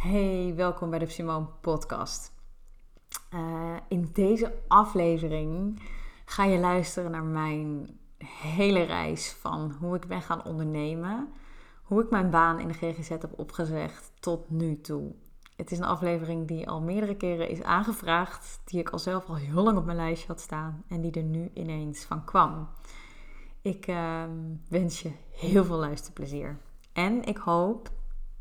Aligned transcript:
Hey, 0.00 0.52
welkom 0.56 0.90
bij 0.90 0.98
de 0.98 1.06
Simone 1.06 1.46
Podcast. 1.60 2.32
Uh, 3.34 3.76
in 3.88 4.10
deze 4.12 4.54
aflevering 4.68 5.82
ga 6.24 6.44
je 6.44 6.58
luisteren 6.58 7.10
naar 7.10 7.24
mijn 7.24 7.98
hele 8.24 8.82
reis 8.82 9.32
van 9.32 9.76
hoe 9.80 9.96
ik 9.96 10.06
ben 10.06 10.22
gaan 10.22 10.44
ondernemen, 10.44 11.32
hoe 11.82 12.02
ik 12.02 12.10
mijn 12.10 12.30
baan 12.30 12.60
in 12.60 12.68
de 12.68 12.74
GGZ 12.74 13.08
heb 13.08 13.32
opgezegd 13.36 14.12
tot 14.20 14.50
nu 14.50 14.80
toe. 14.80 15.12
Het 15.56 15.70
is 15.70 15.78
een 15.78 15.84
aflevering 15.84 16.48
die 16.48 16.68
al 16.68 16.80
meerdere 16.80 17.16
keren 17.16 17.48
is 17.48 17.62
aangevraagd, 17.62 18.60
die 18.64 18.80
ik 18.80 18.90
al 18.90 18.98
zelf 18.98 19.28
al 19.28 19.36
heel 19.36 19.62
lang 19.62 19.78
op 19.78 19.84
mijn 19.84 19.96
lijstje 19.96 20.26
had 20.26 20.40
staan 20.40 20.84
en 20.88 21.00
die 21.00 21.12
er 21.12 21.22
nu 21.22 21.50
ineens 21.54 22.04
van 22.04 22.24
kwam. 22.24 22.68
Ik 23.62 23.86
uh, 23.86 24.22
wens 24.68 25.02
je 25.02 25.12
heel 25.30 25.64
veel 25.64 25.78
luisterplezier. 25.78 26.58
En 26.92 27.24
ik 27.24 27.36
hoop, 27.36 27.90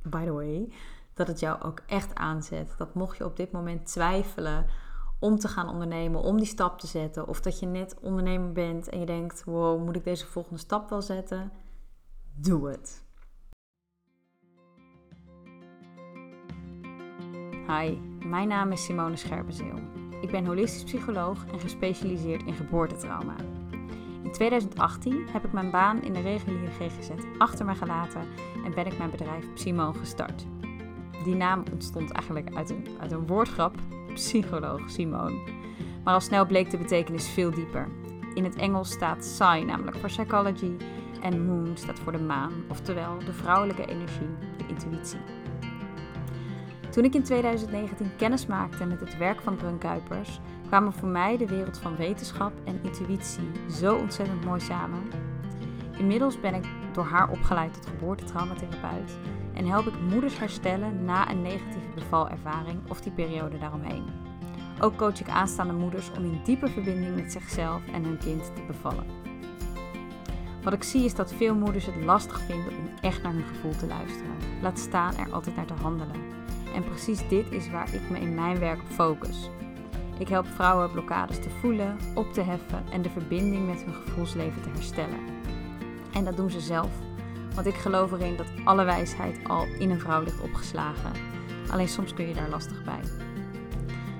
by 0.01 0.25
the 0.25 0.31
way, 0.31 0.71
dat 1.19 1.27
het 1.27 1.39
jou 1.39 1.61
ook 1.61 1.81
echt 1.85 2.15
aanzet. 2.15 2.73
Dat 2.77 2.93
mocht 2.93 3.17
je 3.17 3.25
op 3.25 3.35
dit 3.37 3.51
moment 3.51 3.85
twijfelen 3.85 4.65
om 5.19 5.39
te 5.39 5.47
gaan 5.47 5.69
ondernemen, 5.69 6.21
om 6.21 6.37
die 6.37 6.45
stap 6.45 6.79
te 6.79 6.87
zetten, 6.87 7.27
of 7.27 7.41
dat 7.41 7.59
je 7.59 7.65
net 7.65 7.95
ondernemer 8.01 8.51
bent 8.51 8.89
en 8.89 8.99
je 8.99 9.05
denkt: 9.05 9.43
wow, 9.43 9.85
moet 9.85 9.95
ik 9.95 10.03
deze 10.03 10.25
volgende 10.25 10.59
stap 10.59 10.89
wel 10.89 11.01
zetten? 11.01 11.51
Doe 12.35 12.69
het. 12.69 13.03
Hi, 17.67 17.97
mijn 18.25 18.47
naam 18.47 18.71
is 18.71 18.85
Simone 18.85 19.15
Scherpenzeel. 19.15 19.79
Ik 20.21 20.31
ben 20.31 20.45
holistisch 20.45 20.83
psycholoog 20.83 21.45
en 21.45 21.59
gespecialiseerd 21.59 22.43
in 22.43 22.53
geboortetrauma. 22.53 23.35
In 24.23 24.31
2018 24.31 25.27
heb 25.31 25.45
ik 25.45 25.51
mijn 25.51 25.71
baan 25.71 26.01
in 26.01 26.13
de 26.13 26.21
reguliere 26.21 26.71
GGZ 26.71 27.09
achter 27.37 27.65
me 27.65 27.75
gelaten 27.75 28.21
en 28.65 28.73
ben 28.73 28.85
ik 28.85 28.97
mijn 28.97 29.11
bedrijf 29.11 29.53
Psymo 29.53 29.93
gestart. 29.93 30.45
Die 31.23 31.35
naam 31.35 31.63
ontstond 31.71 32.11
eigenlijk 32.11 32.55
uit 32.55 32.69
een, 32.69 32.87
uit 32.99 33.11
een 33.11 33.27
woordgrap, 33.27 33.75
psycholoog 34.13 34.89
Simone. 34.89 35.37
Maar 36.03 36.13
al 36.13 36.19
snel 36.19 36.45
bleek 36.45 36.69
de 36.69 36.77
betekenis 36.77 37.29
veel 37.29 37.51
dieper. 37.51 37.87
In 38.33 38.43
het 38.43 38.55
Engels 38.55 38.91
staat 38.91 39.17
Psy 39.17 39.63
namelijk 39.65 39.97
voor 39.97 40.09
psychology 40.09 40.71
en 41.21 41.45
Moon 41.45 41.77
staat 41.77 41.99
voor 41.99 42.11
de 42.11 42.19
maan, 42.19 42.51
oftewel 42.69 43.19
de 43.25 43.33
vrouwelijke 43.33 43.85
energie, 43.85 44.29
de 44.57 44.65
intuïtie. 44.67 45.19
Toen 46.89 47.03
ik 47.03 47.13
in 47.13 47.23
2019 47.23 48.15
kennis 48.17 48.45
maakte 48.45 48.85
met 48.85 48.99
het 48.99 49.17
werk 49.17 49.41
van 49.41 49.55
Brun 49.55 49.77
Kuipers, 49.77 50.39
kwamen 50.67 50.93
voor 50.93 51.07
mij 51.07 51.37
de 51.37 51.47
wereld 51.47 51.77
van 51.77 51.95
wetenschap 51.95 52.51
en 52.63 52.79
intuïtie 52.83 53.51
zo 53.71 53.95
ontzettend 53.95 54.45
mooi 54.45 54.59
samen. 54.59 55.01
Inmiddels 55.97 56.39
ben 56.39 56.53
ik 56.53 56.65
door 56.93 57.05
haar 57.05 57.29
opgeleid 57.29 57.73
tot 57.73 57.85
geboortetraumatherapeut 57.85 59.17
en 59.59 59.65
help 59.65 59.87
ik 59.87 59.99
moeders 60.09 60.37
herstellen 60.37 61.05
na 61.05 61.29
een 61.29 61.41
negatieve 61.41 61.89
bevalervaring 61.95 62.79
of 62.89 63.01
die 63.01 63.11
periode 63.11 63.57
daaromheen. 63.57 64.05
Ook 64.81 64.95
coach 64.95 65.19
ik 65.19 65.29
aanstaande 65.29 65.73
moeders 65.73 66.11
om 66.17 66.23
in 66.23 66.39
diepe 66.43 66.67
verbinding 66.67 67.15
met 67.15 67.31
zichzelf 67.31 67.81
en 67.93 68.03
hun 68.03 68.17
kind 68.17 68.55
te 68.55 68.61
bevallen. 68.67 69.05
Wat 70.63 70.73
ik 70.73 70.83
zie 70.83 71.03
is 71.03 71.15
dat 71.15 71.33
veel 71.33 71.55
moeders 71.55 71.85
het 71.85 72.03
lastig 72.03 72.39
vinden 72.41 72.77
om 72.77 72.89
echt 73.01 73.23
naar 73.23 73.33
hun 73.33 73.43
gevoel 73.43 73.75
te 73.75 73.87
luisteren. 73.87 74.35
Laat 74.61 74.79
staan 74.79 75.17
er 75.17 75.31
altijd 75.31 75.55
naar 75.55 75.65
te 75.65 75.73
handelen. 75.81 76.21
En 76.75 76.83
precies 76.83 77.27
dit 77.27 77.51
is 77.51 77.69
waar 77.69 77.93
ik 77.93 78.09
me 78.09 78.19
in 78.19 78.35
mijn 78.35 78.59
werk 78.59 78.81
op 78.81 78.89
focus. 78.89 79.49
Ik 80.19 80.27
help 80.27 80.47
vrouwen 80.47 80.91
blokkades 80.91 81.39
te 81.39 81.49
voelen, 81.49 81.97
op 82.15 82.33
te 82.33 82.41
heffen 82.41 82.83
en 82.91 83.01
de 83.01 83.09
verbinding 83.09 83.67
met 83.67 83.83
hun 83.83 83.93
gevoelsleven 83.93 84.61
te 84.61 84.69
herstellen. 84.69 85.19
En 86.13 86.23
dat 86.23 86.37
doen 86.37 86.49
ze 86.49 86.59
zelf, 86.59 86.91
want 87.63 87.75
ik 87.75 87.81
geloof 87.81 88.11
erin 88.11 88.35
dat 88.35 88.47
alle 88.63 88.83
wijsheid 88.83 89.39
al 89.47 89.65
in 89.79 89.89
een 89.89 89.99
vrouw 89.99 90.23
ligt 90.23 90.41
opgeslagen. 90.41 91.11
Alleen 91.71 91.87
soms 91.87 92.13
kun 92.13 92.27
je 92.27 92.33
daar 92.33 92.49
lastig 92.49 92.83
bij. 92.83 92.99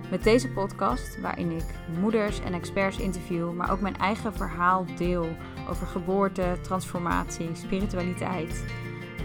Met 0.10 0.24
deze 0.24 0.50
podcast, 0.50 1.22
waarin 1.22 1.52
ik 1.52 1.64
moeders 2.00 2.40
en 2.40 2.54
experts 2.54 2.98
interview, 2.98 3.54
maar 3.54 3.72
ook 3.72 3.82
mijn 3.82 3.98
eigen 3.98 4.34
verhaal 4.34 4.86
deel 4.98 5.28
over 5.70 5.88
geboorte, 5.88 6.58
transformatie, 6.62 7.50
spiritualiteit, 7.54 8.66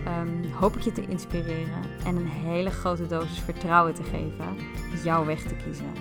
um, 0.06 0.52
hoop 0.52 0.76
ik 0.76 0.82
je 0.82 0.92
te 0.92 1.06
inspireren 1.06 1.82
en 2.04 2.16
een 2.16 2.28
hele 2.28 2.70
grote 2.70 3.06
dosis 3.06 3.40
vertrouwen 3.40 3.94
te 3.94 4.02
geven 4.02 4.56
jouw 5.02 5.24
weg 5.24 5.42
te 5.42 5.54
kiezen. 5.64 5.92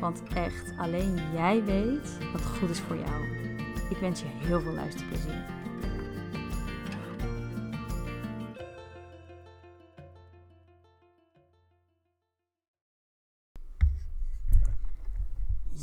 Want 0.00 0.22
echt, 0.34 0.72
alleen 0.76 1.20
jij 1.34 1.64
weet 1.64 2.18
wat 2.32 2.44
goed 2.44 2.70
is 2.70 2.80
voor 2.80 2.96
jou. 2.96 3.22
Ik 3.90 3.96
wens 3.96 4.20
je 4.20 4.26
heel 4.28 4.60
veel 4.60 4.72
luisterplezier. 4.72 5.61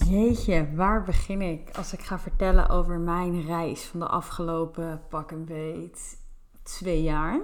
Jeetje, 0.10 0.76
waar 0.76 1.04
begin 1.04 1.42
ik 1.42 1.78
als 1.78 1.94
ik 1.94 2.00
ga 2.00 2.20
vertellen 2.20 2.70
over 2.70 3.00
mijn 3.00 3.46
reis 3.46 3.86
van 3.86 4.00
de 4.00 4.08
afgelopen 4.08 5.02
pak 5.10 5.32
en 5.32 5.46
beet 5.46 6.18
twee 6.64 7.04
jaar? 7.04 7.42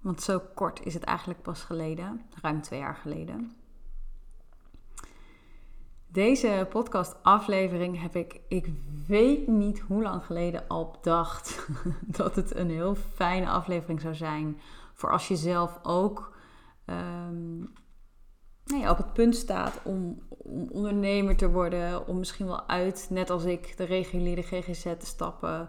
Want 0.00 0.22
zo 0.22 0.40
kort 0.54 0.84
is 0.84 0.94
het 0.94 1.02
eigenlijk 1.02 1.42
pas 1.42 1.62
geleden, 1.62 2.20
ruim 2.42 2.62
twee 2.62 2.78
jaar 2.78 2.94
geleden. 2.94 3.56
Deze 6.06 6.66
podcast-aflevering 6.70 8.00
heb 8.00 8.16
ik, 8.16 8.40
ik 8.48 8.68
weet 9.06 9.46
niet 9.46 9.78
hoe 9.78 10.02
lang 10.02 10.24
geleden 10.24 10.68
al 10.68 10.90
bedacht 10.90 11.68
dat 12.18 12.36
het 12.36 12.54
een 12.54 12.70
heel 12.70 12.94
fijne 12.94 13.48
aflevering 13.48 14.00
zou 14.00 14.14
zijn 14.14 14.60
voor 14.94 15.10
als 15.10 15.28
je 15.28 15.36
zelf 15.36 15.78
ook 15.82 16.36
um, 16.86 17.72
op 18.66 18.96
het 18.96 19.12
punt 19.12 19.36
staat 19.36 19.80
om, 19.84 20.18
om, 20.28 20.68
ondernemer 20.70 21.36
te 21.36 21.50
worden, 21.50 22.06
om 22.06 22.18
misschien 22.18 22.46
wel 22.46 22.68
uit, 22.68 23.06
net 23.10 23.30
als 23.30 23.44
ik, 23.44 23.76
de 23.76 23.84
reguliere 23.84 24.42
GGZ 24.42 24.82
te 24.82 25.06
stappen, 25.06 25.68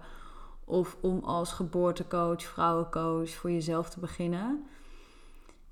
of 0.66 0.98
om 1.02 1.20
als 1.24 1.52
geboortecoach, 1.52 2.44
vrouwencoach 2.44 3.30
voor 3.30 3.52
jezelf 3.52 3.90
te 3.90 4.00
beginnen. 4.00 4.66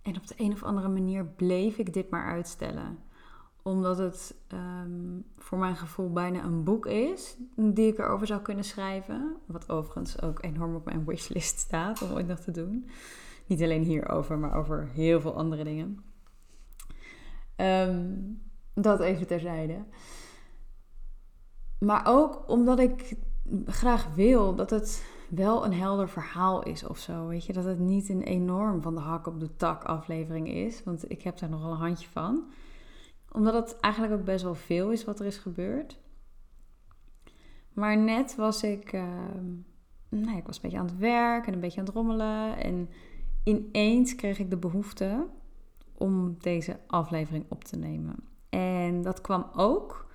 En 0.02 0.18
op 0.18 0.28
de 0.28 0.34
een 0.38 0.52
of 0.52 0.64
andere 0.64 0.88
manier 0.88 1.26
bleef 1.26 1.78
ik 1.78 1.94
dit 1.94 2.10
maar 2.10 2.26
uitstellen 2.26 3.00
omdat 3.68 3.98
het 3.98 4.36
ehm, 4.48 5.20
voor 5.38 5.58
mijn 5.58 5.76
gevoel 5.76 6.12
bijna 6.12 6.44
een 6.44 6.64
boek 6.64 6.86
is 6.86 7.38
die 7.56 7.88
ik 7.88 7.98
erover 7.98 8.28
zou 8.28 8.42
kunnen 8.42 8.64
schrijven. 8.64 9.36
Wat 9.46 9.70
overigens 9.70 10.22
ook 10.22 10.44
enorm 10.44 10.76
op 10.76 10.86
mijn 10.86 11.06
wishlist 11.06 11.60
staat 11.60 12.02
om 12.02 12.12
ooit 12.12 12.28
nog 12.28 12.40
te 12.40 12.52
doen. 12.52 12.90
Niet 13.48 13.62
alleen 13.62 13.84
hierover, 13.84 14.38
maar 14.38 14.56
over 14.56 14.90
heel 14.94 15.22
veel 15.22 15.34
andere 15.34 15.64
dingen. 15.64 16.00
Ehm, 17.56 18.14
dat 18.74 19.00
even 19.00 19.28
terzijde. 19.28 19.84
Maar 21.80 22.02
ook 22.06 22.44
omdat 22.50 22.80
ik 22.80 23.18
graag 23.66 24.14
wil 24.16 24.56
dat 24.56 24.70
het 24.70 25.06
wel 25.30 25.66
een 25.66 25.74
helder 25.74 26.10
verhaal 26.10 26.64
is 26.64 26.84
of 26.84 26.98
zo. 26.98 27.28
Weet 27.28 27.46
je, 27.46 27.54
dat 27.54 27.66
het 27.66 27.80
niet 27.80 28.10
een 28.10 28.24
enorm 28.24 28.82
van 28.82 28.96
de 28.96 29.02
hak 29.02 29.28
op 29.28 29.40
de 29.40 29.56
tak 29.56 29.84
aflevering 29.84 30.48
is. 30.50 30.84
Want 30.84 31.12
ik 31.12 31.22
heb 31.22 31.38
daar 31.38 31.50
nogal 31.50 31.72
een 31.72 31.78
handje 31.78 32.08
van 32.08 32.44
omdat 33.36 33.54
het 33.54 33.80
eigenlijk 33.80 34.14
ook 34.14 34.26
best 34.26 34.44
wel 34.44 34.56
veel 34.56 34.92
is 34.92 35.06
wat 35.06 35.20
er 35.20 35.26
is 35.26 35.38
gebeurd. 35.38 36.00
Maar 37.74 37.98
net 37.98 38.36
was 38.36 38.64
ik, 38.64 38.92
nou, 40.10 40.38
ik 40.38 40.46
was 40.46 40.56
een 40.56 40.62
beetje 40.62 40.78
aan 40.78 40.86
het 40.86 40.98
werk 40.98 41.48
en 41.48 41.54
een 41.54 41.60
beetje 41.60 41.80
aan 41.80 41.86
het 41.86 41.96
rommelen. 41.96 42.58
En 42.58 42.90
ineens 43.44 44.16
kreeg 44.16 44.40
ik 44.40 44.50
de 44.50 44.58
behoefte 44.58 45.28
om 45.98 46.36
deze 46.40 46.80
aflevering 46.88 47.46
op 47.50 47.64
te 47.64 47.78
nemen. 47.78 48.16
En 48.50 49.02
dat 49.02 49.22
kwam 49.22 49.46
ook 49.56 50.08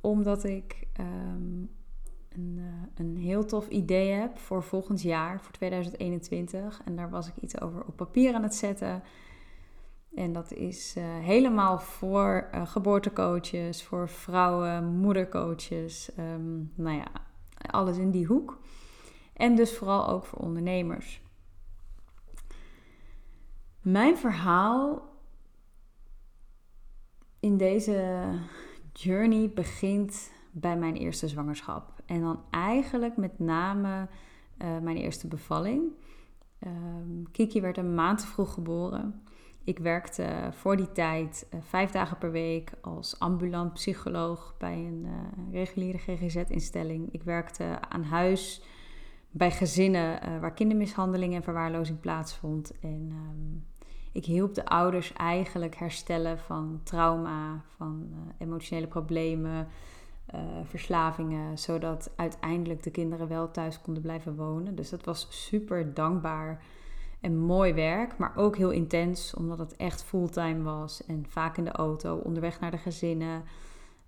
omdat 0.00 0.44
ik 0.44 0.86
ehm, 0.92 1.62
een, 2.28 2.56
uh, 2.58 2.64
een 2.94 3.16
heel 3.16 3.44
tof 3.44 3.68
idee 3.68 4.12
heb 4.12 4.38
voor 4.38 4.62
volgend 4.62 5.02
jaar, 5.02 5.40
voor 5.40 5.52
2021. 5.52 6.80
En 6.84 6.96
daar 6.96 7.10
was 7.10 7.28
ik 7.28 7.34
iets 7.40 7.60
over 7.60 7.84
op 7.84 7.96
papier 7.96 8.34
aan 8.34 8.42
het 8.42 8.54
zetten. 8.54 9.02
En 10.14 10.32
dat 10.32 10.52
is 10.52 10.94
uh, 10.96 11.04
helemaal 11.04 11.78
voor 11.78 12.48
uh, 12.54 12.66
geboortecoaches, 12.66 13.84
voor 13.84 14.08
vrouwen, 14.08 14.84
moedercoaches. 14.84 16.10
Um, 16.18 16.72
nou 16.74 16.96
ja, 16.96 17.06
alles 17.70 17.96
in 17.96 18.10
die 18.10 18.26
hoek. 18.26 18.58
En 19.32 19.54
dus 19.54 19.76
vooral 19.76 20.08
ook 20.08 20.24
voor 20.24 20.38
ondernemers. 20.38 21.22
Mijn 23.80 24.16
verhaal 24.16 25.13
in 27.44 27.56
deze 27.56 28.24
journey 28.92 29.50
begint 29.54 30.32
bij 30.50 30.76
mijn 30.76 30.96
eerste 30.96 31.28
zwangerschap. 31.28 32.02
En 32.06 32.20
dan 32.20 32.40
eigenlijk 32.50 33.16
met 33.16 33.38
name 33.38 34.08
uh, 34.58 34.78
mijn 34.78 34.96
eerste 34.96 35.28
bevalling. 35.28 35.82
Um, 36.66 37.30
Kiki 37.32 37.60
werd 37.60 37.76
een 37.76 37.94
maand 37.94 38.18
te 38.18 38.26
vroeg 38.26 38.54
geboren. 38.54 39.22
Ik 39.64 39.78
werkte 39.78 40.48
voor 40.50 40.76
die 40.76 40.92
tijd 40.92 41.46
uh, 41.54 41.60
vijf 41.62 41.90
dagen 41.90 42.18
per 42.18 42.30
week 42.30 42.72
als 42.80 43.18
ambulant 43.18 43.72
psycholoog 43.72 44.54
bij 44.58 44.76
een 44.76 45.04
uh, 45.04 45.52
reguliere 45.52 45.98
GGZ-instelling. 45.98 47.12
Ik 47.12 47.22
werkte 47.22 47.78
aan 47.88 48.02
huis 48.02 48.62
bij 49.30 49.50
gezinnen 49.50 50.40
waar 50.40 50.54
kindermishandeling 50.54 51.34
en 51.34 51.42
verwaarlozing 51.42 52.00
plaatsvond. 52.00 52.78
En 52.80 53.10
um, 53.10 53.64
Ik 54.14 54.24
hielp 54.24 54.54
de 54.54 54.64
ouders 54.64 55.12
eigenlijk 55.12 55.74
herstellen 55.74 56.38
van 56.38 56.80
trauma, 56.82 57.64
van 57.76 58.06
uh, 58.10 58.16
emotionele 58.38 58.86
problemen, 58.86 59.68
uh, 60.34 60.40
verslavingen, 60.64 61.58
zodat 61.58 62.10
uiteindelijk 62.16 62.82
de 62.82 62.90
kinderen 62.90 63.28
wel 63.28 63.50
thuis 63.50 63.80
konden 63.80 64.02
blijven 64.02 64.36
wonen. 64.36 64.74
Dus 64.74 64.90
dat 64.90 65.04
was 65.04 65.26
super 65.30 65.94
dankbaar 65.94 66.62
en 67.20 67.38
mooi 67.38 67.72
werk, 67.72 68.18
maar 68.18 68.36
ook 68.36 68.56
heel 68.56 68.70
intens, 68.70 69.34
omdat 69.34 69.58
het 69.58 69.76
echt 69.76 70.02
fulltime 70.02 70.62
was 70.62 71.06
en 71.06 71.26
vaak 71.28 71.56
in 71.56 71.64
de 71.64 71.72
auto, 71.72 72.16
onderweg 72.16 72.60
naar 72.60 72.70
de 72.70 72.78
gezinnen. 72.78 73.42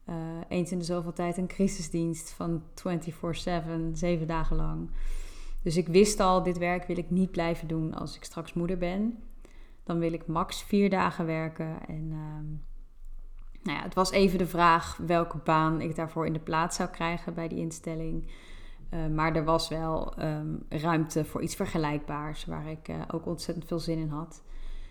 Uh, 0.09 0.15
eens 0.49 0.73
in 0.73 0.79
de 0.79 0.85
zoveel 0.85 1.13
tijd 1.13 1.37
een 1.37 1.47
crisisdienst 1.47 2.31
van 2.31 2.63
24/7, 2.75 3.93
zeven 3.93 4.27
dagen 4.27 4.57
lang. 4.57 4.91
Dus 5.63 5.77
ik 5.77 5.89
wist 5.89 6.21
al, 6.21 6.43
dit 6.43 6.59
werk 6.59 6.87
wil 6.87 6.99
ik 6.99 7.11
niet 7.11 7.31
blijven 7.31 7.69
doen 7.69 7.95
als 7.95 8.17
ik 8.17 8.25
straks 8.25 8.53
moeder 8.53 8.79
ben. 8.79 9.19
Dan 9.87 9.99
wil 9.99 10.13
ik 10.13 10.27
max 10.27 10.63
vier 10.63 10.91
dagen 10.91 11.27
werken. 11.27 11.87
En 11.87 12.05
uh, 12.11 12.59
nou 13.63 13.79
ja, 13.79 13.83
het 13.83 13.95
was 13.95 14.11
even 14.11 14.39
de 14.39 14.47
vraag 14.47 14.97
welke 14.97 15.39
baan 15.39 15.81
ik 15.81 15.97
daarvoor 15.97 16.27
in 16.27 16.33
de 16.33 16.39
plaats 16.39 16.77
zou 16.77 16.89
krijgen 16.89 17.35
bij 17.35 17.49
die 17.49 17.59
instelling. 17.59 18.31
Uh, 18.91 19.07
maar 19.07 19.35
er 19.35 19.45
was 19.45 19.69
wel 19.69 20.23
um, 20.23 20.63
ruimte 20.69 21.25
voor 21.25 21.43
iets 21.43 21.55
vergelijkbaars, 21.55 22.45
waar 22.45 22.67
ik 22.67 22.89
uh, 22.89 22.97
ook 23.13 23.27
ontzettend 23.27 23.67
veel 23.67 23.79
zin 23.79 23.99
in 23.99 24.09
had. 24.09 24.43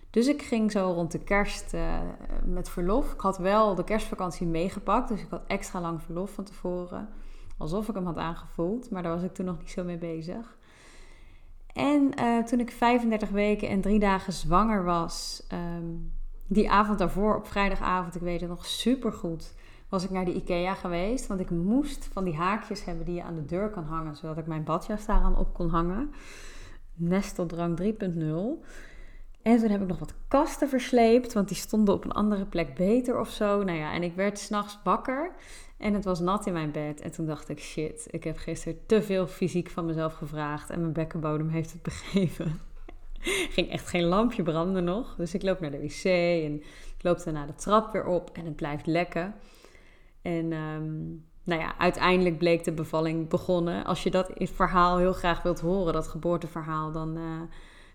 Dus 0.10 0.28
ik 0.28 0.42
ging 0.42 0.72
zo 0.72 0.92
rond 0.92 1.12
de 1.12 1.24
kerst 1.24 1.74
uh, 1.74 2.00
met 2.46 2.70
verlof. 2.70 3.14
Ik 3.14 3.20
had 3.20 3.38
wel 3.38 3.76
de 3.76 3.84
kerstvakantie 3.84 4.48
meegepakt, 4.48 5.08
dus 5.08 5.22
ik 5.22 5.30
had 5.30 5.44
extra 5.48 5.82
lang 5.82 6.02
verlof 6.02 6.32
van 6.32 6.44
tevoren. 6.44 7.10
Alsof 7.58 7.90
ik 7.90 7.96
hem 7.96 8.06
had 8.06 8.18
aangevoeld, 8.18 8.90
maar 8.90 9.04
daar 9.04 9.14
was 9.14 9.24
ik 9.24 9.34
toen 9.34 9.46
nog 9.46 9.58
niet 9.58 9.70
zo 9.70 9.84
mee 9.84 9.98
bezig. 9.98 10.58
En 11.76 12.12
uh, 12.20 12.44
toen 12.44 12.60
ik 12.60 12.72
35 12.72 13.30
weken 13.30 13.70
en 13.70 13.82
drie 13.82 14.00
dagen 14.00 14.34
zwanger 14.34 14.84
was, 14.84 15.48
um, 15.54 16.12
die 16.48 16.72
avond 16.72 17.00
daarvoor, 17.00 17.36
op 17.36 17.48
vrijdagavond, 17.48 18.16
ik 18.16 18.22
weet 18.22 18.40
het 18.40 18.50
nog 18.50 18.66
super 18.66 19.14
goed, 19.14 19.54
was 19.90 20.04
ik 20.04 20.10
naar 20.10 20.26
de 20.26 20.34
IKEA 20.34 20.74
geweest. 20.74 21.28
Want 21.28 21.40
ik 21.40 21.50
moest 21.50 22.10
van 22.12 22.24
die 22.24 22.36
haakjes 22.36 22.86
hebben 22.86 23.06
die 23.06 23.16
je 23.16 23.24
aan 23.24 23.36
de 23.36 23.46
deur 23.46 23.70
kan 23.70 23.84
hangen, 23.84 24.16
zodat 24.16 24.38
ik 24.38 24.48
mijn 24.48 24.64
badjas 24.64 25.06
daaraan 25.06 25.38
op 25.38 25.54
kon 25.54 25.70
hangen. 25.70 26.14
Nesteldrang 26.94 27.80
3.0. 27.82 27.88
En 29.42 29.58
toen 29.60 29.70
heb 29.70 29.82
ik 29.82 29.88
nog 29.88 30.00
wat 30.00 30.14
kasten 30.28 30.70
versleept, 30.70 31.34
want 31.34 31.48
die 31.48 31.58
stonden 31.58 31.94
op 31.94 32.04
een 32.04 32.12
andere 32.12 32.46
plek 32.46 32.76
beter 32.76 33.20
of 33.20 33.30
zo. 33.30 33.64
Nou 33.64 33.78
ja, 33.78 33.94
en 33.94 34.04
ik 34.04 34.16
werd 34.16 34.40
s'nachts 34.40 34.80
wakker 34.84 35.32
en 35.78 35.94
het 35.94 36.06
was 36.06 36.20
nat 36.20 36.46
in 36.46 36.54
mijn 36.54 36.72
bed. 36.72 37.02
En 37.02 37.12
toen 37.12 37.26
dacht 37.26 37.50
ik, 37.50 37.60
shit, 37.60 38.08
ik 38.10 38.24
heb 38.24 38.38
gisteren 38.38 38.86
te 38.86 39.02
veel 39.02 39.28
fysiek 39.28 39.70
van 39.70 39.86
mezelf 39.86 40.14
gevraagd 40.14 40.70
en 40.70 40.80
mijn 40.80 40.94
bekkenbodem 40.94 41.50
heeft 41.50 41.72
het 41.72 41.82
begeven. 41.82 42.60
Ging 43.56 43.70
echt 43.70 43.88
geen 43.88 44.04
lampje 44.04 44.44
branden 44.44 44.84
nog. 44.84 45.16
Dus 45.16 45.34
ik 45.34 45.44
loop 45.44 45.60
naar 45.60 45.72
de 45.72 45.82
wc 45.82 46.04
en 46.44 46.56
ik 46.98 47.02
loop 47.02 47.24
daarna 47.24 47.46
de 47.46 47.56
trap 47.56 47.92
weer 47.92 48.06
op 48.06 48.30
en 48.34 48.46
het 48.46 48.56
blijft 48.56 48.86
lekken. 48.86 49.36
En 50.22 50.54
um, 50.54 51.26
nou 51.44 51.62
ja, 51.62 51.78
uiteindelijk 51.78 52.38
bleek 52.38 52.64
de 52.64 52.72
bevalling 52.72 53.30
begonnen. 53.30 53.86
Als 53.86 54.04
je 54.04 54.12
dat 54.12 54.32
verhaal 54.36 54.98
heel 54.98 55.14
graag 55.14 55.42
wilt 55.42 55.60
horen, 55.60 55.94
dat 55.94 56.08
geboorteverhaal, 56.08 56.92
dan 56.92 57.18
uh, 57.18 57.42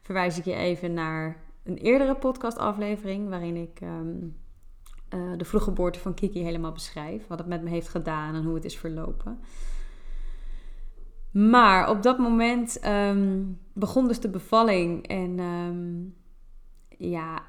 verwijs 0.02 0.38
ik 0.38 0.44
je 0.44 0.54
even 0.54 0.94
naar 0.94 1.42
een 1.62 1.76
eerdere 1.76 2.14
podcastaflevering 2.14 3.28
waarin 3.28 3.56
ik 3.56 3.80
um, 3.80 4.36
uh, 5.14 5.36
de 5.36 5.44
vroeggeboorte 5.44 5.98
van 5.98 6.14
Kiki 6.14 6.42
helemaal 6.42 6.72
beschrijf. 6.72 7.26
Wat 7.26 7.38
het 7.38 7.46
met 7.48 7.62
me 7.62 7.68
heeft 7.68 7.88
gedaan 7.88 8.34
en 8.34 8.44
hoe 8.44 8.54
het 8.54 8.64
is 8.64 8.78
verlopen. 8.78 9.40
Maar 11.30 11.90
op 11.90 12.02
dat 12.02 12.18
moment 12.18 12.86
um, 12.86 13.58
begon 13.72 14.08
dus 14.08 14.20
de 14.20 14.28
bevalling. 14.28 15.06
En 15.06 15.38
um, 15.38 16.16
ja, 16.88 17.42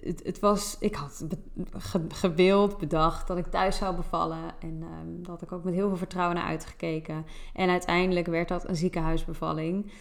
het, 0.00 0.40
was. 0.40 0.76
Ik 0.80 0.94
had 0.94 1.26
ge, 1.72 2.04
gewild, 2.08 2.78
bedacht 2.78 3.26
dat 3.26 3.38
ik 3.38 3.46
thuis 3.46 3.76
zou 3.76 3.96
bevallen. 3.96 4.54
En 4.60 4.82
um, 4.82 5.22
dat 5.22 5.42
ik 5.42 5.52
ook 5.52 5.64
met 5.64 5.74
heel 5.74 5.88
veel 5.88 5.96
vertrouwen 5.96 6.36
naar 6.36 6.46
uitgekeken. 6.46 7.26
En 7.52 7.68
uiteindelijk 7.68 8.26
werd 8.26 8.48
dat 8.48 8.68
een 8.68 8.76
ziekenhuisbevalling. 8.76 9.92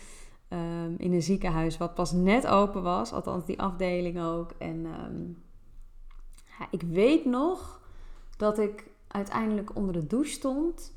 in 0.97 1.13
een 1.13 1.21
ziekenhuis 1.21 1.77
wat 1.77 1.93
pas 1.93 2.11
net 2.11 2.47
open 2.47 2.83
was, 2.83 3.11
althans 3.11 3.45
die 3.45 3.61
afdeling 3.61 4.21
ook. 4.21 4.51
En 4.57 4.85
ik 6.69 6.81
weet 6.81 7.25
nog 7.25 7.81
dat 8.37 8.59
ik 8.59 8.85
uiteindelijk 9.07 9.75
onder 9.75 9.93
de 9.93 10.07
douche 10.07 10.31
stond 10.31 10.93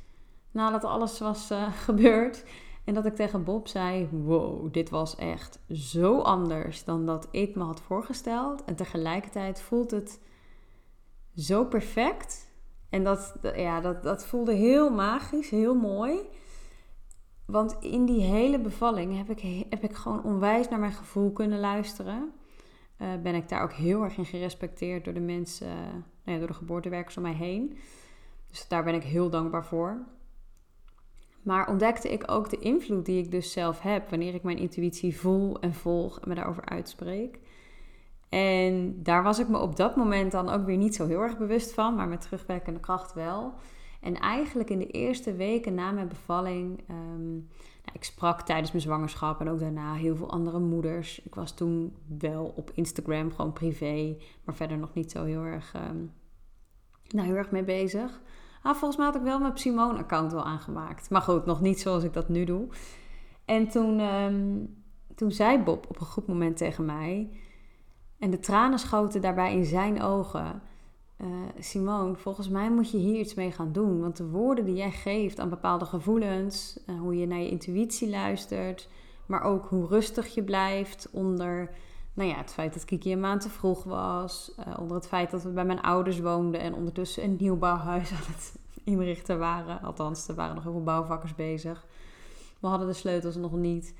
nadat 0.51 0.85
alles 0.85 1.19
was 1.19 1.51
uh, 1.51 1.73
gebeurd. 1.87 2.45
En 2.85 2.95
dat 2.95 3.07
ik 3.07 3.15
tegen 3.15 3.45
Bob 3.45 3.69
zei: 3.69 4.09
Wow, 4.11 4.73
dit 4.73 4.91
was 4.91 5.17
echt 5.17 5.59
zo 5.71 6.19
anders 6.19 6.85
dan 6.85 7.07
dat 7.07 7.29
ik 7.31 7.55
me 7.55 7.63
had 7.63 7.81
voorgesteld. 7.81 8.65
En 8.65 8.77
tegelijkertijd 8.77 9.61
voelt 9.61 9.91
het 9.91 10.21
zo 11.35 11.65
perfect. 11.65 12.51
En 12.89 13.05
dat, 13.05 13.35
ja, 13.55 13.81
dat, 13.81 14.03
dat 14.03 14.27
voelde 14.27 14.53
heel 14.53 14.91
magisch, 14.91 15.51
heel 15.51 15.75
mooi. 15.75 16.19
Want 17.47 17.77
in 17.81 18.05
die 18.05 18.21
hele 18.21 18.61
bevalling 18.61 19.17
heb 19.17 19.31
ik, 19.31 19.67
heb 19.71 19.83
ik 19.83 19.95
gewoon 19.95 20.25
onwijs 20.25 20.69
naar 20.69 20.79
mijn 20.79 20.93
gevoel 20.93 21.33
kunnen 21.33 21.61
luisteren. 21.61 22.33
Uh, 22.99 23.09
ben 23.23 23.35
ik 23.35 23.49
daar 23.49 23.63
ook 23.63 23.73
heel 23.73 24.03
erg 24.03 24.17
in 24.17 24.25
gerespecteerd 24.25 25.05
door 25.05 25.15
de 25.15 25.21
mensen, 25.21 25.67
nou 25.67 26.03
ja, 26.25 26.39
door 26.39 26.47
de 26.47 26.55
geboortewerkers 26.55 27.17
om 27.17 27.23
mij 27.23 27.33
heen. 27.33 27.79
Dus 28.49 28.69
daar 28.69 28.85
ben 28.85 28.95
ik 28.95 29.03
heel 29.03 29.31
dankbaar 29.31 29.65
voor. 29.65 30.07
Maar 31.43 31.69
ontdekte 31.69 32.13
ik 32.13 32.31
ook 32.31 32.51
de 32.51 32.59
invloed 32.59 33.07
die 33.07 33.23
ik 33.23 33.31
dus 33.31 33.53
zelf 33.53 33.81
heb 33.81 34.11
wanneer 34.11 34.35
ik 34.35 34.43
mijn 34.43 34.59
intuïtie 34.59 35.17
voel 35.17 35.61
en 35.61 35.75
volg 35.75 36.21
en 36.21 36.29
me 36.29 36.35
daarover 36.35 36.65
uitspreek. 36.65 37.39
En 38.29 39.03
daar 39.03 39.23
was 39.23 39.39
ik 39.39 39.49
me 39.49 39.59
op 39.59 39.77
dat 39.77 39.97
moment 39.97 40.33
dan 40.33 40.49
ook 40.49 40.67
weer 40.67 40.77
niet 40.77 40.95
zo 40.95 41.07
heel 41.07 41.21
erg 41.21 41.39
bewust 41.39 41.73
van, 41.73 41.95
maar 41.95 42.09
met 42.09 42.21
terugwerkende 42.21 42.81
kracht 42.81 43.13
wel. 43.13 43.55
En 44.01 44.15
eigenlijk 44.15 44.71
in 44.71 44.79
de 44.79 44.87
eerste 44.87 45.35
weken 45.35 45.75
na 45.75 45.91
mijn 45.93 46.09
bevalling, 46.09 46.85
um, 46.91 47.49
ik 47.93 48.05
sprak 48.05 48.43
tijdens 48.43 48.71
mijn 48.71 48.83
zwangerschap 48.83 49.41
en 49.41 49.49
ook 49.49 49.59
daarna 49.59 49.95
heel 49.95 50.17
veel 50.17 50.31
andere 50.31 50.59
moeders. 50.59 51.23
Ik 51.23 51.35
was 51.35 51.55
toen 51.55 51.97
wel 52.19 52.53
op 52.57 52.71
Instagram, 52.75 53.33
gewoon 53.33 53.53
privé, 53.53 54.17
maar 54.45 54.55
verder 54.55 54.79
nog 54.79 54.95
niet 54.95 55.11
zo 55.11 55.25
heel 55.25 55.43
erg, 55.43 55.75
um, 55.75 56.13
nou, 57.09 57.27
heel 57.27 57.37
erg 57.37 57.51
mee 57.51 57.65
bezig. 57.65 58.21
Ah, 58.63 58.75
volgens 58.75 58.97
mij 58.97 59.07
had 59.07 59.17
ik 59.17 59.23
wel 59.23 59.39
mijn 59.39 59.59
Simone-account 59.59 60.33
wel 60.33 60.45
aangemaakt. 60.45 61.11
Maar 61.11 61.23
goed, 61.23 61.47
nog 61.47 61.61
niet 61.61 61.81
zoals 61.81 62.05
ik 62.05 62.13
dat 62.13 62.29
nu 62.29 62.45
doe. 62.45 62.69
En 63.45 63.69
toen, 63.69 64.01
um, 64.01 64.77
toen 65.15 65.31
zei 65.31 65.63
Bob 65.63 65.87
op 65.89 66.01
een 66.01 66.07
goed 66.07 66.27
moment 66.27 66.57
tegen 66.57 66.85
mij... 66.85 67.31
en 68.19 68.31
de 68.31 68.39
tranen 68.39 68.79
schoten 68.79 69.21
daarbij 69.21 69.53
in 69.53 69.65
zijn 69.65 70.03
ogen... 70.03 70.63
Uh, 71.21 71.27
Simone, 71.59 72.15
volgens 72.15 72.49
mij 72.49 72.71
moet 72.71 72.91
je 72.91 72.99
hier 72.99 73.21
iets 73.21 73.35
mee 73.35 73.53
gaan 73.53 73.73
doen. 73.73 74.01
Want 74.01 74.17
de 74.17 74.27
woorden 74.27 74.65
die 74.65 74.75
jij 74.75 74.91
geeft 74.91 75.39
aan 75.39 75.49
bepaalde 75.49 75.85
gevoelens... 75.85 76.79
Uh, 76.87 77.01
hoe 77.01 77.17
je 77.17 77.27
naar 77.27 77.39
je 77.39 77.51
intuïtie 77.51 78.09
luistert... 78.09 78.89
maar 79.27 79.43
ook 79.43 79.67
hoe 79.67 79.87
rustig 79.87 80.35
je 80.35 80.43
blijft 80.43 81.09
onder 81.13 81.71
nou 82.17 82.29
ja, 82.29 82.37
het 82.37 82.53
feit 82.53 82.75
dat 82.75 82.85
Kiki 82.85 83.13
een 83.13 83.21
maand 83.21 83.41
te 83.41 83.49
vroeg 83.49 83.85
was. 83.85 84.53
Uh, 84.59 84.81
onder 84.81 84.97
het 84.97 85.07
feit 85.07 85.31
dat 85.31 85.43
we 85.43 85.49
bij 85.49 85.65
mijn 85.65 85.81
ouders 85.81 86.21
woonden 86.21 86.61
en 86.61 86.75
ondertussen 86.75 87.25
een 87.25 87.37
nieuwbouwhuis 87.39 88.11
aan 88.13 88.33
het 88.33 88.55
inrichten 88.85 89.39
waren. 89.39 89.81
Althans, 89.83 90.29
er 90.29 90.35
waren 90.35 90.55
nog 90.55 90.65
heel 90.65 90.73
veel 90.73 90.83
bouwvakkers 90.83 91.35
bezig. 91.35 91.87
We 92.61 92.67
hadden 92.67 92.87
de 92.87 92.93
sleutels 92.93 93.37
nog 93.37 93.53
niet. 93.53 93.95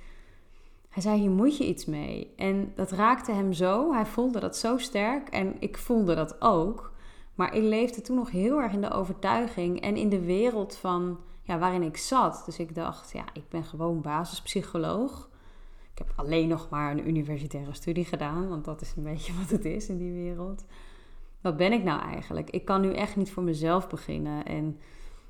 Hij 0.89 1.03
zei: 1.03 1.19
Hier 1.21 1.31
moet 1.31 1.57
je 1.57 1.67
iets 1.67 1.85
mee. 1.85 2.33
En 2.37 2.73
dat 2.75 2.91
raakte 2.91 3.33
hem 3.33 3.53
zo. 3.53 3.93
Hij 3.93 4.07
voelde 4.07 4.41
dat 4.41 4.57
zo 4.57 4.79
sterk. 4.79 5.29
En 5.29 5.57
ik 5.59 5.79
voelde 5.79 6.15
dat 6.15 6.41
ook. 6.43 6.93
Maar 7.37 7.55
ik 7.55 7.63
leefde 7.63 8.01
toen 8.01 8.17
nog 8.17 8.31
heel 8.31 8.61
erg 8.61 8.73
in 8.73 8.81
de 8.81 8.91
overtuiging 8.91 9.81
en 9.81 9.97
in 9.97 10.09
de 10.09 10.21
wereld 10.21 10.77
van 10.77 11.19
ja, 11.43 11.59
waarin 11.59 11.83
ik 11.83 11.97
zat. 11.97 12.43
Dus 12.45 12.59
ik 12.59 12.75
dacht: 12.75 13.13
Ja, 13.13 13.25
ik 13.33 13.49
ben 13.49 13.65
gewoon 13.65 14.01
basispsycholoog. 14.01 15.29
Ik 15.93 15.99
heb 15.99 16.13
alleen 16.17 16.49
nog 16.49 16.69
maar 16.71 16.91
een 16.91 17.09
universitaire 17.09 17.75
studie 17.75 18.05
gedaan, 18.05 18.49
want 18.49 18.65
dat 18.65 18.81
is 18.81 18.95
een 18.97 19.03
beetje 19.03 19.33
wat 19.41 19.51
het 19.51 19.65
is 19.65 19.89
in 19.89 19.99
die 19.99 20.13
wereld. 20.13 20.65
Wat 21.41 21.57
ben 21.57 21.73
ik 21.73 21.85
nou 21.85 22.01
eigenlijk? 22.01 22.51
Ik 22.51 22.65
kan 22.65 22.81
nu 22.81 22.93
echt 22.93 23.17
niet 23.17 23.31
voor 23.31 23.43
mezelf 23.43 23.89
beginnen 23.89 24.45
en 24.45 24.79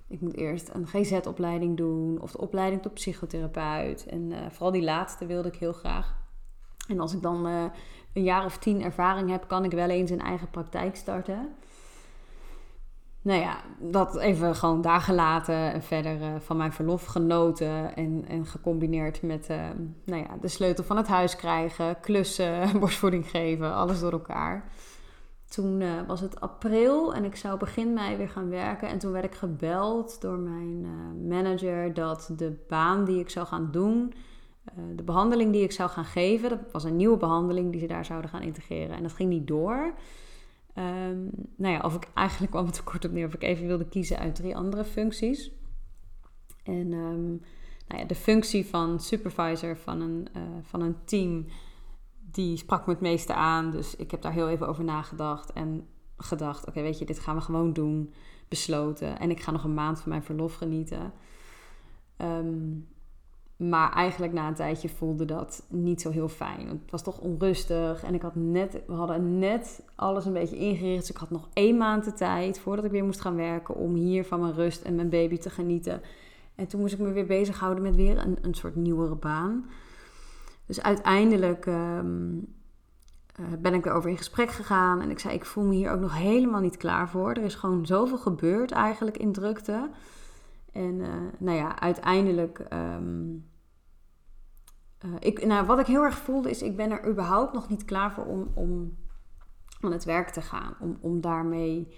ik 0.08 0.20
moet 0.20 0.36
eerst 0.36 0.70
een 0.72 0.86
GZ-opleiding 0.86 1.76
doen 1.76 2.20
of 2.20 2.32
de 2.32 2.38
opleiding 2.38 2.82
tot 2.82 2.94
psychotherapeut. 2.94 4.06
En 4.06 4.30
uh, 4.30 4.38
vooral 4.50 4.72
die 4.72 4.82
laatste 4.82 5.26
wilde 5.26 5.48
ik 5.48 5.56
heel 5.56 5.72
graag. 5.72 6.16
En 6.88 7.00
als 7.00 7.14
ik 7.14 7.22
dan 7.22 7.46
uh, 7.46 7.64
een 8.12 8.22
jaar 8.22 8.44
of 8.44 8.58
tien 8.58 8.82
ervaring 8.82 9.30
heb, 9.30 9.48
kan 9.48 9.64
ik 9.64 9.70
wel 9.70 9.88
eens 9.88 10.10
een 10.10 10.20
eigen 10.20 10.50
praktijk 10.50 10.96
starten 10.96 11.48
nou 13.26 13.40
ja, 13.40 13.56
dat 13.78 14.16
even 14.16 14.54
gewoon 14.54 14.80
daar 14.80 15.00
gelaten 15.00 15.72
en 15.72 15.82
verder 15.82 16.20
uh, 16.20 16.26
van 16.38 16.56
mijn 16.56 16.72
verlof 16.72 17.04
genoten. 17.04 17.96
En, 17.96 18.24
en 18.28 18.46
gecombineerd 18.46 19.22
met 19.22 19.48
uh, 19.50 19.56
nou 20.04 20.22
ja, 20.22 20.36
de 20.40 20.48
sleutel 20.48 20.84
van 20.84 20.96
het 20.96 21.06
huis 21.06 21.36
krijgen, 21.36 22.00
klussen, 22.00 22.68
borstvoeding 22.80 23.30
geven, 23.30 23.74
alles 23.74 24.00
door 24.00 24.12
elkaar. 24.12 24.72
Toen 25.48 25.80
uh, 25.80 25.88
was 26.06 26.20
het 26.20 26.40
april 26.40 27.14
en 27.14 27.24
ik 27.24 27.36
zou 27.36 27.58
begin 27.58 27.92
mei 27.92 28.16
weer 28.16 28.28
gaan 28.28 28.48
werken. 28.48 28.88
En 28.88 28.98
toen 28.98 29.12
werd 29.12 29.24
ik 29.24 29.34
gebeld 29.34 30.20
door 30.20 30.38
mijn 30.38 30.86
manager 31.28 31.94
dat 31.94 32.30
de 32.36 32.64
baan 32.68 33.04
die 33.04 33.20
ik 33.20 33.30
zou 33.30 33.46
gaan 33.46 33.68
doen 33.70 34.12
eh, 34.66 34.84
de 34.96 35.02
behandeling 35.02 35.52
die 35.52 35.62
ik 35.62 35.72
zou 35.72 35.90
gaan 35.90 36.04
geven, 36.04 36.48
dat 36.48 36.58
was 36.72 36.84
een 36.84 36.96
nieuwe 36.96 37.16
behandeling 37.16 37.70
die 37.70 37.80
ze 37.80 37.86
daar 37.86 38.04
zouden 38.04 38.30
gaan 38.30 38.42
integreren. 38.42 38.96
En 38.96 39.02
dat 39.02 39.12
ging 39.12 39.28
niet 39.28 39.46
door. 39.46 39.94
Um, 40.78 41.30
nou 41.56 41.74
ja, 41.74 41.80
of 41.80 41.94
ik 41.94 42.08
eigenlijk 42.14 42.52
kwam 42.52 42.66
het 42.66 42.84
kort 42.84 43.04
op 43.04 43.10
neer 43.10 43.26
of 43.26 43.34
ik 43.34 43.42
even 43.42 43.66
wilde 43.66 43.88
kiezen 43.88 44.18
uit 44.18 44.34
drie 44.34 44.56
andere 44.56 44.84
functies. 44.84 45.50
En 46.64 46.92
um, 46.92 47.42
nou 47.88 48.00
ja, 48.00 48.04
de 48.04 48.14
functie 48.14 48.66
van 48.66 49.00
supervisor 49.00 49.76
van 49.76 50.00
een, 50.00 50.28
uh, 50.36 50.42
van 50.62 50.80
een 50.80 50.96
team, 51.04 51.46
die 52.30 52.56
sprak 52.56 52.86
me 52.86 52.92
het 52.92 53.02
meeste 53.02 53.34
aan. 53.34 53.70
Dus 53.70 53.96
ik 53.96 54.10
heb 54.10 54.22
daar 54.22 54.32
heel 54.32 54.48
even 54.48 54.68
over 54.68 54.84
nagedacht 54.84 55.52
en 55.52 55.86
gedacht: 56.16 56.66
oké, 56.66 56.82
weet 56.82 56.98
je, 56.98 57.04
dit 57.04 57.18
gaan 57.18 57.36
we 57.36 57.42
gewoon 57.42 57.72
doen. 57.72 58.12
Besloten. 58.48 59.18
En 59.18 59.30
ik 59.30 59.40
ga 59.40 59.50
nog 59.50 59.64
een 59.64 59.74
maand 59.74 60.00
van 60.00 60.08
mijn 60.08 60.22
verlof 60.22 60.54
genieten. 60.54 61.12
Um, 62.16 62.88
maar 63.56 63.92
eigenlijk 63.92 64.32
na 64.32 64.48
een 64.48 64.54
tijdje 64.54 64.88
voelde 64.88 65.24
dat 65.24 65.62
niet 65.68 66.00
zo 66.00 66.10
heel 66.10 66.28
fijn. 66.28 66.68
Het 66.68 66.90
was 66.90 67.02
toch 67.02 67.18
onrustig. 67.18 68.02
En 68.02 68.14
ik 68.14 68.22
had 68.22 68.34
net, 68.34 68.82
we 68.86 68.92
hadden 68.92 69.38
net 69.38 69.82
alles 69.94 70.26
een 70.26 70.32
beetje 70.32 70.56
ingericht. 70.56 71.00
Dus 71.00 71.10
ik 71.10 71.16
had 71.16 71.30
nog 71.30 71.48
één 71.52 71.76
maand 71.76 72.04
de 72.04 72.12
tijd 72.12 72.58
voordat 72.58 72.84
ik 72.84 72.90
weer 72.90 73.04
moest 73.04 73.20
gaan 73.20 73.36
werken. 73.36 73.74
Om 73.74 73.94
hier 73.94 74.24
van 74.24 74.40
mijn 74.40 74.54
rust 74.54 74.82
en 74.82 74.94
mijn 74.94 75.08
baby 75.08 75.38
te 75.38 75.50
genieten. 75.50 76.02
En 76.54 76.66
toen 76.66 76.80
moest 76.80 76.92
ik 76.92 76.98
me 76.98 77.12
weer 77.12 77.26
bezighouden 77.26 77.82
met 77.82 77.96
weer 77.96 78.18
een, 78.18 78.38
een 78.40 78.54
soort 78.54 78.76
nieuwere 78.76 79.14
baan. 79.14 79.66
Dus 80.66 80.82
uiteindelijk 80.82 81.66
ehm, 81.66 82.38
eh, 83.34 83.44
ben 83.58 83.74
ik 83.74 83.86
erover 83.86 84.10
in 84.10 84.16
gesprek 84.16 84.50
gegaan. 84.50 85.00
En 85.00 85.10
ik 85.10 85.18
zei, 85.18 85.34
ik 85.34 85.44
voel 85.44 85.64
me 85.64 85.74
hier 85.74 85.90
ook 85.90 86.00
nog 86.00 86.16
helemaal 86.16 86.60
niet 86.60 86.76
klaar 86.76 87.08
voor. 87.08 87.30
Er 87.30 87.44
is 87.44 87.54
gewoon 87.54 87.86
zoveel 87.86 88.18
gebeurd 88.18 88.70
eigenlijk 88.70 89.16
in 89.16 89.32
drukte. 89.32 89.90
En 90.76 90.94
uh, 91.00 91.08
nou 91.38 91.56
ja, 91.56 91.80
uiteindelijk. 91.80 92.66
Um, 92.72 93.48
uh, 95.04 95.14
ik, 95.18 95.46
nou, 95.46 95.66
wat 95.66 95.78
ik 95.78 95.86
heel 95.86 96.02
erg 96.02 96.18
voelde 96.18 96.50
is, 96.50 96.62
ik 96.62 96.76
ben 96.76 96.90
er 96.90 97.08
überhaupt 97.08 97.52
nog 97.52 97.68
niet 97.68 97.84
klaar 97.84 98.12
voor 98.12 98.24
om, 98.24 98.50
om 98.54 98.96
aan 99.80 99.92
het 99.92 100.04
werk 100.04 100.30
te 100.30 100.40
gaan. 100.40 100.74
Om, 100.80 100.98
om 101.00 101.20
daarmee 101.20 101.88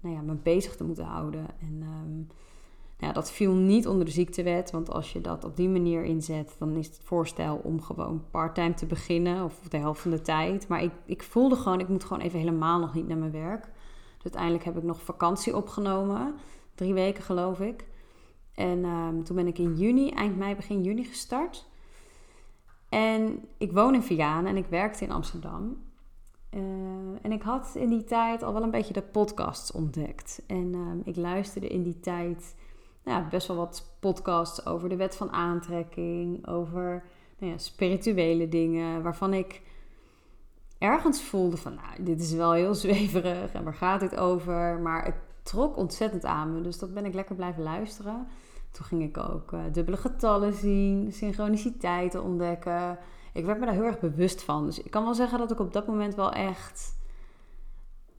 nou 0.00 0.14
ja, 0.14 0.20
me 0.20 0.34
bezig 0.34 0.76
te 0.76 0.84
moeten 0.84 1.04
houden. 1.04 1.46
En 1.60 1.82
um, 1.82 2.26
nou 2.98 3.12
ja, 3.12 3.12
dat 3.12 3.30
viel 3.30 3.54
niet 3.54 3.86
onder 3.86 4.04
de 4.04 4.10
ziektewet. 4.10 4.70
Want 4.70 4.90
als 4.90 5.12
je 5.12 5.20
dat 5.20 5.44
op 5.44 5.56
die 5.56 5.68
manier 5.68 6.04
inzet, 6.04 6.56
dan 6.58 6.76
is 6.76 6.86
het 6.86 7.00
voorstel 7.02 7.56
om 7.56 7.82
gewoon 7.82 8.24
parttime 8.30 8.74
te 8.74 8.86
beginnen. 8.86 9.44
Of 9.44 9.58
de 9.68 9.76
helft 9.76 10.00
van 10.00 10.10
de 10.10 10.20
tijd. 10.20 10.68
Maar 10.68 10.82
ik, 10.82 10.92
ik 11.04 11.22
voelde 11.22 11.56
gewoon, 11.56 11.80
ik 11.80 11.88
moet 11.88 12.04
gewoon 12.04 12.22
even 12.22 12.38
helemaal 12.38 12.80
nog 12.80 12.94
niet 12.94 13.08
naar 13.08 13.18
mijn 13.18 13.32
werk. 13.32 13.64
Dus 14.14 14.22
uiteindelijk 14.22 14.64
heb 14.64 14.76
ik 14.76 14.82
nog 14.82 15.02
vakantie 15.02 15.56
opgenomen. 15.56 16.34
Drie 16.74 16.94
weken 16.94 17.22
geloof 17.22 17.60
ik. 17.60 17.84
En 18.54 18.84
um, 18.84 19.24
toen 19.24 19.36
ben 19.36 19.46
ik 19.46 19.58
in 19.58 19.76
juni, 19.76 20.10
eind 20.10 20.36
mei, 20.36 20.54
begin 20.56 20.82
juni 20.82 21.04
gestart. 21.04 21.66
En 22.88 23.44
ik 23.58 23.72
woon 23.72 23.94
in 23.94 24.02
Vianen 24.02 24.50
en 24.50 24.56
ik 24.56 24.66
werkte 24.66 25.04
in 25.04 25.10
Amsterdam. 25.10 25.76
Uh, 26.50 26.60
en 27.22 27.32
ik 27.32 27.42
had 27.42 27.74
in 27.74 27.88
die 27.88 28.04
tijd 28.04 28.42
al 28.42 28.52
wel 28.52 28.62
een 28.62 28.70
beetje 28.70 28.92
de 28.92 29.02
podcasts 29.02 29.72
ontdekt. 29.72 30.42
En 30.46 30.74
uh, 30.74 30.92
ik 31.04 31.16
luisterde 31.16 31.68
in 31.68 31.82
die 31.82 32.00
tijd 32.00 32.54
nou, 33.04 33.24
best 33.28 33.46
wel 33.46 33.56
wat 33.56 33.96
podcasts 34.00 34.66
over 34.66 34.88
de 34.88 34.96
wet 34.96 35.16
van 35.16 35.30
aantrekking, 35.30 36.46
over 36.46 37.04
nou 37.38 37.52
ja, 37.52 37.58
spirituele 37.58 38.48
dingen, 38.48 39.02
waarvan 39.02 39.34
ik 39.34 39.62
ergens 40.78 41.22
voelde 41.22 41.56
van, 41.56 41.74
nou, 41.74 42.02
dit 42.02 42.20
is 42.20 42.32
wel 42.32 42.52
heel 42.52 42.74
zweverig 42.84 43.52
en 43.52 43.64
waar 43.64 43.74
gaat 43.74 44.00
dit 44.00 44.16
over? 44.16 44.78
Maar 44.80 45.04
het 45.04 45.16
trok 45.42 45.76
ontzettend 45.76 46.24
aan 46.24 46.52
me, 46.52 46.60
dus 46.60 46.78
dat 46.78 46.94
ben 46.94 47.04
ik 47.04 47.14
lekker 47.14 47.34
blijven 47.34 47.62
luisteren. 47.62 48.26
Toen 48.70 48.84
ging 48.84 49.02
ik 49.02 49.18
ook 49.18 49.52
uh, 49.52 49.60
dubbele 49.72 49.96
getallen 49.96 50.52
zien, 50.52 51.12
synchroniciteiten 51.12 52.22
ontdekken. 52.22 52.98
Ik 53.32 53.44
werd 53.44 53.58
me 53.58 53.64
daar 53.64 53.74
heel 53.74 53.84
erg 53.84 54.00
bewust 54.00 54.42
van. 54.42 54.64
Dus 54.64 54.82
ik 54.82 54.90
kan 54.90 55.04
wel 55.04 55.14
zeggen 55.14 55.38
dat 55.38 55.50
ik 55.50 55.58
op 55.58 55.72
dat 55.72 55.86
moment 55.86 56.14
wel 56.14 56.32
echt 56.32 57.00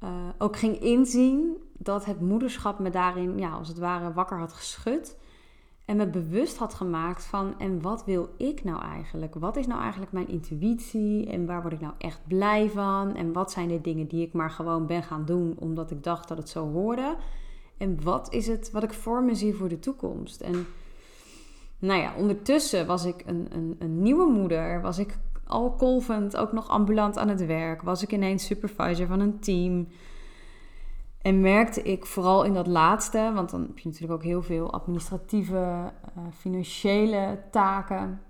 uh, 0.04 0.10
ook 0.38 0.58
ging 0.58 0.80
inzien 0.80 1.58
dat 1.74 2.06
het 2.06 2.22
moederschap 2.22 2.80
me 2.80 2.90
daarin, 2.90 3.38
ja, 3.38 3.52
als 3.52 3.68
het 3.68 3.78
ware, 3.78 4.14
wakker 4.14 4.38
had 4.38 4.54
geschud. 4.54 5.18
En 5.86 5.98
me 5.98 6.08
bewust 6.08 6.58
had 6.58 6.74
gemaakt 6.74 7.24
van, 7.24 7.60
en 7.60 7.82
wat 7.82 8.06
wil 8.06 8.30
ik 8.38 8.64
nou 8.64 8.82
eigenlijk? 8.82 9.36
Wat 9.36 9.56
is 9.56 9.68
nou 9.68 9.82
eigenlijk 9.82 10.12
mijn 10.12 10.28
intuïtie? 10.28 11.28
En 11.28 11.46
waar 11.46 11.62
word 11.62 11.74
ik 11.74 11.82
nou 11.82 11.94
echt 11.98 12.20
blij 12.28 12.70
van? 12.70 13.16
En 13.16 13.34
wat 13.34 13.52
zijn 13.52 13.68
de 13.68 13.82
dingen 13.82 14.08
die 14.08 14.26
ik 14.26 14.34
maar 14.34 14.52
gewoon 14.52 14.88
ben 14.88 15.04
gaan 15.04 15.26
doen 15.26 15.56
omdat 15.60 15.92
ik 15.92 16.04
dacht 16.04 16.28
dat 16.28 16.38
het 16.38 16.50
zo 16.50 16.72
hoorde? 16.72 17.16
En 17.78 18.04
wat 18.04 18.34
is 18.34 18.48
het 18.48 18.72
wat 18.72 18.84
ik 18.84 18.94
voor 18.94 19.24
me 19.24 19.36
zie 19.36 19.54
voor 19.54 19.68
de 19.68 19.80
toekomst? 19.80 20.42
En 20.42 20.66
nou 21.80 22.02
ja, 22.02 22.14
ondertussen 22.18 22.88
was 22.88 23.06
ik 23.06 23.24
een, 23.26 23.48
een, 23.50 23.76
een 23.80 24.02
nieuwe 24.02 24.32
moeder. 24.32 24.82
Was 24.82 24.98
ik 25.00 25.18
al 25.48 25.72
kolvend, 25.72 26.38
ook 26.38 26.52
nog 26.52 26.70
ambulant 26.70 27.18
aan 27.18 27.30
het 27.30 27.46
werk. 27.46 27.82
Was 27.82 28.04
ik 28.04 28.12
ineens 28.12 28.46
supervisor 28.46 29.08
van 29.08 29.20
een 29.20 29.40
team. 29.40 29.88
En 31.24 31.42
merkte 31.42 31.82
ik 31.82 32.06
vooral 32.06 32.44
in 32.44 32.54
dat 32.54 32.68
laatste, 32.68 33.32
want 33.34 33.50
dan 33.50 33.62
heb 33.62 33.80
je 33.80 33.90
natuurlijk 33.90 34.14
ook 34.14 34.28
heel 34.28 34.42
veel 34.42 34.74
administratieve, 34.74 35.92
uh, 36.18 36.24
financiële 36.32 37.44
taken 37.52 38.22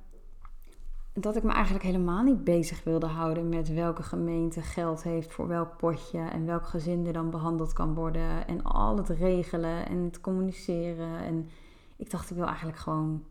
dat 1.14 1.36
ik 1.36 1.44
me 1.44 1.52
eigenlijk 1.52 1.86
helemaal 1.86 2.24
niet 2.24 2.44
bezig 2.44 2.84
wilde 2.84 3.06
houden 3.06 3.50
met 3.50 3.74
welke 3.74 4.04
gemeente 4.04 4.62
geld 4.62 5.04
heeft 5.04 5.34
voor 5.34 5.48
welk 5.48 5.78
potje 5.78 6.20
en 6.20 6.46
welk 6.46 6.66
gezin 6.66 7.06
er 7.06 7.14
dan 7.14 7.30
behandeld 7.30 7.74
kan 7.74 7.94
worden 7.94 8.48
en 8.48 8.64
al 8.64 8.98
het 8.98 9.10
regelen 9.10 9.88
en 9.88 10.04
het 10.04 10.22
communiceren. 10.22 11.20
En 11.20 11.50
ik 11.98 12.12
dacht, 12.12 12.30
ik 12.30 12.36
wil 12.36 12.46
eigenlijk 12.46 12.78
gewoon 12.78 13.24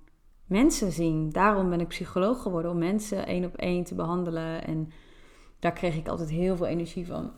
mensen 0.46 0.92
zien. 0.92 1.30
Daarom 1.30 1.70
ben 1.70 1.80
ik 1.80 1.88
psycholoog 1.88 2.42
geworden, 2.42 2.70
om 2.70 2.78
mensen 2.78 3.26
één 3.26 3.44
op 3.44 3.56
één 3.56 3.84
te 3.84 3.94
behandelen. 3.94 4.64
En 4.64 4.90
daar 5.58 5.72
kreeg 5.72 5.96
ik 5.96 6.08
altijd 6.08 6.30
heel 6.30 6.56
veel 6.56 6.66
energie 6.66 7.06
van. 7.06 7.30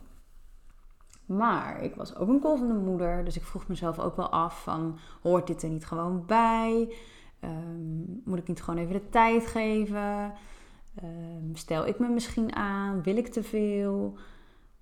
Maar 1.27 1.83
ik 1.83 1.95
was 1.95 2.17
ook 2.17 2.29
een 2.29 2.41
kolvende 2.41 2.75
moeder, 2.75 3.25
dus 3.25 3.37
ik 3.37 3.43
vroeg 3.43 3.69
mezelf 3.69 3.99
ook 3.99 4.17
wel 4.17 4.29
af 4.29 4.63
van, 4.63 4.99
hoort 5.23 5.47
dit 5.47 5.63
er 5.63 5.69
niet 5.69 5.87
gewoon 5.87 6.27
bij? 6.27 6.95
Um, 7.41 8.21
moet 8.25 8.39
ik 8.39 8.49
niet 8.49 8.63
gewoon 8.63 8.81
even 8.81 8.93
de 8.93 9.09
tijd 9.09 9.47
geven? 9.47 10.33
Um, 11.03 11.57
stel 11.57 11.87
ik 11.87 11.99
me 11.99 12.09
misschien 12.09 12.55
aan? 12.55 13.03
Wil 13.03 13.17
ik 13.17 13.29
te 13.29 13.43
veel? 13.43 14.15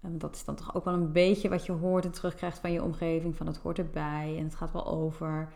Um, 0.05 0.19
dat 0.19 0.35
is 0.35 0.45
dan 0.45 0.55
toch 0.55 0.75
ook 0.75 0.85
wel 0.85 0.95
een 0.95 1.13
beetje 1.13 1.49
wat 1.49 1.67
je 1.67 1.73
hoort 1.73 2.05
en 2.05 2.13
terugkrijgt 2.13 2.59
van 2.59 2.73
je 2.73 2.83
omgeving. 2.83 3.37
Van 3.37 3.47
het 3.47 3.57
hoort 3.57 3.79
erbij 3.79 4.35
en 4.39 4.45
het 4.45 4.55
gaat 4.55 4.73
wel 4.73 4.87
over. 4.87 5.53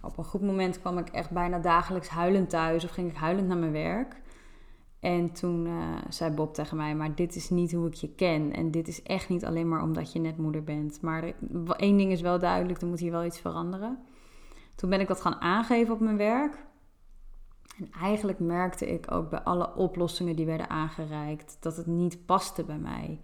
Op 0.00 0.18
een 0.18 0.24
goed 0.24 0.42
moment 0.42 0.80
kwam 0.80 0.98
ik 0.98 1.08
echt 1.08 1.30
bijna 1.30 1.58
dagelijks 1.58 2.08
huilend 2.08 2.50
thuis 2.50 2.84
of 2.84 2.90
ging 2.90 3.10
ik 3.10 3.16
huilend 3.16 3.48
naar 3.48 3.56
mijn 3.56 3.72
werk. 3.72 4.20
En 5.00 5.32
toen 5.32 5.66
uh, 5.66 5.94
zei 6.08 6.34
Bob 6.34 6.54
tegen 6.54 6.76
mij: 6.76 6.94
Maar 6.94 7.14
dit 7.14 7.36
is 7.36 7.50
niet 7.50 7.72
hoe 7.72 7.86
ik 7.86 7.94
je 7.94 8.14
ken. 8.14 8.52
En 8.52 8.70
dit 8.70 8.88
is 8.88 9.02
echt 9.02 9.28
niet 9.28 9.44
alleen 9.44 9.68
maar 9.68 9.82
omdat 9.82 10.12
je 10.12 10.18
net 10.18 10.36
moeder 10.36 10.64
bent. 10.64 11.00
Maar 11.02 11.32
één 11.76 11.96
ding 11.96 12.12
is 12.12 12.20
wel 12.20 12.38
duidelijk: 12.38 12.80
er 12.80 12.86
moet 12.86 13.00
hier 13.00 13.10
wel 13.10 13.24
iets 13.24 13.40
veranderen. 13.40 13.98
Toen 14.74 14.90
ben 14.90 15.00
ik 15.00 15.08
dat 15.08 15.20
gaan 15.20 15.40
aangeven 15.40 15.94
op 15.94 16.00
mijn 16.00 16.16
werk. 16.16 16.68
En 17.78 17.90
eigenlijk 18.00 18.38
merkte 18.38 18.92
ik 18.92 19.10
ook 19.10 19.30
bij 19.30 19.40
alle 19.40 19.74
oplossingen 19.74 20.36
die 20.36 20.46
werden 20.46 20.70
aangereikt 20.70 21.56
dat 21.60 21.76
het 21.76 21.86
niet 21.86 22.26
paste 22.26 22.64
bij 22.64 22.78
mij. 22.78 23.20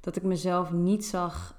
Dat 0.00 0.16
ik 0.16 0.22
mezelf 0.22 0.72
niet 0.72 1.04
zag 1.04 1.58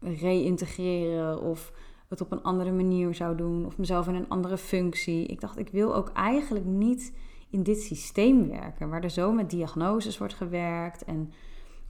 reïntegreren 0.00 1.40
of 1.40 1.72
het 2.08 2.20
op 2.20 2.32
een 2.32 2.42
andere 2.42 2.72
manier 2.72 3.14
zou 3.14 3.36
doen 3.36 3.66
of 3.66 3.78
mezelf 3.78 4.08
in 4.08 4.14
een 4.14 4.28
andere 4.28 4.58
functie. 4.58 5.26
Ik 5.26 5.40
dacht, 5.40 5.58
ik 5.58 5.68
wil 5.68 5.94
ook 5.94 6.08
eigenlijk 6.12 6.64
niet 6.64 7.12
in 7.52 7.62
dit 7.62 7.80
systeem 7.80 8.48
werken 8.48 8.88
waar 8.88 9.02
er 9.02 9.10
zo 9.10 9.32
met 9.32 9.50
diagnoses 9.50 10.18
wordt 10.18 10.34
gewerkt 10.34 11.04
en 11.04 11.32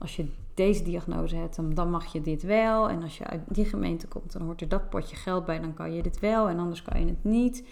als 0.03 0.15
je 0.15 0.31
deze 0.53 0.83
diagnose 0.83 1.35
hebt, 1.35 1.75
dan, 1.75 1.89
mag 1.89 2.13
je 2.13 2.21
dit 2.21 2.43
wel. 2.43 2.89
En 2.89 3.03
als 3.03 3.17
je 3.17 3.23
uit 3.23 3.41
die 3.47 3.65
gemeente 3.65 4.07
komt, 4.07 4.31
dan 4.31 4.41
hoort 4.41 4.61
er 4.61 4.67
dat 4.67 4.89
potje 4.89 5.15
geld 5.15 5.45
bij, 5.45 5.59
dan 5.59 5.73
kan 5.73 5.93
je 5.93 6.01
dit 6.01 6.19
wel 6.19 6.49
en 6.49 6.59
anders 6.59 6.81
kan 6.81 6.99
je 6.99 7.05
het 7.05 7.23
niet. 7.23 7.67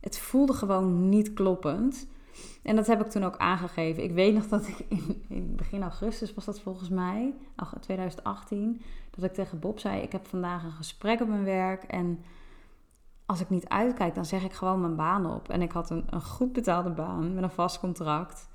Het 0.00 0.18
voelde 0.18 0.52
gewoon 0.52 1.08
niet 1.08 1.32
kloppend. 1.32 2.06
En 2.62 2.76
dat 2.76 2.86
heb 2.86 3.00
ik 3.00 3.10
toen 3.10 3.24
ook 3.24 3.36
aangegeven. 3.36 4.02
Ik 4.02 4.12
weet 4.12 4.34
nog 4.34 4.48
dat 4.48 4.68
ik 4.68 4.78
in, 4.88 5.24
in 5.28 5.56
begin 5.56 5.82
augustus 5.82 6.34
was 6.34 6.44
dat 6.44 6.60
volgens 6.60 6.88
mij, 6.88 7.34
2018, 7.80 8.82
dat 9.10 9.24
ik 9.24 9.32
tegen 9.32 9.58
Bob 9.58 9.78
zei: 9.78 10.02
Ik 10.02 10.12
heb 10.12 10.26
vandaag 10.26 10.64
een 10.64 10.70
gesprek 10.70 11.20
op 11.20 11.28
mijn 11.28 11.44
werk. 11.44 11.82
En 11.82 12.24
als 13.26 13.40
ik 13.40 13.50
niet 13.50 13.68
uitkijk, 13.68 14.14
dan 14.14 14.24
zeg 14.24 14.44
ik 14.44 14.52
gewoon 14.52 14.80
mijn 14.80 14.96
baan 14.96 15.26
op. 15.26 15.48
En 15.48 15.62
ik 15.62 15.72
had 15.72 15.90
een, 15.90 16.04
een 16.10 16.22
goed 16.22 16.52
betaalde 16.52 16.90
baan 16.90 17.34
met 17.34 17.42
een 17.42 17.50
vast 17.50 17.80
contract. 17.80 18.48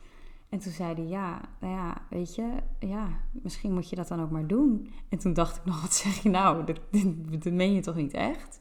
En 0.50 0.60
toen 0.60 0.72
zei 0.72 0.94
hij, 0.94 1.06
ja, 1.06 1.42
nou 1.60 1.74
ja, 1.74 2.02
weet 2.10 2.36
je, 2.36 2.52
ja, 2.80 3.08
misschien 3.32 3.74
moet 3.74 3.90
je 3.90 3.96
dat 3.96 4.08
dan 4.08 4.22
ook 4.22 4.32
maar 4.32 4.48
doen. 4.48 4.94
En 5.10 5.18
toen 5.18 5.34
dacht 5.34 5.58
ik 5.58 5.66
nog, 5.66 5.82
wat 5.82 5.94
zeg 5.94 6.24
je 6.24 6.30
nou? 6.30 6.64
Dat, 6.64 6.80
dat, 7.44 7.54
meen 7.54 7.74
je 7.74 7.82
toch 7.82 7.96
niet 7.96 8.14
echt? 8.14 8.60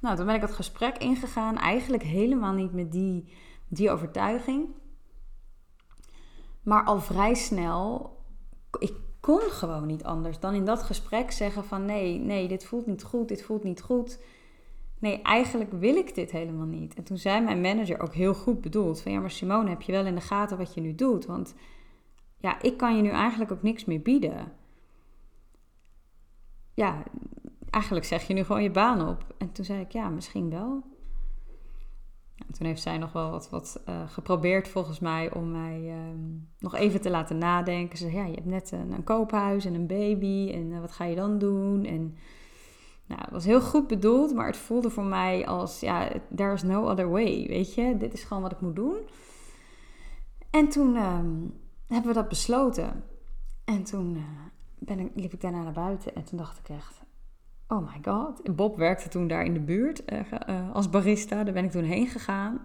Nou, 0.00 0.16
toen 0.16 0.26
ben 0.26 0.34
ik 0.34 0.40
het 0.40 0.52
gesprek 0.52 0.98
ingegaan, 0.98 1.56
eigenlijk 1.56 2.02
helemaal 2.02 2.52
niet 2.52 2.72
met 2.72 2.92
die, 2.92 3.32
die 3.68 3.90
overtuiging. 3.90 4.68
Maar 6.62 6.84
al 6.84 7.00
vrij 7.00 7.34
snel, 7.34 8.16
ik 8.78 8.94
kon 9.20 9.40
gewoon 9.40 9.86
niet 9.86 10.04
anders 10.04 10.40
dan 10.40 10.54
in 10.54 10.64
dat 10.64 10.82
gesprek 10.82 11.30
zeggen 11.30 11.64
van 11.64 11.84
nee, 11.84 12.18
nee, 12.18 12.48
dit 12.48 12.64
voelt 12.64 12.86
niet 12.86 13.02
goed, 13.02 13.28
dit 13.28 13.42
voelt 13.42 13.64
niet 13.64 13.82
goed. 13.82 14.18
Nee, 15.00 15.22
eigenlijk 15.22 15.72
wil 15.72 15.96
ik 15.96 16.14
dit 16.14 16.30
helemaal 16.30 16.66
niet. 16.66 16.94
En 16.94 17.04
toen 17.04 17.18
zei 17.18 17.40
mijn 17.40 17.60
manager 17.60 18.00
ook 18.00 18.14
heel 18.14 18.34
goed 18.34 18.60
bedoeld 18.60 19.00
van 19.00 19.12
ja, 19.12 19.20
maar 19.20 19.30
Simone, 19.30 19.68
heb 19.68 19.82
je 19.82 19.92
wel 19.92 20.06
in 20.06 20.14
de 20.14 20.20
gaten 20.20 20.58
wat 20.58 20.74
je 20.74 20.80
nu 20.80 20.94
doet? 20.94 21.26
Want 21.26 21.54
ja, 22.36 22.62
ik 22.62 22.76
kan 22.76 22.96
je 22.96 23.02
nu 23.02 23.08
eigenlijk 23.08 23.52
ook 23.52 23.62
niks 23.62 23.84
meer 23.84 24.00
bieden. 24.00 24.52
Ja, 26.74 27.02
eigenlijk 27.70 28.04
zeg 28.04 28.26
je 28.26 28.34
nu 28.34 28.44
gewoon 28.44 28.62
je 28.62 28.70
baan 28.70 29.08
op. 29.08 29.34
En 29.38 29.52
toen 29.52 29.64
zei 29.64 29.80
ik 29.80 29.92
ja, 29.92 30.08
misschien 30.08 30.50
wel. 30.50 30.82
En 32.46 32.54
toen 32.54 32.66
heeft 32.66 32.82
zij 32.82 32.98
nog 32.98 33.12
wel 33.12 33.30
wat, 33.30 33.50
wat 33.50 33.82
uh, 33.88 34.08
geprobeerd 34.08 34.68
volgens 34.68 34.98
mij 34.98 35.32
om 35.34 35.50
mij 35.50 35.80
uh, 35.80 35.94
nog 36.58 36.74
even 36.74 37.00
te 37.00 37.10
laten 37.10 37.38
nadenken. 37.38 37.98
Ze 37.98 38.04
zei, 38.10 38.16
ja, 38.16 38.26
je 38.26 38.34
hebt 38.34 38.46
net 38.46 38.72
een, 38.72 39.04
koophuis 39.04 39.64
en 39.64 39.74
een 39.74 39.86
baby 39.86 40.50
en 40.54 40.70
uh, 40.70 40.80
wat 40.80 40.92
ga 40.92 41.04
je 41.04 41.14
dan 41.14 41.38
doen? 41.38 41.84
En 41.84 42.16
nou, 43.10 43.22
het 43.22 43.30
was 43.30 43.44
heel 43.44 43.60
goed 43.60 43.86
bedoeld, 43.86 44.34
maar 44.34 44.46
het 44.46 44.56
voelde 44.56 44.90
voor 44.90 45.04
mij 45.04 45.46
als, 45.46 45.80
ja, 45.80 46.08
there 46.34 46.52
is 46.52 46.62
no 46.62 46.90
other 46.90 47.10
way, 47.10 47.46
weet 47.48 47.74
je. 47.74 47.96
Dit 47.96 48.12
is 48.12 48.24
gewoon 48.24 48.42
wat 48.42 48.52
ik 48.52 48.60
moet 48.60 48.76
doen. 48.76 48.96
En 50.50 50.68
toen 50.68 50.96
um, 50.96 51.54
hebben 51.86 52.08
we 52.08 52.18
dat 52.18 52.28
besloten. 52.28 53.04
En 53.64 53.84
toen 53.84 54.16
uh, 54.16 54.22
ben 54.78 54.98
ik, 54.98 55.10
liep 55.14 55.32
ik 55.32 55.40
daarna 55.40 55.62
naar 55.62 55.72
buiten 55.72 56.14
en 56.14 56.24
toen 56.24 56.38
dacht 56.38 56.58
ik 56.58 56.68
echt, 56.68 57.00
oh 57.68 57.78
my 57.78 58.00
god. 58.02 58.56
Bob 58.56 58.76
werkte 58.76 59.08
toen 59.08 59.28
daar 59.28 59.44
in 59.44 59.54
de 59.54 59.60
buurt 59.60 60.12
uh, 60.12 60.20
uh, 60.48 60.74
als 60.74 60.90
barista. 60.90 61.44
Daar 61.44 61.54
ben 61.54 61.64
ik 61.64 61.70
toen 61.70 61.84
heen 61.84 62.06
gegaan. 62.06 62.60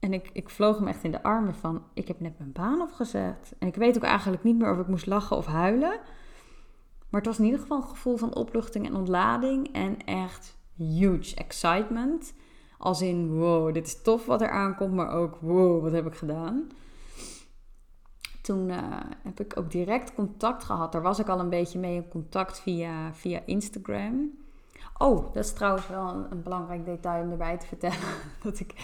En 0.00 0.12
ik, 0.12 0.30
ik 0.32 0.50
vloog 0.50 0.78
hem 0.78 0.88
echt 0.88 1.04
in 1.04 1.10
de 1.10 1.22
armen 1.22 1.54
van, 1.54 1.82
ik 1.94 2.08
heb 2.08 2.20
net 2.20 2.38
mijn 2.38 2.52
baan 2.52 2.80
opgezet. 2.80 3.54
En 3.58 3.68
ik 3.68 3.74
weet 3.74 3.96
ook 3.96 4.02
eigenlijk 4.02 4.42
niet 4.42 4.58
meer 4.58 4.72
of 4.72 4.78
ik 4.78 4.88
moest 4.88 5.06
lachen 5.06 5.36
of 5.36 5.46
huilen. 5.46 6.00
Maar 7.10 7.20
het 7.20 7.30
was 7.30 7.38
in 7.38 7.44
ieder 7.44 7.60
geval 7.60 7.76
een 7.76 7.88
gevoel 7.88 8.16
van 8.16 8.34
opluchting 8.34 8.86
en 8.86 8.96
ontlading. 8.96 9.72
En 9.72 10.04
echt 10.04 10.58
huge 10.76 11.34
excitement. 11.34 12.34
Als 12.78 13.02
in, 13.02 13.38
wow, 13.38 13.74
dit 13.74 13.86
is 13.86 14.02
tof 14.02 14.26
wat 14.26 14.40
er 14.40 14.50
aankomt. 14.50 14.94
Maar 14.94 15.10
ook, 15.10 15.36
wow, 15.40 15.82
wat 15.82 15.92
heb 15.92 16.06
ik 16.06 16.14
gedaan? 16.14 16.68
Toen 18.42 18.68
uh, 18.68 18.76
heb 19.22 19.40
ik 19.40 19.58
ook 19.58 19.70
direct 19.70 20.14
contact 20.14 20.64
gehad. 20.64 20.92
Daar 20.92 21.02
was 21.02 21.18
ik 21.18 21.28
al 21.28 21.40
een 21.40 21.48
beetje 21.48 21.78
mee 21.78 21.94
in 21.94 22.08
contact 22.08 22.60
via, 22.60 23.14
via 23.14 23.40
Instagram. 23.44 24.30
Oh, 24.98 25.32
dat 25.32 25.44
is 25.44 25.52
trouwens 25.52 25.88
wel 25.88 26.26
een, 26.30 26.42
belangrijk 26.42 26.84
detail 26.84 27.24
om 27.24 27.30
erbij 27.30 27.58
te 27.58 27.66
vertellen. 27.66 27.96
Dat 28.42 28.60
ik 28.60 28.74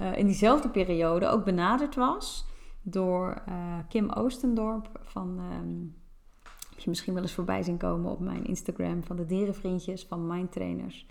uh, 0.00 0.16
in 0.16 0.26
diezelfde 0.26 0.68
periode 0.68 1.28
ook 1.28 1.44
benaderd 1.44 1.94
was 1.94 2.46
door 2.82 3.42
uh, 3.48 3.78
Kim 3.88 4.10
Oostendorp 4.10 4.88
van... 5.02 5.38
Um, 5.38 5.97
je 6.82 6.88
misschien 6.88 7.14
wel 7.14 7.22
eens 7.22 7.32
voorbij 7.32 7.62
zien 7.62 7.76
komen 7.76 8.10
op 8.10 8.20
mijn 8.20 8.46
Instagram 8.46 9.04
van 9.04 9.16
de 9.16 9.26
dierenvriendjes 9.26 10.04
van 10.08 10.26
Mindtrainers. 10.26 11.06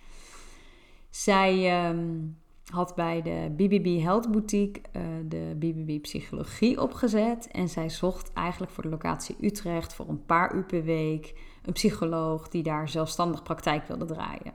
Zij 1.10 1.88
um, 1.90 2.38
had 2.72 2.96
bij 2.96 3.22
de 3.22 3.52
BBB 3.56 4.02
Health 4.02 4.32
Boutique 4.32 4.82
uh, 4.96 5.04
de 5.26 5.56
BBB 5.60 6.02
Psychologie 6.02 6.82
opgezet. 6.82 7.48
En 7.52 7.70
zij 7.70 7.90
zocht 7.90 8.34
eigenlijk 8.34 8.72
voor 8.72 8.84
de 8.84 8.90
locatie 8.90 9.36
Utrecht 9.42 9.94
voor 9.94 10.10
een 10.10 10.26
paar 10.26 10.56
uur 10.56 10.66
per 10.66 10.84
week 10.84 11.34
een 11.64 11.74
psycholoog 11.74 12.48
die 12.48 12.64
daar 12.64 12.90
zelfstandig 12.90 13.44
praktijk 13.44 13.88
wilde 13.88 14.06
draaien. 14.06 14.54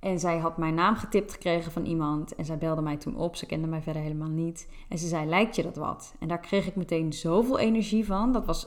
En 0.00 0.18
zij 0.18 0.38
had 0.38 0.56
mijn 0.56 0.74
naam 0.74 0.96
getipt 0.96 1.32
gekregen 1.32 1.72
van 1.72 1.84
iemand. 1.84 2.34
En 2.34 2.44
zij 2.44 2.58
belde 2.58 2.82
mij 2.82 2.96
toen 2.96 3.16
op. 3.16 3.36
Ze 3.36 3.46
kende 3.46 3.66
mij 3.66 3.82
verder 3.82 4.02
helemaal 4.02 4.28
niet. 4.28 4.68
En 4.88 4.98
ze 4.98 5.08
zei: 5.08 5.26
Lijkt 5.26 5.56
je 5.56 5.62
dat 5.62 5.76
wat? 5.76 6.14
En 6.18 6.28
daar 6.28 6.40
kreeg 6.40 6.66
ik 6.66 6.76
meteen 6.76 7.12
zoveel 7.12 7.58
energie 7.58 8.06
van. 8.06 8.32
Dat 8.32 8.46
was 8.46 8.66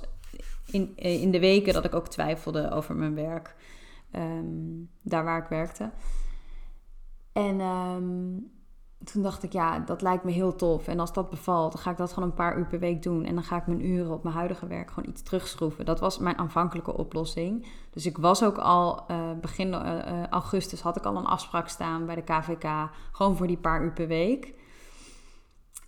in, 0.66 0.98
in 0.98 1.32
de 1.32 1.40
weken 1.40 1.74
dat 1.74 1.86
ik 1.86 1.96
ook 1.96 2.08
twijfelde 2.08 2.72
over 2.72 2.96
mijn 2.96 3.16
werk. 3.16 3.56
Um, 4.16 4.90
daar 5.02 5.24
waar 5.24 5.44
ik 5.44 5.50
werkte. 5.50 5.92
En 7.34 7.60
um, 7.60 8.52
toen 9.04 9.22
dacht 9.22 9.44
ik, 9.44 9.54
ja, 9.54 9.80
dat 9.80 10.02
lijkt 10.02 10.24
me 10.24 10.32
heel 10.32 10.56
tof. 10.56 10.88
En 10.88 11.00
als 11.00 11.14
dat 11.14 11.30
bevalt, 11.30 11.72
dan 11.72 11.82
ga 11.82 11.92
ik 11.92 11.98
dat 11.98 12.14
gewoon 12.14 12.30
een 12.30 12.36
paar 12.36 12.58
uur 12.58 12.66
per 12.66 12.80
week 12.80 13.04
doen. 13.04 13.24
En 13.24 13.34
dan 13.34 13.44
ga 13.44 13.58
ik 13.58 13.68
mijn 13.68 13.86
uren 13.86 14.14
op 14.14 14.24
mijn 14.24 14.36
huidige 14.36 14.68
werk 14.68 14.92
gewoon 14.92 15.10
iets 15.10 15.22
terugschroeven. 15.22 15.86
Dat 15.86 16.00
was 16.00 16.18
mijn 16.18 16.38
aanvankelijke 16.38 16.98
oplossing. 16.98 17.68
Dus 17.90 18.06
ik 18.06 18.18
was 18.18 18.44
ook 18.44 18.58
al 18.58 19.06
uh, 19.12 19.32
begin 19.42 19.68
uh, 19.68 20.28
augustus 20.28 20.82
had 20.82 20.98
ik 20.98 21.06
al 21.06 21.18
een 21.18 21.26
afspraak 21.26 21.68
staan 21.68 22.06
bij 22.06 22.16
de 22.16 22.22
KVK. 22.22 22.90
Gewoon 23.12 23.36
voor 23.36 23.48
die 23.48 23.58
paar 23.58 23.84
uur 23.84 23.94
per 23.94 24.08
week. 24.08 24.54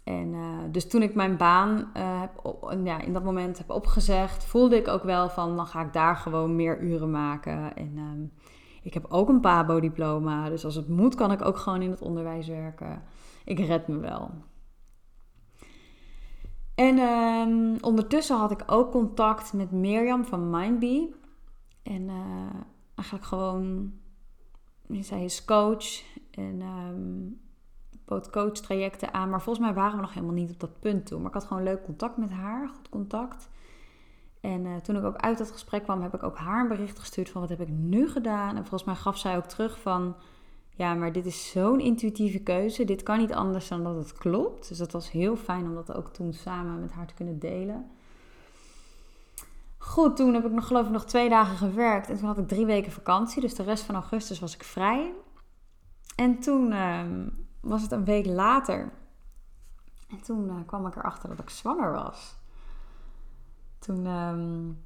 En 0.08 0.34
uh, 0.34 0.60
dus 0.72 0.88
toen 0.88 1.02
ik 1.02 1.16
mijn 1.16 1.38
baan 1.38 1.90
heb 1.94 2.46
op, 2.46 2.78
ja, 2.84 3.02
in 3.02 3.14
dat 3.14 3.24
moment 3.24 3.58
heb 3.58 3.70
opgezegd, 3.70 4.46
voelde 4.46 4.76
ik 4.76 4.88
ook 4.88 5.04
wel 5.04 5.30
van 5.30 5.56
dan 5.56 5.68
ga 5.68 5.82
ik 5.82 5.94
daar 5.94 6.16
gewoon 6.16 6.56
meer 6.56 6.82
uren 6.82 7.12
maken. 7.12 7.76
En 7.76 7.98
um, 7.98 8.32
ik 8.82 8.94
heb 8.94 9.06
ook 9.10 9.30
een 9.30 9.40
PABO-diploma, 9.40 10.50
dus 10.50 10.66
als 10.66 10.76
het 10.76 10.88
moet 10.88 11.16
kan 11.16 11.32
ik 11.32 11.46
ook 11.46 11.58
gewoon 11.58 11.82
in 11.82 11.90
het 11.90 12.02
onderwijs 12.02 12.48
werken. 12.48 13.04
Ik 13.46 13.60
red 13.60 13.88
me 13.88 13.98
wel. 13.98 14.32
En 16.76 16.98
um, 16.98 17.78
ondertussen 17.82 18.38
had 18.38 18.52
ik 18.52 18.64
ook 18.66 18.92
contact 18.92 19.54
met 19.54 19.72
Mirjam 19.72 20.26
van 20.26 20.50
Mindbee. 20.50 21.16
En 21.84 22.02
uh, 22.02 22.60
eigenlijk 22.96 23.26
gewoon, 23.26 23.94
zij 24.90 25.24
is 25.24 25.46
coach 25.46 26.04
en 26.32 26.62
um, 26.62 27.40
bood 28.08 28.30
coach 28.30 28.52
trajecten 28.52 29.14
aan. 29.14 29.30
Maar 29.30 29.42
volgens 29.42 29.66
mij 29.66 29.76
waren 29.76 29.96
we 29.96 30.02
nog 30.02 30.14
helemaal 30.14 30.36
niet 30.36 30.52
op 30.52 30.60
dat 30.60 30.80
punt 30.80 31.06
toe. 31.06 31.18
Maar 31.18 31.28
ik 31.28 31.34
had 31.34 31.46
gewoon 31.46 31.64
leuk 31.64 31.84
contact 31.84 32.18
met 32.18 32.32
haar, 32.32 32.68
goed 32.68 32.90
contact. 32.90 33.50
En 34.42 34.66
uh, 34.66 34.76
toen 34.76 34.96
ik 34.96 35.04
ook 35.04 35.16
uit 35.16 35.38
dat 35.38 35.52
gesprek 35.52 35.84
kwam, 35.84 36.02
heb 36.02 36.14
ik 36.14 36.24
ook 36.24 36.38
haar 36.38 36.62
een 36.62 36.68
bericht 36.68 37.00
gestuurd 37.00 37.30
van 37.30 37.42
wat 37.42 37.50
heb 37.50 37.62
ik 37.62 37.70
nu 37.70 38.10
gedaan. 38.10 38.50
En 38.50 38.62
volgens 38.62 38.84
mij 38.84 38.96
gaf 38.96 39.18
zij 39.18 39.38
ook 39.38 39.46
terug 39.46 39.80
van, 39.80 40.16
ja, 40.70 40.94
maar 40.94 41.12
dit 41.12 41.26
is 41.26 41.52
zo'n 41.52 41.80
intuïtieve 41.80 42.40
keuze. 42.40 42.86
Dit 42.86 43.04
kan 43.04 43.18
niet 43.18 43.34
anders 43.34 43.68
dan 43.68 43.84
dat 43.84 43.96
het 43.96 44.14
klopt. 44.14 44.68
Dus 44.68 44.78
dat 44.78 44.92
was 44.92 45.12
heel 45.12 45.36
fijn 45.36 45.66
om 45.66 45.76
dat 45.76 45.94
ook 45.94 46.14
toen 46.14 46.34
samen 46.34 46.80
met 46.80 46.92
haar 46.92 47.08
te 47.08 47.14
kunnen 47.14 47.40
delen. 47.40 47.92
Goed, 49.78 50.16
toen 50.16 50.34
heb 50.34 50.46
ik 50.46 50.52
nog 50.52 50.68
geloof 50.68 50.86
ik 50.86 50.92
nog 50.92 51.06
twee 51.06 51.30
dagen 51.30 51.58
gewerkt. 51.58 52.10
En 52.10 52.18
toen 52.18 52.28
had 52.28 52.38
ik 52.38 52.48
drie 52.48 52.66
weken 52.66 52.92
vakantie. 52.92 53.42
Dus 53.42 53.56
de 53.56 53.64
rest 53.64 53.84
van 53.84 53.96
augustus 53.96 54.40
was 54.40 54.54
ik 54.54 54.64
vrij. 54.64 55.14
En 56.16 56.40
toen 56.40 56.72
uh, 56.72 57.02
was 57.62 57.82
het 57.82 57.92
een 57.92 58.06
week 58.06 58.26
later. 58.26 58.92
En 60.10 60.22
toen 60.22 60.48
uh, 60.48 60.56
kwam 60.66 60.88
ik 60.88 60.96
erachter 60.96 61.30
dat 61.30 61.40
ik 61.40 61.50
zwanger 61.50 61.92
was. 61.92 62.36
Toen, 63.80 64.06
um, 64.06 64.86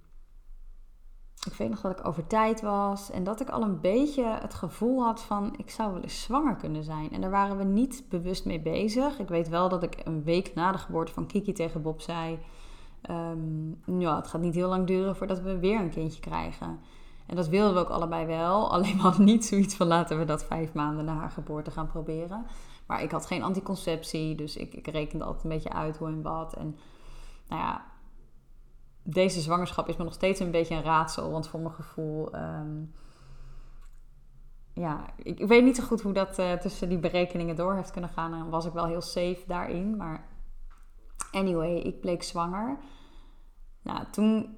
ik 1.46 1.54
weet 1.54 1.70
nog 1.70 1.82
dat 1.82 2.00
ik 2.00 2.08
over 2.08 2.28
tijd 2.28 2.62
was 2.62 3.12
en 3.12 3.24
dat 3.24 3.42
ik 3.42 3.50
al 3.50 3.62
een 3.62 3.82
beetje 3.82 4.26
het 4.26 4.54
gevoel 4.54 5.04
had 5.04 5.22
van 5.22 5.58
ik 5.58 5.70
zou 5.70 5.94
wel 5.94 6.02
eens 6.02 6.22
zwanger 6.22 6.56
kunnen 6.56 6.84
zijn. 6.84 7.12
En 7.12 7.22
daar 7.22 7.30
waren 7.30 7.58
we 7.58 7.64
niet 7.64 8.06
bewust 8.10 8.46
mee 8.46 8.62
bezig. 8.62 9.20
Ik 9.20 9.28
weet 9.28 9.50
wel 9.50 9.70
dat 9.70 9.84
ik 9.84 10.02
een 10.04 10.24
week 10.24 10.54
na 10.54 10.72
de 10.72 10.78
geboorte 10.78 11.14
van 11.14 11.28
Kiki 11.28 11.54
tegen 11.54 11.82
Bob 11.82 12.02
zei, 12.02 12.40
um, 13.10 13.82
het 13.86 14.28
gaat 14.28 14.42
niet 14.42 14.56
heel 14.56 14.70
lang 14.70 14.88
duren 14.88 15.16
voordat 15.16 15.40
we 15.40 15.60
weer 15.60 15.80
een 15.80 15.90
kindje 15.90 16.20
krijgen. 16.20 16.80
En 17.32 17.38
dat 17.38 17.48
wilden 17.48 17.74
we 17.74 17.80
ook 17.80 17.90
allebei 17.90 18.26
wel. 18.26 18.70
Alleen 18.74 19.02
we 19.02 19.24
niet 19.24 19.46
zoiets 19.46 19.76
van 19.76 19.88
laten 19.88 20.18
we 20.20 20.26
dat 20.26 20.44
vijf 20.44 20.74
maanden 20.74 21.06
na 21.06 21.14
haar 21.14 21.32
geboorte 21.32 21.72
gaan 21.72 21.88
proberen. 21.88 22.46
Maar 22.88 23.04
ik 23.04 23.12
had 23.12 23.26
geen 23.26 23.44
anticonceptie, 23.44 24.36
dus 24.36 24.56
ik, 24.56 24.74
ik 24.74 24.88
rekende 24.88 25.24
altijd 25.24 25.44
een 25.44 25.50
beetje 25.50 25.74
uit 25.74 25.98
hoe 25.98 26.08
en 26.08 26.22
wat. 26.22 26.54
En 26.54 26.78
nou 27.48 27.62
ja, 27.62 27.86
deze 29.04 29.42
zwangerschap 29.42 29.88
is 29.88 29.98
me 29.98 30.04
nog 30.04 30.14
steeds 30.14 30.40
een 30.40 30.52
beetje 30.52 30.76
een 30.76 30.84
raadsel. 30.84 31.32
Want 31.32 31.48
voor 31.48 31.60
mijn 31.60 31.74
gevoel. 31.74 32.36
Um, 32.36 32.94
ja, 34.74 35.06
ik, 35.24 35.48
weet 35.48 35.64
niet 35.64 35.76
zo 35.76 35.84
goed 35.84 36.02
hoe 36.02 36.14
dat 36.14 36.40
uh, 36.40 36.54
tussen 36.54 36.90
die 36.90 36.98
berekeningen 36.98 37.56
door 37.56 37.76
heeft 37.76 37.92
kunnen 37.92 38.10
gaan. 38.10 38.34
En 38.34 38.50
was 38.50 38.66
ik 38.66 38.74
wel 38.74 38.86
heel 38.86 39.02
safe 39.02 39.44
daarin. 39.48 39.98
Maar 39.98 40.28
anyway, 41.32 41.76
ik 41.76 42.02
bleek 42.02 42.24
zwanger. 42.24 42.78
Nou, 43.82 44.06
toen, 44.12 44.58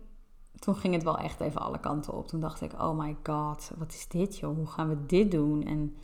toen 0.63 0.75
ging 0.75 0.93
het 0.93 1.03
wel 1.03 1.17
echt 1.17 1.39
even 1.39 1.61
alle 1.61 1.79
kanten 1.79 2.13
op. 2.13 2.27
Toen 2.27 2.39
dacht 2.39 2.61
ik, 2.61 2.73
oh 2.73 2.97
my 2.97 3.17
god, 3.23 3.71
wat 3.77 3.91
is 3.91 4.07
dit 4.07 4.37
joh? 4.37 4.55
Hoe 4.55 4.67
gaan 4.67 4.89
we 4.89 5.05
dit 5.05 5.31
doen? 5.31 5.63
En 5.63 5.95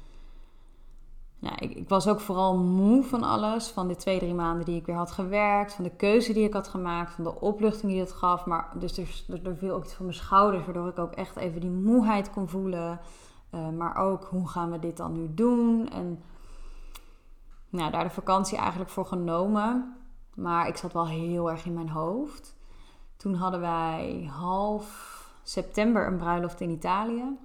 nou, 1.40 1.56
ik, 1.60 1.76
ik, 1.76 1.90
was 1.90 2.08
ook 2.08 2.20
vooral 2.20 2.58
moe 2.58 3.04
van 3.04 3.24
alles. 3.24 3.68
Van 3.68 3.88
de 3.88 3.96
twee, 3.96 4.20
drie 4.20 4.34
maanden 4.34 4.66
die 4.66 4.76
ik 4.76 4.86
weer 4.86 4.96
had 4.96 5.12
gewerkt. 5.12 5.74
Van 5.74 5.84
de 5.84 5.96
keuze 5.96 6.34
die 6.34 6.44
ik 6.44 6.54
had 6.54 6.68
gemaakt. 6.68 7.12
Van 7.12 7.24
de 7.24 7.42
opluchting 7.42 7.92
die 7.92 8.02
het 8.02 8.12
gaf. 8.12 8.46
Maar 8.46 8.72
dus 8.80 8.98
er, 8.98 9.26
er 9.44 9.58
viel 9.58 9.76
ook 9.76 9.84
iets 9.84 9.94
van 9.94 10.06
mijn 10.06 10.18
schouders. 10.18 10.66
Waardoor 10.66 10.88
ik 10.88 11.00
ook 11.00 11.14
echt 11.14 11.36
even 11.36 11.62
die 11.62 11.70
moeheid 11.70 12.30
kon 12.30 12.48
voelen. 12.48 13.00
Uh, 13.52 13.70
maar 13.70 13.96
ook, 13.96 14.24
hoe 14.24 14.48
gaan 14.48 14.72
we 14.72 14.80
dit 14.80 14.98
dan 14.98 15.14
nu 15.14 15.34
doen? 15.34 15.90
En 15.90 16.24
nou, 17.70 17.92
daar 17.92 18.04
de 18.04 18.10
vakantie 18.10 18.58
eigenlijk 18.58 18.90
voor 18.90 19.06
genomen. 19.06 19.96
Maar 20.36 20.68
ik 20.68 20.78
zat 20.78 20.94
wel 20.94 21.08
heel 21.08 21.52
erg 21.52 21.66
in 21.66 21.74
mijn 21.74 21.90
hoofd. 21.90 22.58
Toen 23.20 23.34
hadden 23.34 23.60
wij 23.60 24.30
half 24.32 25.18
september 25.44 26.08
een 26.08 26.18
bruiloft 26.18 26.62
in 26.62 26.70
Italië. 26.70 27.38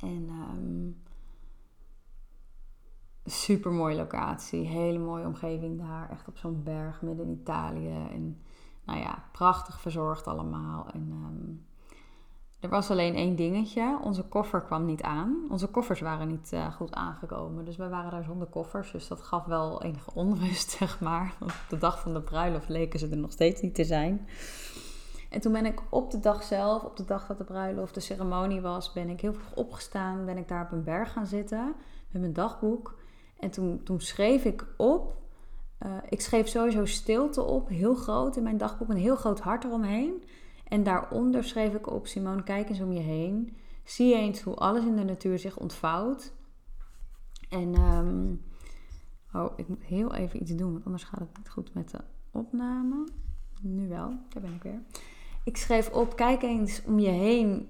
En... 0.00 0.28
Um, 0.28 1.06
super 3.30 3.72
mooie 3.72 3.96
locatie, 3.96 4.66
hele 4.66 4.98
mooie 4.98 5.26
omgeving 5.26 5.78
daar, 5.78 6.10
echt 6.10 6.28
op 6.28 6.36
zo'n 6.36 6.62
berg 6.62 7.02
midden 7.02 7.26
in 7.26 7.38
Italië. 7.40 8.06
En 8.10 8.42
nou 8.84 8.98
ja, 8.98 9.24
prachtig 9.32 9.80
verzorgd 9.80 10.26
allemaal. 10.26 10.88
En 10.92 11.10
um, 11.10 11.66
Er 12.60 12.68
was 12.68 12.90
alleen 12.90 13.14
één 13.14 13.36
dingetje. 13.36 13.98
Onze 14.02 14.22
koffer 14.22 14.60
kwam 14.60 14.84
niet 14.84 15.02
aan. 15.02 15.46
Onze 15.50 15.66
koffers 15.66 16.00
waren 16.00 16.28
niet 16.28 16.50
uh, 16.54 16.72
goed 16.72 16.92
aangekomen. 16.92 17.64
Dus 17.64 17.76
wij 17.76 17.88
waren 17.88 18.10
daar 18.10 18.24
zonder 18.24 18.46
koffers. 18.46 18.90
Dus 18.90 19.08
dat 19.08 19.20
gaf 19.20 19.44
wel 19.44 19.82
enige 19.82 20.10
onrust, 20.14 20.70
zeg 20.78 21.00
maar. 21.00 21.34
Op 21.40 21.52
de 21.68 21.78
dag 21.78 22.00
van 22.00 22.12
de 22.12 22.20
bruiloft 22.20 22.68
leken 22.68 22.98
ze 22.98 23.08
er 23.08 23.16
nog 23.16 23.32
steeds 23.32 23.60
niet 23.60 23.74
te 23.74 23.84
zijn. 23.84 24.28
En 25.30 25.40
toen 25.40 25.52
ben 25.52 25.66
ik 25.66 25.82
op 25.88 26.10
de 26.10 26.20
dag 26.20 26.42
zelf, 26.42 26.84
op 26.84 26.96
de 26.96 27.04
dag 27.04 27.26
dat 27.26 27.38
de 27.38 27.44
bruiloft, 27.44 27.94
de 27.94 28.00
ceremonie 28.00 28.60
was, 28.60 28.92
ben 28.92 29.08
ik 29.08 29.20
heel 29.20 29.32
vroeg 29.32 29.54
opgestaan. 29.54 30.24
Ben 30.24 30.36
ik 30.36 30.48
daar 30.48 30.64
op 30.64 30.72
een 30.72 30.84
berg 30.84 31.12
gaan 31.12 31.26
zitten 31.26 31.74
met 32.10 32.20
mijn 32.20 32.32
dagboek. 32.32 32.98
En 33.38 33.50
toen, 33.50 33.82
toen 33.84 34.00
schreef 34.00 34.44
ik 34.44 34.66
op. 34.76 35.16
Uh, 35.86 35.92
ik 36.08 36.20
schreef 36.20 36.48
sowieso 36.48 36.84
stilte 36.84 37.42
op, 37.42 37.68
heel 37.68 37.94
groot 37.94 38.36
in 38.36 38.42
mijn 38.42 38.56
dagboek, 38.56 38.88
een 38.88 38.96
heel 38.96 39.16
groot 39.16 39.40
hart 39.40 39.64
eromheen. 39.64 40.22
En 40.68 40.82
daaronder 40.82 41.44
schreef 41.44 41.74
ik 41.74 41.90
op: 41.90 42.06
Simone, 42.06 42.42
kijk 42.42 42.68
eens 42.68 42.80
om 42.80 42.92
je 42.92 43.00
heen. 43.00 43.56
Zie 43.84 44.14
eens 44.14 44.40
hoe 44.40 44.54
alles 44.54 44.84
in 44.84 44.96
de 44.96 45.04
natuur 45.04 45.38
zich 45.38 45.56
ontvouwt. 45.56 46.32
En, 47.48 47.74
ehm, 47.74 48.34
oh, 49.32 49.52
ik 49.56 49.68
moet 49.68 49.82
heel 49.82 50.14
even 50.14 50.42
iets 50.42 50.54
doen, 50.54 50.72
want 50.72 50.84
anders 50.84 51.04
gaat 51.04 51.20
het 51.20 51.36
niet 51.36 51.48
goed 51.48 51.74
met 51.74 51.90
de 51.90 51.98
opname. 52.30 53.08
Nu 53.62 53.88
wel, 53.88 54.08
daar 54.28 54.42
ben 54.42 54.54
ik 54.54 54.62
weer. 54.62 54.82
Ik 55.44 55.56
schreef 55.56 55.90
op: 55.90 56.16
kijk 56.16 56.42
eens 56.42 56.82
om 56.84 56.98
je 56.98 57.08
heen 57.08 57.68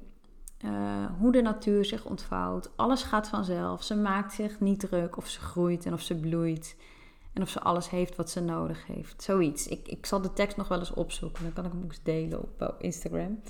uh, 0.64 1.04
hoe 1.18 1.32
de 1.32 1.42
natuur 1.42 1.84
zich 1.84 2.04
ontvouwt. 2.04 2.70
Alles 2.76 3.02
gaat 3.02 3.28
vanzelf. 3.28 3.82
Ze 3.82 3.96
maakt 3.96 4.32
zich 4.32 4.60
niet 4.60 4.80
druk 4.80 5.16
of 5.16 5.28
ze 5.28 5.40
groeit 5.40 5.86
en 5.86 5.92
of 5.92 6.00
ze 6.00 6.20
bloeit. 6.20 6.76
En 7.38 7.44
of 7.44 7.50
ze 7.50 7.60
alles 7.60 7.90
heeft 7.90 8.16
wat 8.16 8.30
ze 8.30 8.40
nodig 8.40 8.86
heeft. 8.86 9.22
Zoiets. 9.22 9.68
Ik, 9.68 9.88
ik 9.88 10.06
zal 10.06 10.20
de 10.20 10.32
tekst 10.32 10.56
nog 10.56 10.68
wel 10.68 10.78
eens 10.78 10.94
opzoeken. 10.94 11.42
Dan 11.42 11.52
kan 11.52 11.64
ik 11.64 11.72
hem 11.72 11.82
ook 11.82 11.90
eens 11.90 12.02
delen 12.02 12.42
op, 12.42 12.62
op 12.62 12.82
Instagram. 12.82 13.40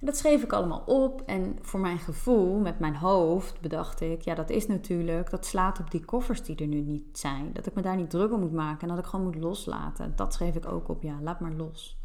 En 0.00 0.06
dat 0.06 0.16
schreef 0.16 0.42
ik 0.42 0.52
allemaal 0.52 0.82
op. 0.86 1.22
En 1.26 1.58
voor 1.60 1.80
mijn 1.80 1.98
gevoel, 1.98 2.58
met 2.58 2.78
mijn 2.78 2.96
hoofd, 2.96 3.60
bedacht 3.60 4.00
ik... 4.00 4.22
Ja, 4.22 4.34
dat 4.34 4.50
is 4.50 4.66
natuurlijk... 4.66 5.30
Dat 5.30 5.46
slaat 5.46 5.80
op 5.80 5.90
die 5.90 6.04
koffers 6.04 6.42
die 6.42 6.56
er 6.56 6.66
nu 6.66 6.80
niet 6.80 7.18
zijn. 7.18 7.52
Dat 7.52 7.66
ik 7.66 7.74
me 7.74 7.82
daar 7.82 7.96
niet 7.96 8.10
druk 8.10 8.32
om 8.32 8.40
moet 8.40 8.52
maken. 8.52 8.88
En 8.88 8.94
dat 8.94 9.04
ik 9.04 9.10
gewoon 9.10 9.24
moet 9.24 9.36
loslaten. 9.36 10.12
Dat 10.16 10.34
schreef 10.34 10.54
ik 10.54 10.66
ook 10.66 10.88
op. 10.88 11.02
Ja, 11.02 11.18
laat 11.20 11.40
maar 11.40 11.52
los. 11.52 11.98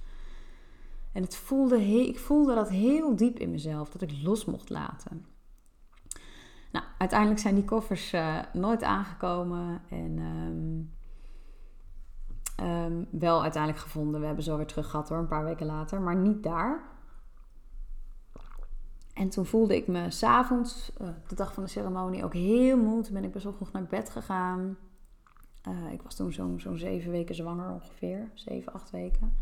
En 1.12 1.22
het 1.22 1.36
voelde 1.36 1.82
ik 1.82 2.20
voelde 2.20 2.56
dat 2.56 2.70
heel 2.70 3.16
diep 3.16 3.40
in 3.40 3.52
mezelf. 3.52 3.90
Dat 3.90 4.02
ik 4.02 4.22
los 4.24 4.46
mocht 4.46 4.70
laten. 4.70 5.26
Nou, 6.72 6.86
uiteindelijk 6.98 7.40
zijn 7.40 7.56
die 7.56 7.66
koffers 7.66 8.14
uh, 8.14 8.40
nooit 8.54 8.84
aangekomen. 8.84 9.82
En... 9.90 10.18
Um, 10.20 11.00
Um, 12.62 13.08
wel 13.12 13.42
uiteindelijk 13.42 13.84
gevonden. 13.84 14.20
We 14.20 14.26
hebben 14.26 14.44
zo 14.44 14.58
weer 14.58 14.66
terug 14.66 14.90
gehad 14.90 15.10
hoor, 15.10 15.18
een 15.18 15.28
paar 15.28 15.44
weken 15.44 15.66
later. 15.66 16.02
Maar 16.02 16.16
niet 16.16 16.44
daar. 16.44 16.84
En 19.14 19.30
toen 19.30 19.46
voelde 19.46 19.76
ik 19.76 19.88
me 19.88 20.12
s'avonds, 20.12 20.92
uh, 21.02 21.08
de 21.28 21.36
dag 21.36 21.54
van 21.54 21.64
de 21.64 21.70
ceremonie, 21.70 22.24
ook 22.24 22.34
heel 22.34 22.78
moe. 22.78 23.02
Toen 23.02 23.14
ben 23.14 23.24
ik 23.24 23.32
best 23.32 23.44
wel 23.44 23.54
vroeg 23.54 23.72
naar 23.72 23.84
bed 23.84 24.10
gegaan. 24.10 24.78
Uh, 25.68 25.92
ik 25.92 26.02
was 26.02 26.16
toen 26.16 26.34
zo'n 26.34 26.60
zo'n 26.60 26.78
zeven 26.78 27.12
weken 27.12 27.36
zwanger 27.36 27.72
ongeveer. 27.72 28.32
Zeven, 28.34 28.74
acht 28.74 28.90
weken. 28.90 29.36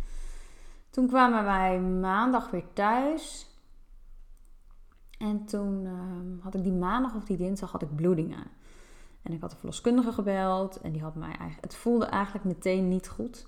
Toen 0.89 1.07
kwamen 1.07 1.43
wij 1.43 1.79
maandag 1.81 2.51
weer 2.51 2.73
thuis. 2.73 3.47
En 5.17 5.45
toen 5.45 5.85
uh, 5.85 6.43
had 6.43 6.55
ik 6.55 6.63
die 6.63 6.73
maandag 6.73 7.15
of 7.15 7.23
die 7.23 7.37
dinsdag 7.37 7.71
had 7.71 7.81
ik 7.81 7.95
bloedingen. 7.95 8.47
En 9.21 9.33
ik 9.33 9.41
had 9.41 9.49
de 9.49 9.55
verloskundige 9.55 10.11
gebeld 10.11 10.81
en 10.81 10.91
die 10.91 11.01
had 11.01 11.15
mij 11.15 11.27
eigenlijk, 11.27 11.61
het 11.61 11.75
voelde 11.75 12.05
eigenlijk 12.05 12.45
meteen 12.45 12.87
niet 12.87 13.09
goed. 13.09 13.47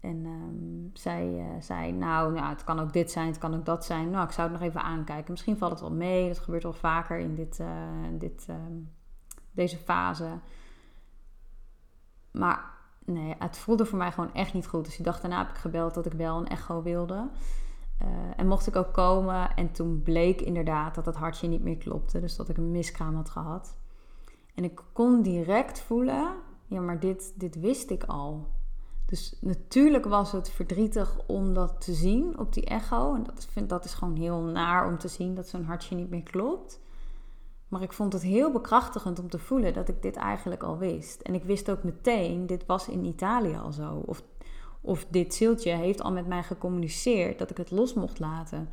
En 0.00 0.24
um, 0.24 0.90
zij 0.92 1.28
uh, 1.28 1.44
zei, 1.60 1.92
nou, 1.92 2.32
nou, 2.32 2.48
het 2.48 2.64
kan 2.64 2.80
ook 2.80 2.92
dit 2.92 3.10
zijn, 3.10 3.26
het 3.26 3.38
kan 3.38 3.54
ook 3.54 3.64
dat 3.64 3.84
zijn. 3.84 4.10
Nou, 4.10 4.24
ik 4.24 4.32
zou 4.32 4.50
het 4.50 4.58
nog 4.58 4.68
even 4.68 4.82
aankijken. 4.82 5.30
Misschien 5.30 5.56
valt 5.56 5.70
het 5.70 5.80
wel 5.80 5.92
mee. 5.92 6.28
Dat 6.28 6.38
gebeurt 6.38 6.62
wel 6.62 6.72
vaker 6.72 7.18
in 7.18 7.34
dit, 7.34 7.58
uh, 7.58 7.68
dit, 8.12 8.46
uh, 8.50 8.56
deze 9.50 9.76
fase. 9.76 10.38
Maar 12.30 12.70
nee, 13.04 13.34
het 13.38 13.58
voelde 13.58 13.84
voor 13.84 13.98
mij 13.98 14.12
gewoon 14.12 14.34
echt 14.34 14.54
niet 14.54 14.66
goed. 14.66 14.84
Dus 14.84 14.96
die 14.96 15.04
dag 15.04 15.20
daarna 15.20 15.38
heb 15.38 15.48
ik 15.48 15.56
gebeld 15.56 15.94
dat 15.94 16.06
ik 16.06 16.12
wel 16.12 16.38
een 16.38 16.48
echo 16.48 16.82
wilde. 16.82 17.28
Uh, 18.02 18.08
en 18.36 18.46
mocht 18.46 18.66
ik 18.66 18.76
ook 18.76 18.92
komen 18.92 19.54
en 19.54 19.72
toen 19.72 20.02
bleek 20.02 20.40
inderdaad 20.40 20.94
dat 20.94 21.06
het 21.06 21.16
hartje 21.16 21.48
niet 21.48 21.62
meer 21.62 21.76
klopte. 21.76 22.20
Dus 22.20 22.36
dat 22.36 22.48
ik 22.48 22.56
een 22.56 22.70
miskraam 22.70 23.14
had 23.14 23.30
gehad. 23.30 23.76
En 24.54 24.64
ik 24.64 24.82
kon 24.92 25.22
direct 25.22 25.80
voelen, 25.80 26.34
ja, 26.66 26.80
maar 26.80 27.00
dit, 27.00 27.32
dit 27.36 27.60
wist 27.60 27.90
ik 27.90 28.04
al. 28.04 28.46
Dus 29.06 29.36
natuurlijk 29.40 30.04
was 30.04 30.32
het 30.32 30.50
verdrietig 30.50 31.18
om 31.26 31.54
dat 31.54 31.80
te 31.80 31.94
zien 31.94 32.38
op 32.38 32.52
die 32.52 32.64
echo. 32.64 33.14
En 33.14 33.22
dat, 33.22 33.46
vind, 33.50 33.68
dat 33.68 33.84
is 33.84 33.94
gewoon 33.94 34.16
heel 34.16 34.40
naar 34.40 34.86
om 34.86 34.98
te 34.98 35.08
zien 35.08 35.34
dat 35.34 35.48
zo'n 35.48 35.64
hartje 35.64 35.96
niet 35.96 36.10
meer 36.10 36.22
klopt. 36.22 36.80
Maar 37.68 37.82
ik 37.82 37.92
vond 37.92 38.12
het 38.12 38.22
heel 38.22 38.52
bekrachtigend 38.52 39.18
om 39.18 39.28
te 39.28 39.38
voelen 39.38 39.74
dat 39.74 39.88
ik 39.88 40.02
dit 40.02 40.16
eigenlijk 40.16 40.62
al 40.62 40.78
wist. 40.78 41.20
En 41.20 41.34
ik 41.34 41.44
wist 41.44 41.70
ook 41.70 41.82
meteen, 41.82 42.46
dit 42.46 42.66
was 42.66 42.88
in 42.88 43.04
Italië 43.04 43.56
al 43.56 43.72
zo. 43.72 44.02
Of, 44.06 44.22
of 44.80 45.06
dit 45.08 45.34
zieltje 45.34 45.70
heeft 45.70 46.02
al 46.02 46.12
met 46.12 46.26
mij 46.26 46.42
gecommuniceerd 46.42 47.38
dat 47.38 47.50
ik 47.50 47.56
het 47.56 47.70
los 47.70 47.94
mocht 47.94 48.18
laten. 48.18 48.68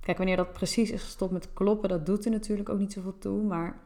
Kijk, 0.00 0.18
wanneer 0.18 0.36
dat 0.36 0.52
precies 0.52 0.90
is 0.90 1.02
gestopt 1.02 1.32
met 1.32 1.52
kloppen, 1.52 1.88
dat 1.88 2.06
doet 2.06 2.24
er 2.24 2.30
natuurlijk 2.30 2.68
ook 2.68 2.78
niet 2.78 2.92
zoveel 2.92 3.18
toe. 3.18 3.42
Maar 3.42 3.80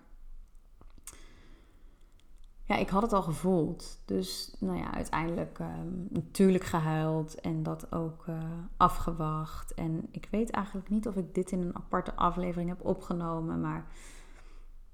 ja, 2.71 2.77
ik 2.77 2.89
had 2.89 3.03
het 3.03 3.13
al 3.13 3.23
gevoeld. 3.23 4.01
Dus 4.05 4.55
nou 4.59 4.79
ja, 4.79 4.95
uiteindelijk 4.95 5.59
ehm, 5.59 5.89
natuurlijk 6.09 6.65
gehuild 6.65 7.35
en 7.35 7.63
dat 7.63 7.93
ook 7.93 8.27
uh, 8.29 8.37
afgewacht. 8.77 9.75
En 9.75 10.09
ik 10.11 10.29
weet 10.31 10.51
eigenlijk 10.51 10.89
niet 10.89 11.09
of 11.09 11.17
ik 11.17 11.35
dit 11.35 11.51
in 11.51 11.61
een 11.61 11.77
aparte 11.77 12.15
aflevering 12.15 12.69
heb 12.69 12.85
opgenomen, 12.85 13.61
maar 13.61 13.87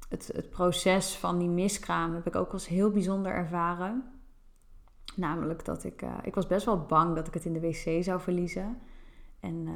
het, 0.08 0.30
het 0.34 0.50
proces 0.50 1.16
van 1.16 1.38
die 1.38 1.48
miskraam 1.48 2.14
heb 2.14 2.26
ik 2.26 2.36
ook 2.36 2.52
als 2.52 2.68
heel 2.68 2.90
bijzonder 2.90 3.32
ervaren. 3.32 4.04
Namelijk 5.16 5.64
dat 5.64 5.84
ik, 5.84 6.02
uh, 6.02 6.14
ik 6.22 6.34
was 6.34 6.46
best 6.46 6.66
wel 6.66 6.86
bang 6.86 7.14
dat 7.14 7.26
ik 7.26 7.34
het 7.34 7.44
in 7.44 7.52
de 7.52 7.60
wc 7.60 8.04
zou 8.04 8.20
verliezen. 8.20 8.78
En 9.40 9.68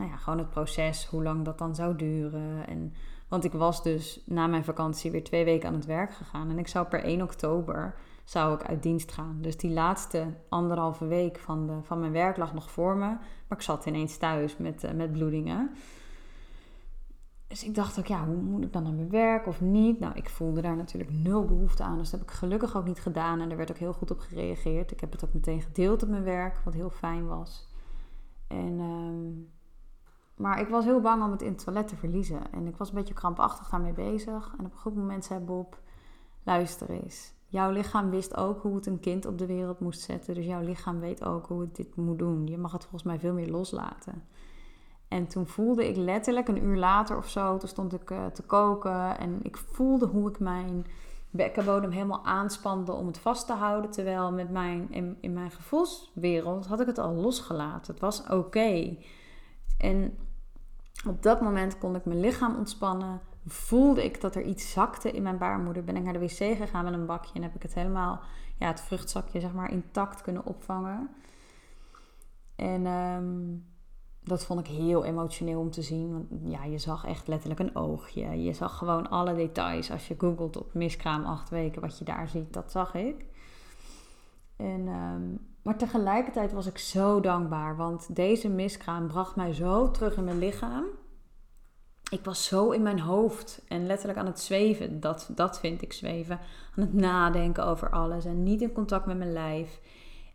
nou 0.00 0.12
ja, 0.12 0.18
gewoon 0.18 0.38
het 0.38 0.50
proces, 0.50 1.06
hoe 1.06 1.22
lang 1.22 1.44
dat 1.44 1.58
dan 1.58 1.74
zou 1.74 1.96
duren 1.96 2.66
en 2.66 2.94
want 3.30 3.44
ik 3.44 3.52
was 3.52 3.82
dus 3.82 4.22
na 4.26 4.46
mijn 4.46 4.64
vakantie 4.64 5.10
weer 5.10 5.24
twee 5.24 5.44
weken 5.44 5.68
aan 5.68 5.74
het 5.74 5.86
werk 5.86 6.12
gegaan. 6.12 6.50
En 6.50 6.58
ik 6.58 6.68
zou 6.68 6.86
per 6.86 7.04
1 7.04 7.22
oktober 7.22 7.94
zou 8.24 8.54
ik 8.54 8.66
uit 8.66 8.82
dienst 8.82 9.12
gaan. 9.12 9.38
Dus 9.40 9.56
die 9.56 9.70
laatste 9.70 10.26
anderhalve 10.48 11.06
week 11.06 11.38
van, 11.38 11.66
de, 11.66 11.78
van 11.82 12.00
mijn 12.00 12.12
werk 12.12 12.36
lag 12.36 12.54
nog 12.54 12.70
voor 12.70 12.94
me. 12.94 13.06
Maar 13.46 13.58
ik 13.58 13.60
zat 13.60 13.86
ineens 13.86 14.16
thuis 14.16 14.56
met, 14.56 14.84
uh, 14.84 14.90
met 14.90 15.12
bloedingen. 15.12 15.70
Dus 17.46 17.64
ik 17.64 17.74
dacht 17.74 17.98
ook, 17.98 18.06
ja, 18.06 18.26
hoe 18.26 18.36
moet 18.36 18.64
ik 18.64 18.72
dan 18.72 18.82
naar 18.82 18.92
mijn 18.92 19.10
werk 19.10 19.46
of 19.46 19.60
niet? 19.60 20.00
Nou, 20.00 20.14
ik 20.14 20.28
voelde 20.28 20.60
daar 20.60 20.76
natuurlijk 20.76 21.10
nul 21.12 21.44
behoefte 21.44 21.82
aan. 21.82 21.98
Dus 21.98 22.10
dat 22.10 22.20
heb 22.20 22.28
ik 22.28 22.34
gelukkig 22.34 22.76
ook 22.76 22.86
niet 22.86 23.00
gedaan. 23.00 23.40
En 23.40 23.50
er 23.50 23.56
werd 23.56 23.70
ook 23.70 23.78
heel 23.78 23.92
goed 23.92 24.10
op 24.10 24.18
gereageerd. 24.18 24.90
Ik 24.90 25.00
heb 25.00 25.12
het 25.12 25.24
ook 25.24 25.34
meteen 25.34 25.62
gedeeld 25.62 26.02
op 26.02 26.08
mijn 26.08 26.24
werk, 26.24 26.60
wat 26.64 26.74
heel 26.74 26.90
fijn 26.90 27.26
was. 27.26 27.68
En... 28.46 28.80
Um, 28.80 29.58
maar 30.40 30.60
ik 30.60 30.68
was 30.68 30.84
heel 30.84 31.00
bang 31.00 31.24
om 31.24 31.30
het 31.30 31.42
in 31.42 31.52
het 31.52 31.64
toilet 31.64 31.88
te 31.88 31.96
verliezen. 31.96 32.52
En 32.52 32.66
ik 32.66 32.76
was 32.76 32.88
een 32.88 32.94
beetje 32.94 33.14
krampachtig 33.14 33.68
daarmee 33.68 33.92
bezig. 33.92 34.54
En 34.58 34.64
op 34.64 34.72
een 34.72 34.78
goed 34.78 34.96
moment 34.96 35.24
zei 35.24 35.40
Bob: 35.40 35.78
luister 36.42 36.90
eens. 36.90 37.32
Jouw 37.46 37.70
lichaam 37.70 38.10
wist 38.10 38.36
ook 38.36 38.62
hoe 38.62 38.74
het 38.74 38.86
een 38.86 39.00
kind 39.00 39.26
op 39.26 39.38
de 39.38 39.46
wereld 39.46 39.80
moest 39.80 40.00
zetten. 40.00 40.34
Dus 40.34 40.46
jouw 40.46 40.62
lichaam 40.62 41.00
weet 41.00 41.24
ook 41.24 41.46
hoe 41.46 41.60
het 41.60 41.76
dit 41.76 41.96
moet 41.96 42.18
doen. 42.18 42.46
Je 42.46 42.58
mag 42.58 42.72
het 42.72 42.82
volgens 42.82 43.02
mij 43.02 43.18
veel 43.18 43.32
meer 43.32 43.50
loslaten. 43.50 44.24
En 45.08 45.26
toen 45.26 45.46
voelde 45.46 45.88
ik 45.88 45.96
letterlijk 45.96 46.48
een 46.48 46.64
uur 46.64 46.76
later 46.76 47.16
of 47.16 47.28
zo, 47.28 47.56
toen 47.56 47.68
stond 47.68 47.92
ik 47.92 48.10
uh, 48.10 48.26
te 48.26 48.42
koken. 48.42 49.18
En 49.18 49.38
ik 49.42 49.56
voelde 49.56 50.06
hoe 50.06 50.28
ik 50.28 50.38
mijn 50.38 50.86
bekkenbodem 51.30 51.90
helemaal 51.90 52.24
aanspande 52.24 52.92
om 52.92 53.06
het 53.06 53.18
vast 53.18 53.46
te 53.46 53.52
houden. 53.52 53.90
Terwijl 53.90 54.32
met 54.32 54.50
mijn, 54.50 54.88
in 55.20 55.32
mijn 55.32 55.50
gevoelswereld 55.50 56.66
had 56.66 56.80
ik 56.80 56.86
het 56.86 56.98
al 56.98 57.14
losgelaten. 57.14 57.92
Het 57.92 58.02
was 58.02 58.26
oké. 58.26 58.96
En 59.78 60.16
op 61.06 61.22
dat 61.22 61.40
moment 61.40 61.78
kon 61.78 61.94
ik 61.94 62.04
mijn 62.04 62.20
lichaam 62.20 62.56
ontspannen. 62.56 63.20
Voelde 63.46 64.04
ik 64.04 64.20
dat 64.20 64.34
er 64.34 64.42
iets 64.42 64.72
zakte 64.72 65.10
in 65.10 65.22
mijn 65.22 65.38
baarmoeder. 65.38 65.84
Ben 65.84 65.96
ik 65.96 66.02
naar 66.02 66.12
de 66.12 66.18
wc 66.18 66.56
gegaan 66.56 66.84
met 66.84 66.92
een 66.92 67.06
bakje 67.06 67.34
en 67.34 67.42
heb 67.42 67.54
ik 67.54 67.62
het 67.62 67.74
helemaal, 67.74 68.20
ja, 68.58 68.66
het 68.66 68.80
vruchtzakje 68.80 69.40
zeg 69.40 69.52
maar, 69.52 69.72
intact 69.72 70.22
kunnen 70.22 70.44
opvangen. 70.44 71.08
En 72.56 72.86
um, 72.86 73.64
dat 74.22 74.44
vond 74.44 74.60
ik 74.60 74.66
heel 74.66 75.04
emotioneel 75.04 75.60
om 75.60 75.70
te 75.70 75.82
zien. 75.82 76.12
Want 76.12 76.26
ja, 76.42 76.64
je 76.64 76.78
zag 76.78 77.04
echt 77.04 77.28
letterlijk 77.28 77.60
een 77.60 77.76
oogje. 77.76 78.42
Je 78.42 78.52
zag 78.52 78.78
gewoon 78.78 79.10
alle 79.10 79.34
details. 79.34 79.90
Als 79.90 80.08
je 80.08 80.14
googelt 80.18 80.56
op 80.56 80.74
miskraam 80.74 81.24
acht 81.24 81.48
weken, 81.48 81.80
wat 81.80 81.98
je 81.98 82.04
daar 82.04 82.28
ziet, 82.28 82.52
dat 82.52 82.70
zag 82.70 82.94
ik. 82.94 83.24
En 84.56 84.88
um, 84.88 85.49
maar 85.62 85.78
tegelijkertijd 85.78 86.52
was 86.52 86.66
ik 86.66 86.78
zo 86.78 87.20
dankbaar, 87.20 87.76
want 87.76 88.16
deze 88.16 88.48
miskraam 88.48 89.06
bracht 89.06 89.36
mij 89.36 89.52
zo 89.52 89.90
terug 89.90 90.16
in 90.16 90.24
mijn 90.24 90.38
lichaam. 90.38 90.84
Ik 92.10 92.24
was 92.24 92.44
zo 92.44 92.70
in 92.70 92.82
mijn 92.82 93.00
hoofd 93.00 93.62
en 93.68 93.86
letterlijk 93.86 94.18
aan 94.18 94.26
het 94.26 94.40
zweven. 94.40 95.00
Dat, 95.00 95.30
dat 95.34 95.60
vind 95.60 95.82
ik 95.82 95.92
zweven. 95.92 96.38
Aan 96.76 96.84
het 96.84 96.94
nadenken 96.94 97.66
over 97.66 97.90
alles 97.90 98.24
en 98.24 98.42
niet 98.42 98.62
in 98.62 98.72
contact 98.72 99.06
met 99.06 99.18
mijn 99.18 99.32
lijf. 99.32 99.80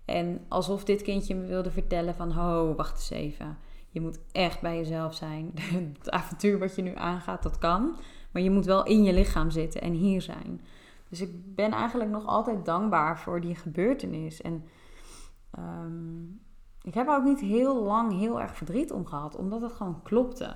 En 0.05 0.45
alsof 0.47 0.83
dit 0.83 1.01
kindje 1.01 1.35
me 1.35 1.45
wilde 1.45 1.71
vertellen 1.71 2.15
van, 2.15 2.31
ho, 2.31 2.75
wacht 2.75 2.95
eens 2.95 3.09
even. 3.09 3.57
Je 3.89 4.01
moet 4.01 4.19
echt 4.31 4.61
bij 4.61 4.77
jezelf 4.77 5.13
zijn. 5.13 5.51
Het 5.99 6.11
avontuur 6.11 6.59
wat 6.59 6.75
je 6.75 6.81
nu 6.81 6.95
aangaat, 6.95 7.43
dat 7.43 7.57
kan. 7.57 7.95
Maar 8.31 8.41
je 8.41 8.51
moet 8.51 8.65
wel 8.65 8.85
in 8.85 9.03
je 9.03 9.13
lichaam 9.13 9.49
zitten 9.49 9.81
en 9.81 9.93
hier 9.93 10.21
zijn. 10.21 10.61
Dus 11.09 11.21
ik 11.21 11.55
ben 11.55 11.71
eigenlijk 11.71 12.09
nog 12.09 12.25
altijd 12.25 12.65
dankbaar 12.65 13.19
voor 13.19 13.41
die 13.41 13.55
gebeurtenis. 13.55 14.41
En 14.41 14.63
ehm, 15.57 16.23
ik 16.81 16.93
heb 16.93 17.07
ook 17.07 17.23
niet 17.23 17.39
heel 17.39 17.83
lang 17.83 18.17
heel 18.17 18.41
erg 18.41 18.55
verdriet 18.55 18.91
om 18.91 19.05
gehad, 19.05 19.35
omdat 19.35 19.61
het 19.61 19.71
gewoon 19.71 20.01
klopte. 20.03 20.55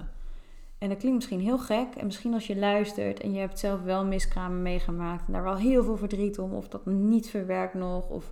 En 0.77 0.89
dat 0.89 0.97
klinkt 0.97 1.17
misschien 1.17 1.39
heel 1.39 1.57
gek. 1.57 1.95
En 1.95 2.05
misschien 2.05 2.33
als 2.33 2.47
je 2.47 2.57
luistert 2.57 3.19
en 3.19 3.33
je 3.33 3.39
hebt 3.39 3.59
zelf 3.59 3.81
wel 3.81 4.05
miskramen 4.05 4.61
meegemaakt 4.61 5.27
en 5.27 5.33
daar 5.33 5.43
wel 5.43 5.55
heel 5.55 5.83
veel 5.83 5.97
verdriet 5.97 6.39
om, 6.39 6.53
of 6.53 6.67
dat 6.67 6.85
niet 6.85 7.29
verwerkt 7.29 7.73
nog, 7.73 8.09
of 8.09 8.31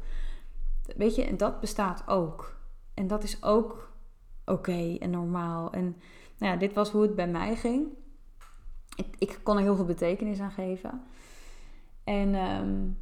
weet 0.97 1.15
je, 1.15 1.23
en 1.23 1.37
dat 1.37 1.59
bestaat 1.59 2.07
ook. 2.07 2.57
En 2.93 3.07
dat 3.07 3.23
is 3.23 3.43
ook 3.43 3.91
oké 4.45 4.95
en 4.99 5.09
normaal. 5.09 5.71
En 5.71 5.83
nou 6.37 6.53
ja, 6.53 6.59
dit 6.59 6.73
was 6.73 6.91
hoe 6.91 7.01
het 7.01 7.15
bij 7.15 7.27
mij 7.27 7.55
ging. 7.55 7.87
Ik, 9.17 9.39
kon 9.43 9.55
er 9.55 9.61
heel 9.61 9.75
veel 9.75 9.85
betekenis 9.85 10.39
aan 10.39 10.51
geven. 10.51 11.01
En 12.03 12.35
um, 12.35 12.97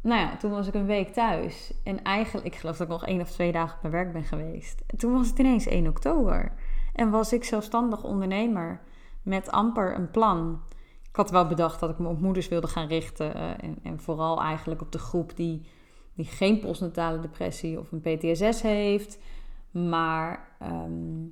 nou 0.00 0.20
ja, 0.20 0.36
toen 0.36 0.50
was 0.50 0.66
ik 0.66 0.74
een 0.74 0.86
week 0.86 1.12
thuis. 1.12 1.72
En 1.84 2.02
eigenlijk, 2.02 2.46
ik 2.46 2.54
geloof 2.54 2.76
dat 2.76 2.86
ik 2.86 2.92
nog 2.92 3.06
één 3.06 3.20
of 3.20 3.30
twee 3.30 3.52
dagen 3.52 3.76
op 3.76 3.82
mijn 3.82 3.94
werk 3.94 4.12
ben 4.12 4.24
geweest. 4.24 4.82
En 4.86 4.98
toen 4.98 5.12
was 5.12 5.28
het 5.28 5.38
ineens 5.38 5.66
1 5.66 5.86
oktober. 5.86 6.52
En 6.92 7.10
was 7.10 7.32
ik 7.32 7.44
zelfstandig 7.44 8.04
ondernemer 8.04 8.80
met 9.22 9.50
amper 9.50 9.94
een 9.94 10.10
plan. 10.10 10.60
Ik 11.08 11.16
had 11.16 11.30
wel 11.30 11.46
bedacht 11.46 11.80
dat 11.80 11.90
ik 11.90 11.98
me 11.98 12.08
op 12.08 12.20
moeders 12.20 12.48
wilde 12.48 12.66
gaan 12.66 12.88
richten. 12.88 13.34
Eh, 13.34 13.50
en, 13.50 13.78
en 13.82 14.00
vooral 14.00 14.40
eigenlijk 14.40 14.80
op 14.80 14.92
de 14.92 14.98
groep 14.98 15.36
die, 15.36 15.66
die 16.14 16.24
geen 16.24 16.60
postnatale 16.60 17.20
depressie 17.20 17.78
of 17.78 17.92
een 17.92 18.00
PTSS 18.00 18.62
heeft. 18.62 19.18
Maar 19.70 20.48
ehm, 20.58 21.24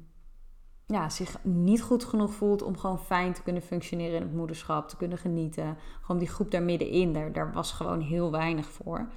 ja, 0.87 1.09
zich 1.09 1.37
niet 1.43 1.83
goed 1.83 2.05
genoeg 2.05 2.33
voelt 2.33 2.63
om 2.63 2.77
gewoon 2.77 2.99
fijn 2.99 3.33
te 3.33 3.43
kunnen 3.43 3.63
functioneren 3.63 4.17
in 4.17 4.23
het 4.23 4.35
moederschap, 4.35 4.89
te 4.89 4.97
kunnen 4.97 5.19
genieten. 5.19 5.77
Gewoon 6.01 6.21
die 6.21 6.29
groep 6.29 6.51
daar 6.51 6.63
middenin, 6.63 7.13
daar, 7.13 7.33
daar 7.33 7.53
was 7.53 7.73
gewoon 7.73 8.01
heel 8.01 8.31
weinig 8.31 8.67
voor. 8.67 9.09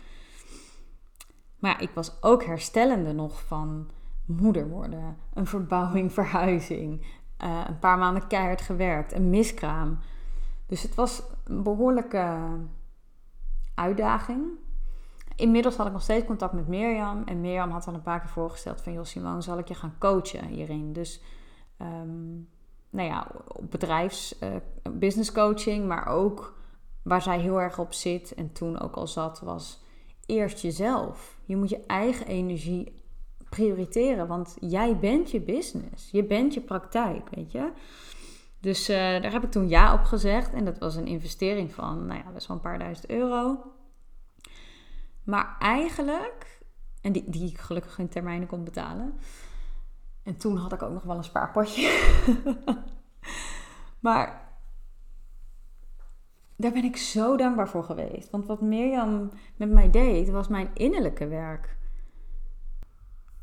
Maar 1.60 1.82
ik 1.82 1.90
was 1.94 2.24
ook 2.24 2.44
herstellende 2.44 3.14
nog 3.14 3.42
van 3.42 3.90
moeder 4.26 4.70
worden, 4.70 5.18
een 5.34 5.46
verbouwing, 5.46 6.14
verhuizing, 6.20 7.06
uh, 7.44 7.64
een 7.68 7.80
paar 7.80 7.98
maanden 7.98 8.28
keihard 8.28 8.62
gewerkt, 8.62 9.14
een 9.14 9.30
miskraam. 9.30 10.00
Dus 10.66 10.82
het 10.82 10.96
was 10.96 11.24
een 11.44 11.64
behoorlijke 11.64 12.38
uitdaging. 13.76 14.46
Inmiddels 15.36 15.76
had 15.76 15.86
ik 15.88 15.94
nog 15.94 16.02
steeds 16.02 16.26
contact 16.26 16.54
met 16.54 16.68
Mirjam. 16.68 17.24
En 17.26 17.42
Mirjam 17.42 17.72
had 17.72 17.88
al 17.88 17.94
een 17.94 18.02
paar 18.02 18.20
keer 18.20 18.30
voorgesteld 18.30 18.82
van... 18.82 18.94
joh 18.94 19.04
Simone, 19.04 19.42
zal 19.42 19.58
ik 19.58 19.68
je 19.68 19.74
gaan 19.74 19.96
coachen 20.00 20.46
hierin? 20.46 20.94
Dus 20.94 21.22
um, 21.82 22.50
nou 22.90 23.10
ja, 23.10 23.28
bedrijfs, 23.62 24.36
uh, 24.44 24.56
business 24.92 25.32
coaching, 25.32 25.88
maar 25.88 26.08
ook 26.08 26.58
waar 27.02 27.22
zij 27.22 27.40
heel 27.40 27.62
erg 27.62 27.80
op 27.80 27.94
zit 27.94 28.34
en 28.34 28.52
toen 28.52 28.80
ook 28.80 28.96
al 28.96 29.08
zat, 29.08 29.40
was 29.40 29.84
eerst 30.26 30.62
jezelf. 30.62 31.38
Je 31.46 31.58
moet 31.58 31.70
je 31.70 31.86
eigen 31.86 32.28
energie 32.28 33.02
prioriteren, 33.50 34.28
want 34.28 34.58
jij 34.60 34.98
bent 34.98 35.32
je 35.32 35.42
business. 35.42 36.12
Je 36.12 36.24
bent 36.24 36.54
je 36.54 36.62
praktijk, 36.62 37.30
weet 37.30 37.52
je. 37.52 37.72
Dus 38.60 38.90
uh, 38.90 38.96
daar 38.96 39.32
heb 39.32 39.44
ik 39.44 39.52
toen 39.52 39.70
ja 39.70 39.94
op 39.94 40.04
gezegd. 40.04 40.54
En 40.54 40.66
dat 40.66 40.78
was 40.78 40.96
een 40.96 41.08
investering 41.08 41.74
van, 41.74 42.06
nou 42.06 42.20
ja, 42.24 42.32
best 42.32 42.48
wel 42.48 42.58
een 42.58 42.64
paar 42.64 42.80
duizend 42.80 43.10
euro. 43.10 43.58
Maar 45.24 45.56
eigenlijk, 45.60 46.60
en 47.02 47.12
die, 47.12 47.24
die 47.28 47.50
ik 47.50 47.58
gelukkig 47.58 47.98
in 47.98 48.10
termijnen 48.10 48.48
kon 48.48 48.64
betalen. 48.64 49.20
En 50.24 50.38
toen 50.38 50.58
had 50.58 50.74
ik 50.74 50.82
ook 50.82 50.94
nog 50.94 51.04
wel 51.04 51.18
een 51.18 51.24
spaarpotje. 51.24 52.14
maar 54.00 54.50
daar 56.56 56.72
ben 56.72 56.84
ik 56.84 56.98
zo 56.98 57.38
dankbaar 57.38 57.70
voor 57.70 57.84
geweest. 57.84 58.30
Want 58.30 58.46
wat 58.46 58.62
Mirjam 58.62 59.32
met 59.56 59.70
mij 59.70 59.90
deed, 59.90 60.30
was 60.30 60.48
mijn 60.48 60.70
innerlijke 60.74 61.28
werk. 61.28 61.78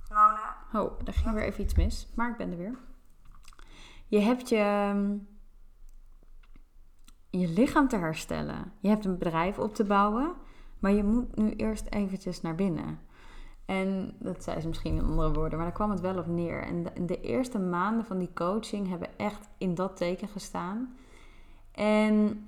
Mona. 0.09 0.57
Oh, 0.73 0.99
daar 1.05 1.15
ging 1.15 1.35
weer 1.35 1.45
even 1.45 1.65
iets 1.65 1.75
mis. 1.75 2.09
Maar 2.15 2.31
ik 2.31 2.37
ben 2.37 2.51
er 2.51 2.57
weer. 2.57 2.79
Je 4.07 4.19
hebt 4.19 4.49
je, 4.49 4.57
ehm, 4.57 5.17
je 7.31 7.49
lichaam 7.49 7.89
te 7.89 7.97
herstellen. 7.97 8.73
Je 8.81 8.89
hebt 8.89 9.05
een 9.05 9.19
bedrijf 9.19 9.59
op 9.59 9.75
te 9.75 9.85
bouwen. 9.85 10.35
Maar 10.79 10.93
je 10.93 11.05
moet 11.05 11.37
nu 11.37 11.51
eerst 11.51 11.87
eventjes 11.91 12.41
naar 12.41 12.55
binnen. 12.55 13.01
En 13.67 14.15
dat 14.19 14.43
zei 14.43 14.61
ze 14.61 14.69
misschien 14.69 14.97
in 14.97 15.05
andere 15.05 15.33
woorden, 15.33 15.59
maar 15.59 15.67
daar 15.67 15.77
kwam 15.77 15.91
het 15.91 16.01
wel 16.01 16.19
op 16.19 16.27
neer. 16.27 16.63
En 16.63 17.07
de, 17.07 17.21
eerste 17.21 17.59
maanden 17.59 18.05
van 18.05 18.19
die 18.19 18.33
coaching 18.35 18.89
hebben 18.89 19.19
echt 19.19 19.49
in 19.59 19.75
dat 19.75 19.97
teken 19.97 20.29
gestaan. 20.29 20.97
En 21.73 22.47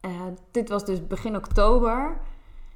uh, 0.00 0.20
dit 0.50 0.68
was 0.68 0.84
dus 0.84 1.06
begin 1.06 1.36
oktober. 1.36 2.20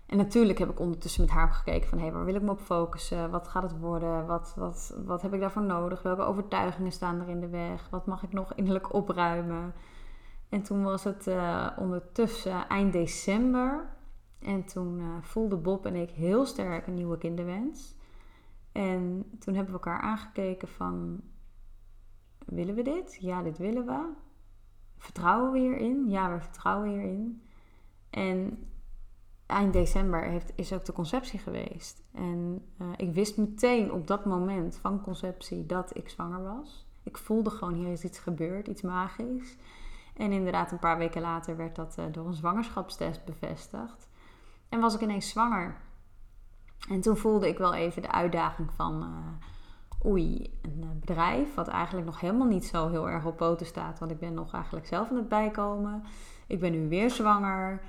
En 0.06 0.16
natuurlijk 0.16 0.58
heb 0.58 0.70
ik 0.70 0.80
ondertussen 0.80 1.20
met 1.20 1.30
haar 1.30 1.48
gekeken 1.48 1.88
van... 1.88 1.98
hé, 1.98 2.04
hey, 2.04 2.12
waar 2.12 2.24
wil 2.24 2.34
ik 2.34 2.42
me 2.42 2.50
op 2.50 2.60
focussen? 2.60 3.30
Wat 3.30 3.48
gaat 3.48 3.62
het 3.62 3.78
worden? 3.78 4.26
Wat, 4.26 4.52
wat, 4.56 4.94
wat 5.04 5.22
heb 5.22 5.34
ik 5.34 5.40
daarvoor 5.40 5.62
nodig? 5.62 6.02
Welke 6.02 6.22
overtuigingen 6.22 6.92
staan 6.92 7.20
er 7.20 7.28
in 7.28 7.40
de 7.40 7.48
weg? 7.48 7.88
Wat 7.90 8.06
mag 8.06 8.22
ik 8.22 8.32
nog 8.32 8.54
innerlijk 8.54 8.94
opruimen? 8.94 9.74
En 10.48 10.62
toen 10.62 10.82
was 10.82 11.04
het 11.04 11.26
uh, 11.26 11.66
ondertussen 11.76 12.68
eind 12.68 12.92
december... 12.92 13.94
En 14.38 14.64
toen 14.64 14.98
uh, 14.98 15.16
voelde 15.20 15.56
Bob 15.56 15.86
en 15.86 15.94
ik 15.94 16.10
heel 16.10 16.46
sterk 16.46 16.86
een 16.86 16.94
nieuwe 16.94 17.18
kinderwens. 17.18 17.94
En 18.72 19.24
toen 19.38 19.54
hebben 19.54 19.74
we 19.74 19.80
elkaar 19.80 20.00
aangekeken 20.00 20.68
van, 20.68 21.20
willen 22.46 22.74
we 22.74 22.82
dit? 22.82 23.18
Ja, 23.20 23.42
dit 23.42 23.58
willen 23.58 23.86
we. 23.86 24.12
Vertrouwen 24.98 25.52
we 25.52 25.58
hierin? 25.58 26.08
Ja, 26.08 26.32
we 26.32 26.40
vertrouwen 26.40 26.88
hierin. 26.88 27.42
En 28.10 28.68
eind 29.46 29.72
december 29.72 30.22
heeft, 30.22 30.52
is 30.54 30.72
ook 30.72 30.84
de 30.84 30.92
conceptie 30.92 31.38
geweest. 31.38 32.02
En 32.12 32.64
uh, 32.82 32.88
ik 32.96 33.14
wist 33.14 33.36
meteen 33.36 33.92
op 33.92 34.06
dat 34.06 34.24
moment 34.24 34.76
van 34.76 35.00
conceptie 35.00 35.66
dat 35.66 35.96
ik 35.96 36.08
zwanger 36.08 36.42
was. 36.42 36.86
Ik 37.02 37.16
voelde 37.16 37.50
gewoon, 37.50 37.74
hier 37.74 37.92
is 37.92 38.04
iets 38.04 38.18
gebeurd, 38.18 38.68
iets 38.68 38.82
magisch. 38.82 39.56
En 40.14 40.32
inderdaad, 40.32 40.72
een 40.72 40.78
paar 40.78 40.98
weken 40.98 41.20
later 41.20 41.56
werd 41.56 41.76
dat 41.76 41.96
uh, 41.98 42.04
door 42.10 42.26
een 42.26 42.34
zwangerschapstest 42.34 43.24
bevestigd. 43.24 44.08
En 44.68 44.80
was 44.80 44.94
ik 44.94 45.00
ineens 45.00 45.28
zwanger. 45.28 45.76
En 46.88 47.00
toen 47.00 47.16
voelde 47.16 47.48
ik 47.48 47.58
wel 47.58 47.74
even 47.74 48.02
de 48.02 48.10
uitdaging 48.10 48.72
van... 48.72 49.02
Uh, 49.02 50.08
oei, 50.10 50.58
een 50.62 50.82
eh, 50.82 50.88
bedrijf 51.00 51.54
wat 51.54 51.68
eigenlijk 51.68 52.06
nog 52.06 52.20
helemaal 52.20 52.46
niet 52.46 52.66
zo 52.66 52.88
heel 52.88 53.08
erg 53.08 53.24
op 53.24 53.36
poten 53.36 53.66
staat. 53.66 53.98
Want 53.98 54.10
ik 54.10 54.18
ben 54.18 54.34
nog 54.34 54.52
eigenlijk 54.54 54.86
zelf 54.86 55.10
aan 55.10 55.16
het 55.16 55.28
bijkomen. 55.28 56.04
Ik 56.46 56.60
ben 56.60 56.72
nu 56.72 56.88
weer 56.88 57.10
zwanger. 57.10 57.82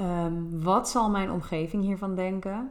Um, 0.00 0.62
wat 0.62 0.88
zal 0.88 1.10
mijn 1.10 1.30
omgeving 1.30 1.82
hiervan 1.82 2.14
denken? 2.14 2.70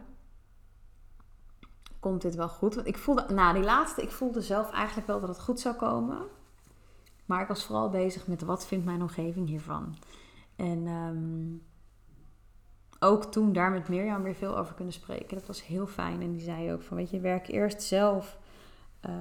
Komt 2.00 2.22
dit 2.22 2.36
wel 2.36 2.50
goed? 2.50 2.76
Want 2.76 2.88
ik 2.88 2.98
voelde, 2.98 3.26
nou 3.34 3.54
die 3.54 3.64
laatste, 3.64 4.02
ik 4.02 4.12
voelde 4.12 4.42
zelf 4.42 4.72
eigenlijk 4.72 5.08
wel 5.08 5.20
dat 5.20 5.30
het 5.30 5.40
goed 5.40 5.60
zou 5.60 5.76
komen. 5.76 6.18
Maar 7.26 7.42
ik 7.42 7.48
was 7.48 7.66
vooral 7.66 7.90
bezig 7.90 8.28
met 8.28 8.42
wat 8.42 8.66
vindt 8.66 8.86
mijn 8.86 9.02
omgeving 9.02 9.48
hiervan. 9.48 9.96
En 10.56 10.88
um, 10.88 11.64
ook 13.06 13.24
toen 13.24 13.54
daar 13.54 13.72
met 13.72 13.90
Mirjam 13.90 14.24
weer 14.24 14.36
veel 14.36 14.58
over 14.58 14.76
kunnen 14.76 14.94
spreken. 14.94 15.38
Dat 15.38 15.48
was 15.48 15.66
heel 15.66 15.88
fijn. 15.88 16.22
En 16.22 16.32
die 16.32 16.42
zei 16.42 16.74
ook 16.74 16.82
van, 16.82 16.98
weet 16.98 17.10
je, 17.10 17.20
werk 17.20 17.48
eerst 17.48 17.82
zelf. 17.82 18.38
Uh, 19.08 19.12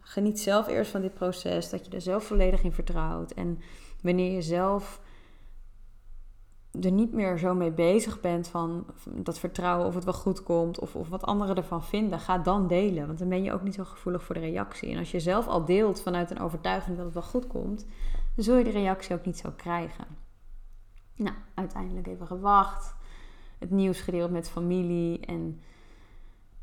geniet 0.00 0.40
zelf 0.40 0.66
eerst 0.66 0.90
van 0.90 1.00
dit 1.00 1.14
proces. 1.14 1.70
Dat 1.70 1.86
je 1.86 1.92
er 1.92 2.00
zelf 2.00 2.24
volledig 2.24 2.62
in 2.62 2.72
vertrouwt. 2.72 3.30
En 3.30 3.60
wanneer 4.02 4.32
je 4.32 4.42
zelf 4.42 5.00
er 6.80 6.90
niet 6.90 7.12
meer 7.12 7.38
zo 7.38 7.54
mee 7.54 7.70
bezig 7.70 8.20
bent 8.20 8.48
van 8.48 8.86
dat 9.04 9.38
vertrouwen 9.38 9.86
of 9.86 9.94
het 9.94 10.04
wel 10.04 10.14
goed 10.14 10.42
komt 10.42 10.78
of, 10.78 10.96
of 10.96 11.08
wat 11.08 11.24
anderen 11.24 11.56
ervan 11.56 11.84
vinden, 11.84 12.20
ga 12.20 12.38
dan 12.38 12.66
delen. 12.66 13.06
Want 13.06 13.18
dan 13.18 13.28
ben 13.28 13.42
je 13.42 13.52
ook 13.52 13.62
niet 13.62 13.74
zo 13.74 13.84
gevoelig 13.84 14.22
voor 14.22 14.34
de 14.34 14.40
reactie. 14.40 14.90
En 14.90 14.98
als 14.98 15.10
je 15.10 15.20
zelf 15.20 15.46
al 15.46 15.64
deelt 15.64 16.02
vanuit 16.02 16.30
een 16.30 16.40
overtuiging 16.40 16.96
dat 16.96 17.04
het 17.04 17.14
wel 17.14 17.22
goed 17.22 17.46
komt, 17.46 17.86
dan 18.34 18.44
zul 18.44 18.56
je 18.56 18.64
de 18.64 18.70
reactie 18.70 19.14
ook 19.14 19.24
niet 19.26 19.38
zo 19.38 19.52
krijgen. 19.56 20.06
Nou, 21.16 21.36
uiteindelijk 21.54 22.06
even 22.06 22.26
gewacht 22.26 22.94
het 23.64 23.72
nieuws 23.72 24.00
gedeeld 24.00 24.30
met 24.30 24.50
familie. 24.50 25.20
En 25.20 25.60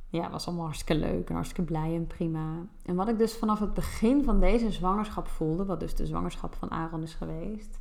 ja, 0.08 0.30
was 0.30 0.48
allemaal 0.48 0.66
hartstikke 0.66 1.02
leuk 1.02 1.30
en 1.30 1.36
hartstikke 1.36 1.72
blij 1.72 1.96
en 1.96 2.08
prima. 2.08 2.66
En 2.86 2.96
wat 2.96 3.08
ik 3.08 3.18
dus 3.18 3.38
vanaf 3.38 3.60
het 3.60 3.74
begin 3.74 4.24
van 4.24 4.40
deze 4.40 4.72
zwangerschap 4.72 5.28
voelde, 5.28 5.66
wat 5.66 5.80
dus 5.80 5.96
de 5.96 6.06
zwangerschap 6.06 6.56
van 6.56 6.72
Aaron 6.72 7.04
is 7.04 7.14
geweest, 7.14 7.80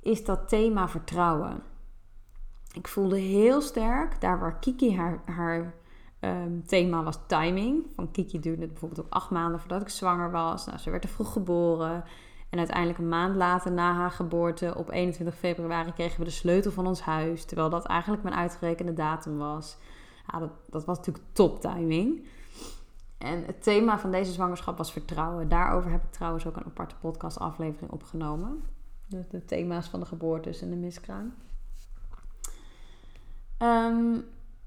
is 0.00 0.24
dat 0.24 0.48
thema 0.48 0.88
vertrouwen. 0.88 1.62
Ik 2.72 2.88
voelde 2.88 3.18
heel 3.18 3.60
sterk, 3.60 4.20
daar 4.20 4.40
waar 4.40 4.58
Kiki 4.58 4.96
haar, 4.96 5.22
haar 5.24 5.74
um, 6.20 6.66
thema 6.66 7.02
was 7.02 7.18
timing. 7.26 7.86
Van 7.94 8.10
Kiki 8.10 8.40
duurde 8.40 8.62
het 8.62 8.70
bijvoorbeeld 8.70 9.06
ook 9.06 9.12
acht 9.12 9.30
maanden 9.30 9.60
voordat 9.60 9.80
ik 9.80 9.88
zwanger 9.88 10.30
was. 10.30 10.66
Nou, 10.66 10.78
ze 10.78 10.90
werd 10.90 11.02
te 11.02 11.08
vroeg 11.08 11.32
geboren. 11.32 12.04
En 12.56 12.62
uiteindelijk 12.62 12.98
een 12.98 13.08
maand 13.08 13.36
later 13.36 13.72
na 13.72 13.92
haar 13.92 14.10
geboorte, 14.10 14.74
op 14.76 14.90
21 14.90 15.36
februari, 15.36 15.92
kregen 15.92 16.18
we 16.18 16.24
de 16.24 16.30
sleutel 16.30 16.70
van 16.70 16.86
ons 16.86 17.00
huis. 17.00 17.44
Terwijl 17.44 17.70
dat 17.70 17.86
eigenlijk 17.86 18.22
mijn 18.22 18.34
uitgerekende 18.34 18.92
datum 18.92 19.38
was. 19.38 19.76
Ja, 20.32 20.38
dat, 20.38 20.50
dat 20.68 20.84
was 20.84 20.96
natuurlijk 20.96 21.24
top 21.32 21.60
timing. 21.60 22.26
En 23.18 23.44
het 23.44 23.62
thema 23.62 23.98
van 23.98 24.10
deze 24.10 24.32
zwangerschap 24.32 24.78
was 24.78 24.92
vertrouwen. 24.92 25.48
Daarover 25.48 25.90
heb 25.90 26.02
ik 26.02 26.10
trouwens 26.10 26.46
ook 26.46 26.56
een 26.56 26.64
aparte 26.64 26.94
podcastaflevering 27.00 27.90
opgenomen. 27.90 28.62
De, 29.08 29.44
thema's 29.44 29.88
van 29.88 30.00
de 30.00 30.06
geboortes 30.06 30.62
en 30.62 30.70
de 30.70 30.76
miskraam. 30.76 31.34
Um, 33.58 34.24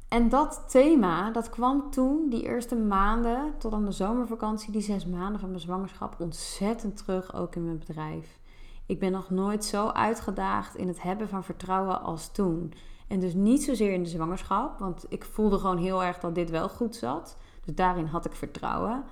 en 0.09 0.29
dat 0.29 0.63
thema, 0.67 1.31
dat 1.31 1.49
kwam 1.49 1.91
toen, 1.91 2.29
die 2.29 2.43
eerste 2.43 2.75
maanden, 2.75 3.53
tot 3.57 3.73
aan 3.73 3.85
de 3.85 3.91
zomervakantie, 3.91 4.71
die 4.71 4.81
zes 4.81 5.05
maanden 5.05 5.39
van 5.39 5.49
mijn 5.49 5.61
zwangerschap, 5.61 6.15
ontzettend 6.19 6.97
terug 6.97 7.35
ook 7.35 7.55
in 7.55 7.65
mijn 7.65 7.79
bedrijf. 7.79 8.39
Ik 8.85 8.99
ben 8.99 9.11
nog 9.11 9.29
nooit 9.29 9.65
zo 9.65 9.87
uitgedaagd 9.87 10.75
in 10.75 10.87
het 10.87 11.01
hebben 11.01 11.29
van 11.29 11.43
vertrouwen 11.43 12.01
als 12.01 12.31
toen. 12.31 12.73
En 13.07 13.19
dus 13.19 13.33
niet 13.33 13.63
zozeer 13.63 13.93
in 13.93 14.03
de 14.03 14.09
zwangerschap, 14.09 14.79
want 14.79 15.05
ik 15.09 15.23
voelde 15.23 15.57
gewoon 15.57 15.77
heel 15.77 16.03
erg 16.03 16.19
dat 16.19 16.35
dit 16.35 16.49
wel 16.49 16.69
goed 16.69 16.95
zat. 16.95 17.37
Dus 17.65 17.75
daarin 17.75 18.05
had 18.05 18.25
ik 18.25 18.33
vertrouwen. 18.33 19.03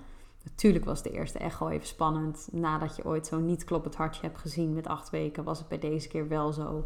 Natuurlijk 0.44 0.86
was 0.86 1.02
de 1.02 1.12
eerste 1.12 1.40
echo 1.40 1.68
even 1.68 1.88
spannend. 1.88 2.48
Nadat 2.52 2.96
je 2.96 3.06
ooit 3.06 3.28
zo'n 3.28 3.46
niet 3.46 3.64
kloppend 3.64 3.96
hartje 3.96 4.22
hebt 4.22 4.38
gezien 4.38 4.74
met 4.74 4.88
acht 4.88 5.10
weken, 5.10 5.44
was 5.44 5.60
het 5.60 5.68
bij 5.68 5.80
deze 5.80 6.08
keer 6.08 6.28
wel 6.28 6.54
zo. 6.54 6.86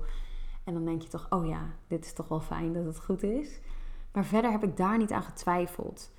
En 0.63 0.73
dan 0.73 0.85
denk 0.85 1.01
je 1.01 1.07
toch, 1.07 1.27
oh 1.29 1.47
ja, 1.47 1.61
dit 1.87 2.05
is 2.05 2.13
toch 2.13 2.27
wel 2.27 2.39
fijn 2.39 2.73
dat 2.73 2.85
het 2.85 2.99
goed 2.99 3.23
is. 3.23 3.59
Maar 4.13 4.25
verder 4.25 4.51
heb 4.51 4.63
ik 4.63 4.77
daar 4.77 4.97
niet 4.97 5.11
aan 5.11 5.23
getwijfeld. 5.23 6.11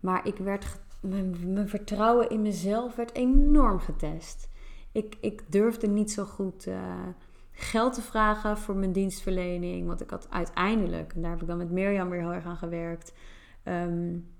Maar 0.00 0.26
ik 0.26 0.36
werd, 0.36 0.80
mijn, 1.00 1.68
vertrouwen 1.68 2.30
in 2.30 2.42
mezelf 2.42 2.96
werd 2.96 3.14
enorm 3.14 3.78
getest. 3.78 4.48
Ik, 4.92 5.16
ik 5.20 5.52
durfde 5.52 5.86
niet 5.86 6.12
zo 6.12 6.24
goed 6.24 6.66
uh, 6.66 6.80
geld 7.52 7.94
te 7.94 8.02
vragen 8.02 8.58
voor 8.58 8.76
mijn 8.76 8.92
dienstverlening. 8.92 9.86
Want 9.86 10.00
ik 10.00 10.10
had 10.10 10.26
uiteindelijk, 10.30 11.12
en 11.12 11.22
daar 11.22 11.30
heb 11.30 11.40
ik 11.40 11.46
dan 11.46 11.56
met 11.56 11.70
Mirjam 11.70 12.08
weer 12.08 12.20
heel 12.20 12.32
erg 12.32 12.44
aan 12.44 12.56
gewerkt. 12.56 13.14
Um, 13.64 14.36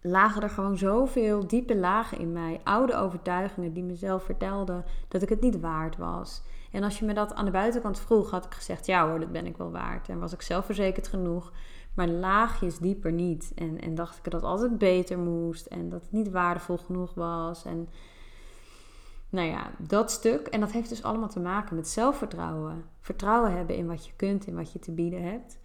lagen 0.00 0.42
er 0.42 0.50
gewoon 0.50 0.78
zoveel 0.78 1.46
diepe 1.46 1.76
lagen 1.76 2.18
in 2.18 2.32
mij. 2.32 2.60
Oude 2.64 2.96
overtuigingen 2.96 3.72
die 3.72 3.82
mezelf 3.82 4.24
vertelden 4.24 4.84
dat 5.08 5.22
ik 5.22 5.28
het 5.28 5.40
niet 5.40 5.60
waard 5.60 5.96
was. 5.96 6.42
En 6.72 6.82
als 6.82 6.98
je 6.98 7.04
me 7.04 7.14
dat 7.14 7.34
aan 7.34 7.44
de 7.44 7.50
buitenkant 7.50 8.00
vroeg, 8.00 8.30
had 8.30 8.44
ik 8.44 8.54
gezegd: 8.54 8.86
ja 8.86 9.08
hoor, 9.08 9.20
dat 9.20 9.32
ben 9.32 9.46
ik 9.46 9.56
wel 9.56 9.70
waard. 9.70 10.08
En 10.08 10.18
was 10.18 10.32
ik 10.32 10.42
zelfverzekerd 10.42 11.08
genoeg 11.08 11.52
maar 11.96 12.08
laagjes 12.08 12.78
dieper 12.78 13.12
niet. 13.12 13.52
En, 13.54 13.80
en 13.80 13.94
dacht 13.94 14.16
ik 14.16 14.24
dat 14.24 14.32
het 14.32 14.42
altijd 14.42 14.78
beter 14.78 15.18
moest 15.18 15.66
en 15.66 15.88
dat 15.88 16.02
het 16.02 16.12
niet 16.12 16.30
waardevol 16.30 16.76
genoeg 16.76 17.14
was. 17.14 17.64
En 17.64 17.88
nou 19.28 19.48
ja, 19.48 19.70
dat 19.78 20.10
stuk. 20.10 20.46
En 20.46 20.60
dat 20.60 20.72
heeft 20.72 20.88
dus 20.88 21.02
allemaal 21.02 21.28
te 21.28 21.40
maken 21.40 21.76
met 21.76 21.88
zelfvertrouwen. 21.88 22.84
Vertrouwen 23.00 23.56
hebben 23.56 23.76
in 23.76 23.86
wat 23.86 24.06
je 24.06 24.12
kunt, 24.16 24.46
in 24.46 24.54
wat 24.54 24.72
je 24.72 24.78
te 24.78 24.92
bieden 24.92 25.22
hebt. 25.22 25.58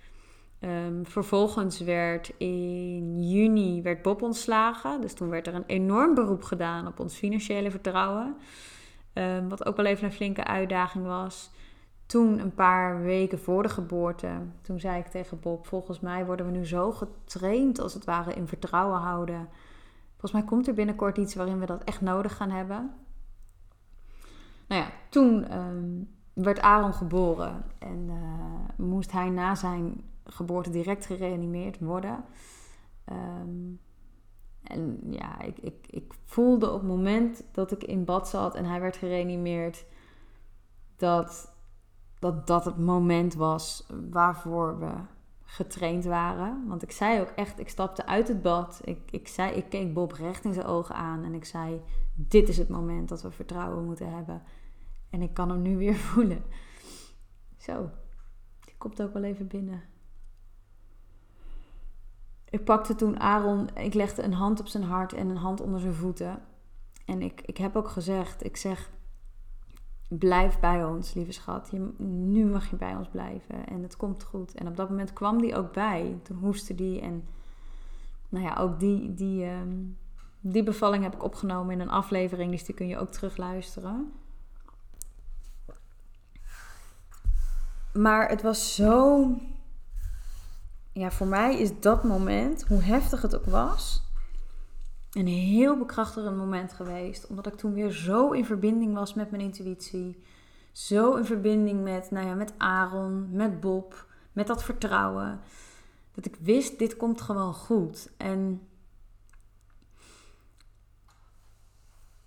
Um, 0.59 1.05
vervolgens 1.05 1.79
werd 1.79 2.33
in 2.37 3.29
juni 3.29 3.81
werd 3.81 4.01
Bob 4.01 4.21
ontslagen. 4.21 5.01
Dus 5.01 5.13
toen 5.13 5.29
werd 5.29 5.47
er 5.47 5.55
een 5.55 5.65
enorm 5.67 6.13
beroep 6.13 6.43
gedaan 6.43 6.87
op 6.87 6.99
ons 6.99 7.15
financiële 7.15 7.71
vertrouwen. 7.71 8.35
Um, 9.13 9.49
wat 9.49 9.65
ook 9.65 9.75
wel 9.75 9.85
even 9.85 10.05
een 10.05 10.11
flinke 10.11 10.43
uitdaging 10.43 11.05
was 11.05 11.51
toen, 12.11 12.39
een 12.39 12.53
paar 12.53 13.01
weken 13.01 13.39
voor 13.39 13.63
de 13.63 13.69
geboorte, 13.69 14.29
toen 14.61 14.79
zei 14.79 14.99
ik 14.99 15.07
tegen 15.07 15.39
Bob: 15.39 15.67
Volgens 15.67 15.99
mij 15.99 16.25
worden 16.25 16.45
we 16.45 16.51
nu 16.51 16.65
zo 16.65 16.91
getraind, 16.91 17.79
als 17.79 17.93
het 17.93 18.05
ware, 18.05 18.33
in 18.33 18.47
vertrouwen 18.47 18.99
houden. 18.99 19.49
Volgens 20.09 20.31
mij 20.31 20.43
komt 20.43 20.67
er 20.67 20.73
binnenkort 20.73 21.17
iets 21.17 21.35
waarin 21.35 21.59
we 21.59 21.65
dat 21.65 21.83
echt 21.83 22.01
nodig 22.01 22.37
gaan 22.37 22.49
hebben. 22.49 22.93
Nou 24.67 24.81
ja, 24.81 24.91
toen 25.09 25.47
ehm, 25.47 26.03
werd 26.33 26.59
Aaron 26.59 26.93
geboren 26.93 27.63
en 27.79 28.07
uh, 28.09 28.85
moest 28.85 29.11
hij 29.11 29.29
na 29.29 29.55
zijn 29.55 30.03
geboorte 30.25 30.69
direct 30.69 31.05
gereanimeerd 31.05 31.79
worden. 31.79 32.23
Um, 33.11 33.79
en 34.63 34.99
ja, 35.09 35.41
ik, 35.41 35.57
ik, 35.59 35.87
ik 35.89 36.13
voelde 36.25 36.67
op 36.67 36.79
het 36.79 36.89
moment 36.89 37.43
dat 37.51 37.71
ik 37.71 37.83
in 37.83 38.05
bad 38.05 38.29
zat 38.29 38.55
en 38.55 38.65
hij 38.65 38.81
werd 38.81 38.97
gereanimeerd, 38.97 39.85
dat 40.95 41.50
dat 42.21 42.47
dat 42.47 42.65
het 42.65 42.77
moment 42.77 43.33
was 43.33 43.87
waarvoor 44.09 44.79
we 44.79 44.91
getraind 45.43 46.05
waren. 46.05 46.67
Want 46.67 46.83
ik 46.83 46.91
zei 46.91 47.21
ook 47.21 47.31
echt, 47.35 47.59
ik 47.59 47.69
stapte 47.69 48.05
uit 48.05 48.27
het 48.27 48.41
bad. 48.41 48.81
Ik, 48.83 49.11
ik, 49.11 49.27
zei, 49.27 49.55
ik 49.55 49.69
keek 49.69 49.93
Bob 49.93 50.11
recht 50.11 50.45
in 50.45 50.53
zijn 50.53 50.65
ogen 50.65 50.95
aan 50.95 51.23
en 51.23 51.33
ik 51.33 51.45
zei: 51.45 51.81
Dit 52.13 52.49
is 52.49 52.57
het 52.57 52.69
moment 52.69 53.09
dat 53.09 53.21
we 53.21 53.31
vertrouwen 53.31 53.85
moeten 53.85 54.13
hebben. 54.13 54.41
En 55.09 55.21
ik 55.21 55.33
kan 55.33 55.49
hem 55.49 55.61
nu 55.61 55.77
weer 55.77 55.95
voelen. 56.09 56.43
Zo, 57.57 57.89
die 58.59 58.75
komt 58.77 59.01
ook 59.01 59.13
wel 59.13 59.23
even 59.23 59.47
binnen. 59.47 59.81
Ik 62.49 62.63
pakte 62.63 62.95
toen 62.95 63.19
Aaron, 63.19 63.75
ik 63.75 63.93
legde 63.93 64.23
een 64.23 64.33
hand 64.33 64.59
op 64.59 64.67
zijn 64.67 64.83
hart 64.83 65.13
en 65.13 65.29
een 65.29 65.37
hand 65.37 65.61
onder 65.61 65.79
zijn 65.79 65.93
voeten. 65.93 66.41
En 67.05 67.21
ik, 67.21 67.41
ik 67.41 67.57
heb 67.57 67.75
ook 67.75 67.89
gezegd: 67.89 68.45
Ik 68.45 68.57
zeg, 68.57 68.91
blijf 70.19 70.59
bij 70.59 70.83
ons, 70.85 71.13
lieve 71.13 71.31
schat. 71.31 71.69
Je, 71.71 71.89
nu 72.03 72.45
mag 72.45 72.69
je 72.69 72.75
bij 72.75 72.95
ons 72.95 73.07
blijven 73.07 73.65
en 73.67 73.81
het 73.81 73.97
komt 73.97 74.23
goed. 74.23 74.53
En 74.53 74.67
op 74.67 74.75
dat 74.75 74.89
moment 74.89 75.13
kwam 75.13 75.41
die 75.41 75.55
ook 75.55 75.73
bij. 75.73 76.19
Toen 76.23 76.37
hoestte 76.37 76.75
die 76.75 77.01
en 77.01 77.23
nou 78.29 78.45
ja, 78.45 78.55
ook 78.55 78.79
die, 78.79 79.13
die, 79.13 79.45
ehm, 79.45 79.77
die 80.39 80.63
bevalling 80.63 81.03
heb 81.03 81.13
ik 81.13 81.23
opgenomen 81.23 81.73
in 81.73 81.79
een 81.79 81.89
aflevering, 81.89 82.51
dus 82.51 82.65
die 82.65 82.75
kun 82.75 82.87
je 82.87 82.97
ook 82.97 83.09
terugluisteren. 83.11 84.13
Maar 87.93 88.29
het 88.29 88.41
was 88.41 88.75
zo. 88.75 89.25
Ja, 90.91 91.11
voor 91.11 91.27
mij 91.27 91.59
is 91.59 91.79
dat 91.79 92.03
moment, 92.03 92.67
hoe 92.67 92.81
heftig 92.81 93.21
het 93.21 93.35
ook 93.35 93.45
was, 93.45 94.10
een 95.11 95.27
heel 95.27 95.77
bekrachtigend 95.77 96.37
moment 96.37 96.73
geweest. 96.73 97.27
Omdat 97.27 97.47
ik 97.47 97.53
toen 97.53 97.73
weer 97.73 97.91
zo 97.91 98.31
in 98.31 98.45
verbinding 98.45 98.93
was 98.93 99.13
met 99.13 99.31
mijn 99.31 99.43
intuïtie. 99.43 100.23
Zo 100.71 101.15
in 101.15 101.25
verbinding 101.25 101.83
met, 101.83 102.11
nou 102.11 102.27
ja, 102.27 102.33
met 102.33 102.53
Aaron, 102.57 103.27
met 103.31 103.59
Bob, 103.59 104.05
met 104.31 104.47
dat 104.47 104.63
vertrouwen. 104.63 105.39
Dat 106.11 106.25
ik 106.25 106.35
wist, 106.41 106.79
dit 106.79 106.97
komt 106.97 107.21
gewoon 107.21 107.53
goed. 107.53 108.11
En 108.17 108.67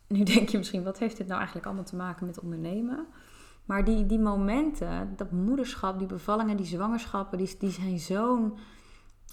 nu 0.09 0.23
denk 0.35 0.49
je 0.49 0.59
misschien, 0.59 0.85
wat 0.85 0.99
heeft 0.99 1.17
dit 1.17 1.27
nou 1.27 1.37
eigenlijk 1.37 1.67
allemaal 1.67 1.85
te 1.85 1.97
maken 1.97 2.27
met 2.27 2.41
ondernemen? 2.41 3.07
Maar 3.65 3.85
die, 3.85 4.07
die 4.07 4.19
momenten, 4.19 5.17
dat 5.17 5.31
moederschap, 5.31 5.99
die 5.99 6.07
bevallingen, 6.07 6.57
die 6.57 6.67
zwangerschappen, 6.67 7.39
die, 7.39 7.57
die 7.59 7.71
zijn 7.71 7.99
zo'n 7.99 8.59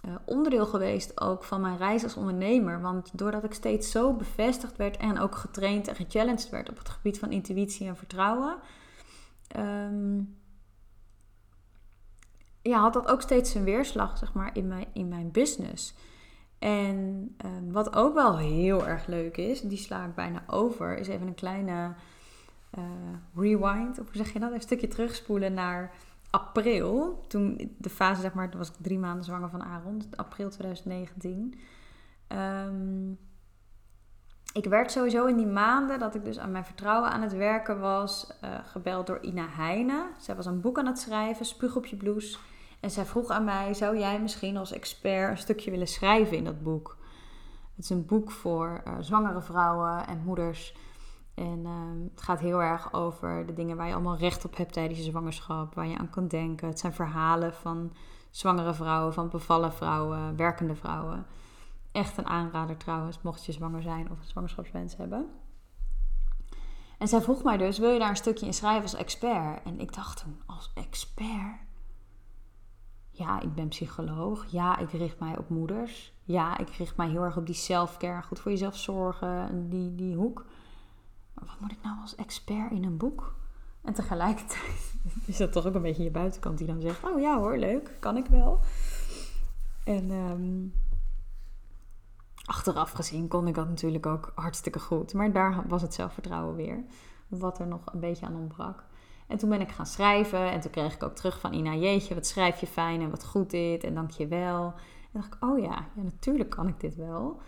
uh, 0.02 0.16
onderdeel 0.26 0.66
geweest 0.66 1.22
ook 1.22 1.44
van 1.44 1.62
mijn 1.62 1.78
reis 1.78 2.04
als 2.04 2.16
ondernemer. 2.16 2.82
Want 2.82 3.18
doordat 3.18 3.44
ik 3.44 3.54
steeds 3.54 3.92
zo 3.92 4.14
bevestigd 4.14 4.78
werd 4.78 4.98
en 4.98 5.20
ook 5.20 5.36
getraind 5.36 5.88
en 5.88 5.96
gechallenged 5.96 6.50
werd 6.50 6.70
op 6.70 6.78
het 6.78 6.90
gebied 6.90 7.20
van 7.20 7.32
intuïtie 7.32 7.88
en 7.88 7.98
vertrouwen, 7.98 8.58
ehm, 9.48 10.20
ja, 12.62 12.80
had 12.80 12.94
dat 12.94 13.08
ook 13.08 13.22
steeds 13.22 13.54
een 13.54 13.64
weerslag 13.64 14.18
zeg 14.18 14.34
maar, 14.34 14.50
in, 14.54 14.68
mijn, 14.68 14.88
in 14.94 15.08
mijn 15.08 15.32
business. 15.32 15.94
En 16.60 17.34
ehm, 17.38 17.72
wat 17.72 17.96
ook 17.96 18.14
wel 18.14 18.38
heel 18.38 18.88
erg 18.88 19.06
leuk 19.08 19.38
is, 19.38 19.62
die 19.62 19.78
sla 19.78 20.06
ik 20.06 20.16
bijna 20.16 20.44
over, 20.48 20.98
is 20.98 21.08
even 21.08 21.28
een 21.28 21.36
kleine 21.36 21.94
uh, 22.78 22.84
rewind. 23.36 24.00
Of 24.00 24.06
hoe 24.06 24.16
zeg 24.16 24.34
je 24.34 24.40
dat? 24.40 24.52
Een 24.52 24.62
stukje 24.62 24.88
terugspoelen 24.88 25.54
naar 25.54 25.94
april, 26.32 27.24
toen 27.28 27.76
de 27.78 27.90
fase, 27.90 28.22
zeg 28.22 28.34
maar, 28.34 28.50
toen 28.50 28.60
was 28.60 28.70
ik 28.70 28.76
drie 28.82 29.00
maanden 29.00 29.26
zwanger 29.26 29.50
van 29.50 29.64
Aaron, 29.64 30.02
april 30.16 30.50
2019. 30.50 31.60
Ehm, 32.28 33.12
ik 34.54 34.66
werd 34.66 34.92
sowieso 34.92 35.26
in 35.26 35.38
die 35.38 35.48
maanden 35.48 36.00
dat 36.00 36.16
ik 36.16 36.26
dus 36.26 36.40
aan 36.40 36.52
mijn 36.52 36.66
vertrouwen 36.66 37.12
aan 37.12 37.22
het 37.22 37.34
werken 37.34 37.80
was, 37.80 38.32
uh, 38.44 38.50
gebeld 38.64 39.08
door 39.08 39.22
Ina 39.22 39.48
Heijnen. 39.50 40.06
Zij 40.18 40.36
was 40.36 40.46
een 40.46 40.62
boek 40.62 40.78
aan 40.78 40.86
het 40.86 41.00
schrijven, 41.00 41.46
Spuug 41.46 41.76
op 41.76 41.86
je 41.86 41.96
blouse. 41.96 42.38
En 42.80 42.92
zij 42.92 43.06
vroeg 43.06 43.30
aan 43.30 43.44
mij, 43.44 43.74
zou 43.74 43.98
jij 43.98 44.22
misschien 44.22 44.58
als 44.58 44.72
expert 44.72 45.30
een 45.32 45.38
stukje 45.38 45.72
willen 45.72 45.88
schrijven 45.88 46.38
in 46.38 46.44
dat 46.44 46.64
boek? 46.64 46.98
Het 47.76 47.84
is 47.84 47.90
een 47.90 48.06
boek 48.06 48.32
voor 48.32 48.82
uh, 48.88 48.94
zwangere 49.00 49.42
vrouwen 49.42 50.08
en 50.08 50.22
moeders 50.26 50.76
en 51.42 51.66
ehm, 51.66 52.04
het 52.14 52.22
gaat 52.22 52.40
heel 52.40 52.62
erg 52.62 52.94
over 52.94 53.46
de 53.46 53.54
dingen 53.54 53.78
waar 53.78 53.88
je 53.88 53.94
allemaal 53.94 54.18
recht 54.18 54.46
op 54.46 54.58
hebt 54.58 54.74
tijdens 54.74 55.00
je 55.00 55.06
zwangerschap, 55.06 55.74
waar 55.74 55.88
je 55.88 55.98
aan 55.98 56.10
kan 56.10 56.28
denken. 56.28 56.68
Het 56.68 56.80
zijn 56.80 56.94
verhalen 56.94 57.54
van 57.54 57.94
zwangere 58.30 58.74
vrouwen, 58.74 59.14
van 59.14 59.30
bevallen 59.30 59.74
vrouwen, 59.74 60.36
werkende 60.36 60.76
vrouwen. 60.76 61.26
Echt 61.92 62.18
een 62.18 62.28
aanrader 62.28 62.78
trouwens, 62.78 63.22
mocht 63.22 63.46
je 63.46 63.52
zwanger 63.52 63.82
zijn 63.82 64.12
of 64.12 64.20
een 64.20 64.26
zwangerschapswens 64.26 64.98
hebben. 64.98 65.30
En 66.98 67.08
zij 67.08 67.22
vroeg 67.22 67.44
mij 67.44 67.58
dus: 67.58 67.78
wil 67.78 67.92
je 67.92 68.00
daar 68.00 68.10
een 68.10 68.16
stukje 68.16 68.46
in 68.46 68.54
schrijven 68.54 68.82
als 68.82 68.96
expert? 68.96 69.64
En 69.64 69.80
ik 69.80 69.94
dacht 69.94 70.24
toen: 70.24 70.42
als 70.46 70.72
expert? 70.74 71.60
Ja, 73.12 73.40
ik 73.40 73.56
ben 73.56 73.68
psycholoog. 73.68 74.46
Ja, 74.52 74.78
ik 74.78 74.92
richt 74.92 75.20
mij 75.20 75.38
op 75.38 75.50
moeders. 75.50 76.14
Ja, 76.24 76.58
ik 76.58 76.70
richt 76.70 76.98
mij 76.98 77.10
heel 77.10 77.24
erg 77.24 77.38
op 77.38 77.46
die 77.46 77.56
self-care, 77.56 78.22
goed 78.22 78.40
voor 78.40 78.52
jezelf 78.52 78.78
zorgen, 78.78 79.70
die, 79.70 79.96
die 79.96 80.16
hoek 80.16 80.46
wat 81.46 81.60
moet 81.60 81.72
ik 81.72 81.84
nou 81.84 82.02
als 82.02 82.16
expert 82.16 82.72
in 82.72 82.84
een 82.84 82.98
boek? 82.98 83.36
En 83.82 83.94
tegelijkertijd 83.94 84.94
is 85.26 85.38
dat 85.38 85.52
toch 85.52 85.66
ook 85.66 85.76
een 85.76 85.82
beetje 85.82 86.04
je 86.04 86.12
buitenkant 86.12 86.58
die 86.58 86.68
dan 86.68 86.82
zegt: 86.82 87.04
Oh 87.04 87.20
ja 87.20 87.38
hoor, 87.38 87.58
leuk, 87.58 87.98
kan 88.00 88.18
ik 88.18 88.26
wel. 88.26 88.60
En, 89.84 90.12
um, 90.12 90.74
Achteraf 92.52 92.92
gezien 92.92 93.28
kon 93.28 93.48
ik 93.48 93.56
dat 93.56 93.68
natuurlijk 93.68 94.06
ook 94.06 94.32
hartstikke 94.36 94.80
goed. 94.80 95.14
Maar 95.14 95.32
daar 95.32 95.64
was 95.68 95.82
het 95.82 95.94
zelfvertrouwen 95.94 96.56
weer. 96.56 96.84
Wat 97.28 97.60
er 97.60 97.68
nog 97.68 97.82
een 97.94 98.00
beetje 98.00 98.26
aan 98.26 98.36
ontbrak. 98.36 98.84
En 99.28 99.38
toen 99.38 99.50
ben 99.50 99.62
ik 99.62 99.70
gaan 99.70 99.86
schrijven. 99.86 100.52
En 100.52 100.60
toen 100.60 100.72
kreeg 100.72 100.94
ik 100.94 101.04
ook 101.04 101.16
terug 101.16 101.40
van 101.40 101.54
Ina, 101.54 101.76
jeetje, 101.76 102.14
wat 102.16 102.26
schrijf 102.26 102.60
je 102.60 102.68
fijn 102.68 103.02
en 103.02 103.10
wat 103.10 103.26
goed 103.26 103.50
dit. 103.50 103.84
En 103.84 103.94
dank 103.94 104.12
je 104.12 104.28
wel. 104.28 104.74
En 105.12 105.20
dacht 105.20 105.34
ik, 105.34 105.44
oh 105.44 105.60
ja, 105.60 105.86
ja, 105.96 106.02
natuurlijk 106.04 106.50
kan 106.50 106.68
ik 106.68 106.80
dit 106.80 106.96
wel. 106.96 107.42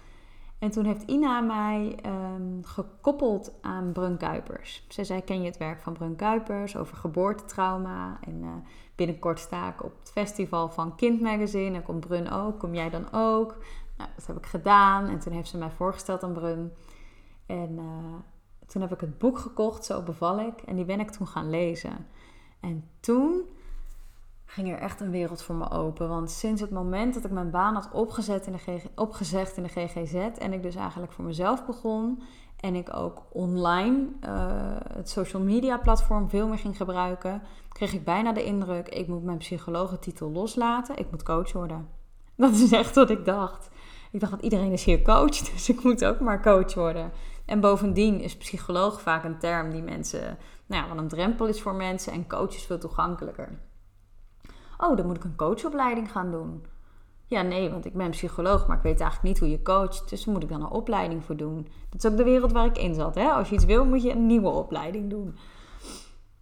En 0.63 0.71
toen 0.71 0.85
heeft 0.85 1.03
Ina 1.03 1.41
mij 1.41 1.99
um, 2.05 2.59
gekoppeld 2.63 3.53
aan 3.61 3.91
Brun 3.91 4.17
Kuipers. 4.17 4.85
Zij 4.87 5.03
zei, 5.03 5.23
ken 5.23 5.41
je 5.41 5.45
het 5.45 5.57
werk 5.57 5.81
van 5.81 5.93
Brun 5.93 6.15
Kuipers 6.15 6.77
over 6.77 6.97
geboortetrauma? 6.97 8.17
En 8.21 8.41
uh, 8.43 8.49
binnenkort 8.95 9.39
sta 9.39 9.69
ik 9.69 9.83
op 9.83 9.99
het 9.99 10.11
festival 10.11 10.69
van 10.69 10.95
Kind 10.95 11.21
Magazine. 11.21 11.75
En 11.75 11.83
komt 11.83 12.07
Brun 12.07 12.31
ook, 12.31 12.59
kom 12.59 12.73
jij 12.73 12.89
dan 12.89 13.05
ook? 13.11 13.57
Nou, 13.97 14.09
dat 14.15 14.27
heb 14.27 14.37
ik 14.37 14.45
gedaan. 14.45 15.07
En 15.07 15.19
toen 15.19 15.33
heeft 15.33 15.49
ze 15.49 15.57
mij 15.57 15.71
voorgesteld 15.71 16.23
aan 16.23 16.33
Brun. 16.33 16.73
En 17.45 17.71
uh, 17.71 18.13
toen 18.67 18.81
heb 18.81 18.93
ik 18.93 18.99
het 18.99 19.17
boek 19.17 19.37
gekocht, 19.37 19.85
Zo 19.85 20.01
beval 20.01 20.39
ik. 20.39 20.61
En 20.61 20.75
die 20.75 20.85
ben 20.85 20.99
ik 20.99 21.11
toen 21.11 21.27
gaan 21.27 21.49
lezen. 21.49 22.07
En 22.59 22.89
toen 22.99 23.41
ging 24.53 24.71
er 24.71 24.79
echt 24.79 24.99
een 24.99 25.11
wereld 25.11 25.41
voor 25.41 25.55
me 25.55 25.69
open. 25.69 26.09
Want 26.09 26.31
sinds 26.31 26.61
het 26.61 26.69
moment 26.69 27.13
dat 27.13 27.25
ik 27.25 27.31
mijn 27.31 27.49
baan 27.49 27.73
had 27.73 27.89
opgezet 27.91 28.47
in 28.47 28.51
de 28.65 28.81
opgezegd 28.95 29.57
in 29.57 29.63
de 29.63 29.69
GGZ... 29.69 30.13
en 30.13 30.53
ik 30.53 30.61
dus 30.61 30.75
eigenlijk 30.75 31.11
voor 31.11 31.25
mezelf 31.25 31.65
begon... 31.65 32.21
en 32.59 32.75
ik 32.75 32.95
ook 32.95 33.23
online 33.29 34.05
uh, 34.25 34.51
het 34.93 35.09
social 35.09 35.41
media 35.41 35.77
platform 35.77 36.29
veel 36.29 36.47
meer 36.47 36.57
ging 36.57 36.77
gebruiken... 36.77 37.41
kreeg 37.69 37.93
ik 37.93 38.03
bijna 38.03 38.33
de 38.33 38.43
indruk, 38.43 38.89
ik 38.89 39.07
moet 39.07 39.23
mijn 39.23 39.37
psychologentitel 39.37 40.31
loslaten. 40.31 40.97
Ik 40.97 41.11
moet 41.11 41.23
coach 41.23 41.51
worden. 41.51 41.87
Dat 42.35 42.53
is 42.53 42.71
echt 42.71 42.95
wat 42.95 43.09
ik 43.09 43.25
dacht. 43.25 43.69
Ik 44.11 44.19
dacht 44.19 44.31
dat 44.31 44.41
iedereen 44.41 44.71
is 44.71 44.83
hier 44.83 45.01
coach, 45.01 45.37
dus 45.51 45.69
ik 45.69 45.83
moet 45.83 46.05
ook 46.05 46.19
maar 46.19 46.41
coach 46.41 46.73
worden. 46.73 47.11
En 47.45 47.59
bovendien 47.59 48.19
is 48.21 48.37
psycholoog 48.37 49.01
vaak 49.01 49.23
een 49.23 49.39
term 49.39 49.71
die 49.71 49.81
mensen, 49.81 50.37
nou 50.65 50.83
ja, 50.83 50.89
wat 50.89 50.97
een 50.97 51.07
drempel 51.07 51.47
is 51.47 51.61
voor 51.61 51.75
mensen 51.75 52.13
en 52.13 52.27
coach 52.27 52.55
is 52.55 52.65
veel 52.65 52.79
toegankelijker. 52.79 53.71
Oh, 54.83 54.97
dan 54.97 55.05
moet 55.05 55.15
ik 55.15 55.23
een 55.23 55.35
coachopleiding 55.35 56.11
gaan 56.11 56.31
doen. 56.31 56.65
Ja, 57.27 57.41
nee, 57.41 57.69
want 57.69 57.85
ik 57.85 57.93
ben 57.93 58.09
psycholoog, 58.09 58.67
maar 58.67 58.77
ik 58.77 58.83
weet 58.83 58.99
eigenlijk 58.99 59.29
niet 59.29 59.39
hoe 59.39 59.49
je 59.49 59.61
coacht. 59.61 60.09
Dus 60.09 60.25
moet 60.25 60.43
ik 60.43 60.49
dan 60.49 60.61
een 60.61 60.69
opleiding 60.69 61.23
voor 61.23 61.35
doen. 61.35 61.67
Dat 61.89 62.03
is 62.03 62.11
ook 62.11 62.17
de 62.17 62.23
wereld 62.23 62.51
waar 62.51 62.65
ik 62.65 62.77
in 62.77 62.93
zat. 62.93 63.15
Hè? 63.15 63.29
Als 63.29 63.49
je 63.49 63.55
iets 63.55 63.65
wil, 63.65 63.85
moet 63.85 64.03
je 64.03 64.11
een 64.11 64.25
nieuwe 64.25 64.49
opleiding 64.49 65.09
doen. 65.09 65.37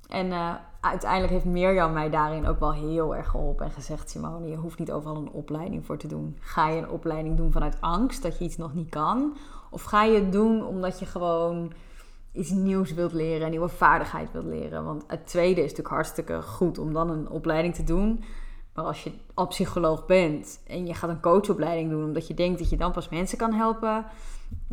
En 0.07 0.25
uh, 0.25 0.53
uiteindelijk 0.81 1.33
heeft 1.33 1.45
Mirjam 1.45 1.93
mij 1.93 2.09
daarin 2.09 2.47
ook 2.47 2.59
wel 2.59 2.73
heel 2.73 3.15
erg 3.15 3.29
geholpen 3.29 3.65
en 3.65 3.71
gezegd: 3.71 4.09
Simone, 4.09 4.47
je 4.47 4.55
hoeft 4.55 4.79
niet 4.79 4.91
overal 4.91 5.15
een 5.15 5.31
opleiding 5.31 5.85
voor 5.85 5.97
te 5.97 6.07
doen. 6.07 6.37
Ga 6.39 6.69
je 6.69 6.81
een 6.81 6.89
opleiding 6.89 7.37
doen 7.37 7.51
vanuit 7.51 7.77
angst 7.81 8.23
dat 8.23 8.37
je 8.37 8.43
iets 8.43 8.57
nog 8.57 8.73
niet 8.73 8.89
kan? 8.89 9.37
Of 9.69 9.83
ga 9.83 10.03
je 10.03 10.19
het 10.19 10.31
doen 10.31 10.65
omdat 10.65 10.99
je 10.99 11.05
gewoon 11.05 11.73
iets 12.31 12.49
nieuws 12.49 12.93
wilt 12.93 13.13
leren, 13.13 13.43
een 13.43 13.49
nieuwe 13.49 13.69
vaardigheid 13.69 14.31
wilt 14.31 14.45
leren? 14.45 14.83
Want 14.83 15.03
het 15.07 15.27
tweede 15.27 15.61
is 15.61 15.69
natuurlijk 15.69 15.95
hartstikke 15.95 16.41
goed 16.41 16.77
om 16.77 16.93
dan 16.93 17.09
een 17.09 17.29
opleiding 17.29 17.75
te 17.75 17.83
doen. 17.83 18.23
Maar 18.73 18.85
als 18.85 19.03
je 19.03 19.11
al 19.33 19.47
psycholoog 19.47 20.05
bent 20.05 20.61
en 20.67 20.85
je 20.85 20.93
gaat 20.93 21.09
een 21.09 21.21
coachopleiding 21.21 21.89
doen 21.89 22.03
omdat 22.03 22.27
je 22.27 22.33
denkt 22.33 22.59
dat 22.59 22.69
je 22.69 22.77
dan 22.77 22.91
pas 22.91 23.09
mensen 23.09 23.37
kan 23.37 23.53
helpen, 23.53 24.05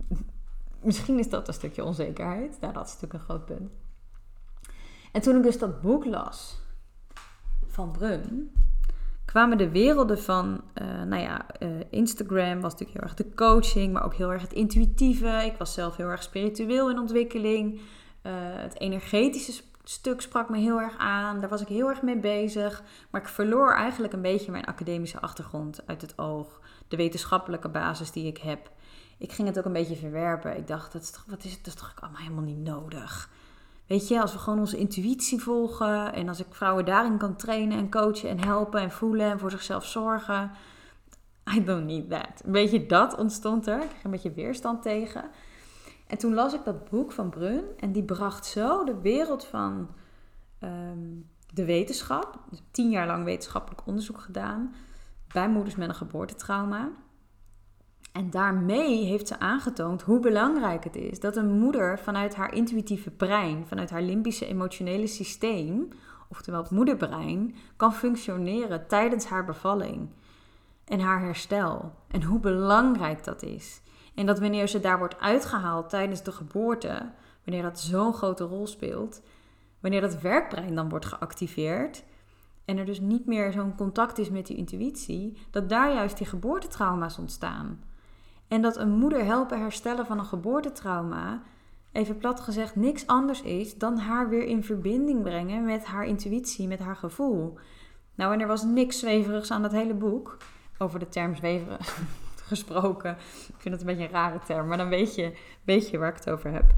misschien 0.83 1.19
is 1.19 1.29
dat 1.29 1.49
een 1.49 1.55
stukje 1.55 1.85
onzekerheid. 1.85 2.61
Nou, 2.61 2.73
dat 2.73 2.87
is 2.87 2.93
natuurlijk 2.93 3.21
een 3.21 3.29
groot 3.29 3.45
punt. 3.45 3.71
En 5.13 5.21
toen 5.21 5.37
ik 5.37 5.43
dus 5.43 5.59
dat 5.59 5.81
boek 5.81 6.05
las 6.05 6.61
van 7.67 7.91
Brun, 7.91 8.53
kwamen 9.29 9.59
de 9.59 9.71
werelden 9.71 10.19
van, 10.19 10.61
uh, 10.83 11.03
nou 11.03 11.23
ja, 11.23 11.47
uh, 11.61 11.69
Instagram 11.91 12.61
was 12.61 12.73
natuurlijk 12.73 12.99
heel 12.99 13.09
erg 13.09 13.15
de 13.15 13.35
coaching, 13.35 13.93
maar 13.93 14.05
ook 14.05 14.15
heel 14.15 14.33
erg 14.33 14.43
het 14.43 14.53
intuïtieve. 14.53 15.43
Ik 15.45 15.57
was 15.59 15.75
zelf 15.75 15.97
heel 15.97 16.07
erg 16.07 16.23
spiritueel 16.23 16.91
in 16.91 16.99
ontwikkeling. 16.99 17.75
Uh, 17.75 18.33
het 18.35 18.81
energetische 18.81 19.63
stuk 19.85 20.21
sprak 20.21 20.49
me 20.49 20.59
heel 20.59 20.81
erg 20.81 20.99
aan. 20.99 21.41
Daar 21.41 21.49
was 21.49 21.61
ik 21.61 21.69
heel 21.69 21.89
erg 21.89 22.03
mee 22.03 22.19
bezig. 22.19 22.83
Maar 23.11 23.21
ik 23.21 23.29
verloor 23.29 23.73
eigenlijk 23.73 24.13
een 24.13 24.23
beetje 24.23 24.51
mijn 24.51 24.65
academische 24.65 25.21
achtergrond 25.21 25.87
uit 25.87 26.01
het 26.01 26.19
oog. 26.19 26.61
De 26.89 26.97
wetenschappelijke 26.97 27.69
basis 27.69 28.11
die 28.11 28.27
ik 28.27 28.39
heb. 28.39 28.71
Ik 29.19 29.33
ging 29.33 29.49
het 29.49 29.59
ook 29.59 29.65
een 29.65 29.73
beetje 29.73 29.97
verwerpen. 29.97 30.57
Ik 30.57 30.67
dacht, 30.67 30.93
dat 30.93 31.03
is 31.03 31.11
toch, 31.11 31.25
wat 31.29 31.45
is 31.45 31.51
het? 31.51 31.65
Dat 31.65 31.75
is 31.75 31.81
toch 31.81 31.95
allemaal 32.01 32.21
helemaal 32.21 32.45
niet 32.45 32.65
nodig. 32.65 33.31
Weet 33.89 34.09
je, 34.09 34.21
als 34.21 34.33
we 34.33 34.39
gewoon 34.39 34.59
onze 34.59 34.77
intuïtie 34.77 35.41
volgen 35.41 36.13
en 36.13 36.29
als 36.29 36.41
ik 36.41 36.47
vrouwen 36.51 36.85
daarin 36.85 37.19
kan 37.19 37.37
trainen 37.37 37.79
en 37.79 37.91
coachen 37.91 38.29
en 38.29 38.45
helpen 38.45 38.81
en 38.81 38.91
voelen 38.91 39.31
en 39.31 39.39
voor 39.39 39.51
zichzelf 39.51 39.87
zorgen. 39.87 40.51
I 41.55 41.65
don't 41.65 41.85
need 41.85 42.11
that. 42.11 42.43
Een 42.45 42.53
beetje 42.53 42.87
dat 42.87 43.17
ontstond 43.17 43.67
er. 43.67 43.83
Ik 43.83 43.89
kreeg 43.89 44.05
een 44.05 44.11
beetje 44.11 44.33
weerstand 44.33 44.83
tegen. 44.83 45.25
En 46.07 46.19
toen 46.19 46.35
las 46.35 46.55
ik 46.55 46.65
dat 46.65 46.89
boek 46.89 47.13
van 47.13 47.31
Brun 47.31 47.65
en 47.77 47.93
die 47.93 48.03
bracht 48.03 48.47
zo 48.47 48.85
de 48.85 49.01
wereld 49.01 49.45
van 49.45 49.89
ehm, 50.59 51.09
de 51.53 51.65
wetenschap. 51.65 52.39
Dus 52.51 52.63
tien 52.71 52.91
jaar 52.91 53.07
lang 53.07 53.25
wetenschappelijk 53.25 53.87
onderzoek 53.87 54.21
gedaan 54.21 54.75
bij 55.33 55.49
moeders 55.49 55.77
met 55.77 55.89
een 55.89 55.95
geboortetrauma. 55.95 56.91
En 58.19 58.31
daarmee 58.31 59.05
heeft 59.05 59.29
ze 59.29 59.39
aangetoond 59.39 60.03
hoe 60.03 60.21
belangrijk 60.21 60.85
het 60.85 60.97
is 60.97 61.21
dat 61.21 61.37
een 61.37 61.59
moeder 61.59 61.99
vanuit 61.99 62.35
haar 62.35 62.55
intuïtieve 62.55 63.11
brein, 63.11 63.67
vanuit 63.67 63.91
haar 63.91 64.03
limbische 64.03 64.47
emotionele 64.47 65.07
systeem, 65.07 65.89
oftewel 66.29 66.63
het 66.63 66.71
moederbrein, 66.71 67.55
kan 67.77 67.93
functioneren 67.93 68.87
tijdens 68.87 69.27
haar 69.27 69.45
bevalling 69.45 70.09
en 70.85 71.01
haar 71.01 71.21
herstel. 71.21 71.93
En 72.11 72.23
hoe 72.23 72.41
belangrijk 72.41 73.25
dat 73.25 73.43
is. 73.43 73.81
En 74.15 74.27
dat 74.27 74.39
wanneer 74.39 74.69
ze 74.69 74.81
daar 74.81 74.99
wordt 74.99 75.21
uitgehaald 75.21 75.89
tijdens 75.91 76.23
de 76.23 76.33
geboorte, 76.33 77.11
wanneer 77.45 77.63
dat 77.63 77.81
zo'n 77.81 78.15
grote 78.15 78.45
rol 78.45 78.67
speelt, 78.67 79.23
wanneer 79.81 80.01
dat 80.01 80.21
werkbrein 80.21 80.75
dan 80.75 80.89
wordt 80.89 81.07
geactiveerd 81.07 82.05
en 82.65 82.79
er 82.79 82.85
dus 82.85 83.01
niet 83.01 83.27
meer 83.27 83.53
zo'n 83.53 83.75
contact 83.77 84.19
is 84.19 84.31
met 84.31 84.47
die 84.47 84.57
intuïtie, 84.57 85.39
dat 85.51 85.69
daar 85.69 85.93
juist 85.93 86.17
die 86.19 86.27
geboortetrauma's 86.27 87.19
ontstaan. 87.19 87.87
En 88.49 88.63
dat 88.63 88.77
een 88.77 88.91
moeder 88.91 89.25
helpen 89.25 89.61
herstellen 89.61 90.07
van 90.07 90.19
een 90.19 90.25
geboortetrauma, 90.25 91.43
even 91.93 92.19
plat 92.19 92.41
gezegd, 92.41 92.77
niks 92.77 93.07
anders 93.07 93.43
is 93.43 93.79
dan 93.79 93.99
haar 93.99 94.29
weer 94.29 94.45
in 94.45 94.65
verbinding 94.65 95.23
brengen 95.23 95.65
met 95.65 95.85
haar 95.85 96.05
intuïtie, 96.05 96.69
met 96.69 96.79
haar 96.79 96.97
gevoel. 96.97 97.59
Nou, 98.15 98.33
en 98.33 98.41
er 98.41 98.47
was 98.47 98.63
niks 98.63 98.99
zweverigs 98.99 99.51
aan 99.51 99.63
dat 99.63 99.73
hele 99.73 99.95
boek. 99.95 100.37
Over 100.79 100.99
de 100.99 101.09
term 101.09 101.35
zweverig 101.37 101.99
gesproken. 102.49 103.11
Ik 103.49 103.55
vind 103.59 103.75
het 103.75 103.81
een 103.81 103.87
beetje 103.87 104.05
een 104.05 104.11
rare 104.11 104.39
term, 104.47 104.69
maar 104.69 104.77
dan 104.77 104.89
weet 104.89 105.15
je, 105.15 105.33
weet 105.65 105.97
waar 105.97 106.09
ik 106.09 106.15
het 106.15 106.31
over 106.31 106.53
heb. 106.53 106.75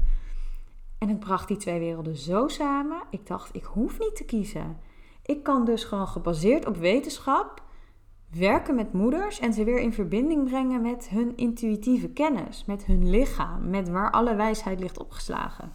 En 0.97 1.09
ik 1.09 1.19
bracht 1.19 1.47
die 1.47 1.57
twee 1.57 1.79
werelden 1.79 2.15
zo 2.15 2.47
samen. 2.47 3.01
Ik 3.09 3.27
dacht, 3.27 3.55
ik 3.55 3.63
hoef 3.63 3.99
niet 3.99 4.15
te 4.15 4.25
kiezen. 4.25 4.79
Ik 5.25 5.43
kan 5.43 5.65
dus 5.65 5.83
gewoon 5.83 6.07
gebaseerd 6.07 6.65
op 6.65 6.77
wetenschap 6.77 7.63
werken 8.31 8.75
met 8.75 8.93
moeders 8.93 9.39
en 9.39 9.53
ze 9.53 9.63
weer 9.63 9.79
in 9.79 9.93
verbinding 9.93 10.43
brengen 10.49 10.81
met 10.81 11.09
hun 11.09 11.37
intuïtieve 11.37 12.09
kennis, 12.09 12.65
met 12.65 12.85
hun 12.85 13.09
lichaam, 13.09 13.69
met 13.69 13.89
waar 13.89 14.11
alle 14.11 14.35
wijsheid 14.35 14.79
ligt 14.79 14.99
opgeslagen. 14.99 15.71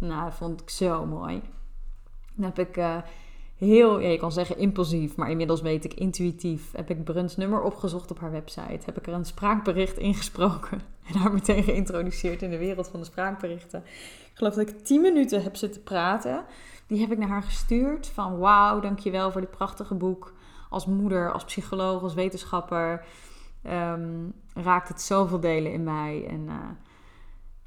Nou, 0.00 0.24
dat 0.24 0.34
vond 0.34 0.60
ik 0.60 0.70
zo 0.70 1.06
mooi. 1.06 1.42
Dan 2.34 2.44
heb 2.44 2.58
ik 2.58 2.76
uh, 2.76 2.96
heel, 3.56 4.00
je 4.00 4.18
kan 4.18 4.32
zeggen 4.32 4.58
impulsief, 4.58 5.16
maar 5.16 5.30
inmiddels 5.30 5.60
weet 5.60 5.84
ik 5.84 5.94
intuïtief. 5.94 6.72
Heb 6.72 6.90
ik 6.90 7.04
Bruns 7.04 7.36
nummer 7.36 7.62
opgezocht 7.62 8.10
op 8.10 8.20
haar 8.20 8.30
website. 8.30 8.84
Heb 8.84 8.98
ik 8.98 9.06
er 9.06 9.12
een 9.12 9.24
spraakbericht 9.24 9.98
ingesproken 9.98 10.80
en 11.08 11.18
haar 11.18 11.32
meteen 11.32 11.62
geïntroduceerd 11.62 12.42
in 12.42 12.50
de 12.50 12.58
wereld 12.58 12.88
van 12.88 13.00
de 13.00 13.06
spraakberichten. 13.06 13.82
Ik 14.30 14.30
geloof 14.34 14.54
dat 14.54 14.68
ik 14.68 14.78
tien 14.84 15.00
minuten 15.00 15.42
heb 15.42 15.56
zitten 15.56 15.82
praten. 15.82 16.44
Die 16.86 17.00
heb 17.00 17.12
ik 17.12 17.18
naar 17.18 17.28
haar 17.28 17.42
gestuurd 17.42 18.06
van 18.06 18.38
wauw, 18.38 18.80
dankjewel 18.80 19.32
voor 19.32 19.40
dit 19.40 19.50
prachtige 19.50 19.94
boek 19.94 20.32
als 20.68 20.86
moeder, 20.86 21.32
als 21.32 21.44
psycholoog, 21.44 22.02
als 22.02 22.14
wetenschapper 22.14 23.04
um, 23.66 24.32
raakt 24.54 24.88
het 24.88 25.00
zoveel 25.00 25.40
delen 25.40 25.72
in 25.72 25.84
mij. 25.84 26.26
En 26.28 26.40
uh, 26.40 26.54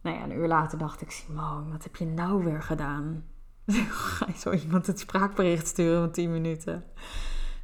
nou 0.01 0.17
ja, 0.17 0.23
een 0.23 0.35
uur 0.37 0.47
later 0.47 0.77
dacht 0.77 1.01
ik, 1.01 1.11
Simone, 1.11 1.71
wat 1.71 1.83
heb 1.83 1.95
je 1.95 2.05
nou 2.05 2.43
weer 2.43 2.61
gedaan? 2.61 3.25
Ga 3.89 4.25
je 4.27 4.37
zo 4.37 4.51
iemand 4.51 4.87
het 4.87 4.99
spraakbericht 4.99 5.67
sturen 5.67 6.01
van 6.01 6.11
10 6.11 6.31
minuten? 6.31 6.85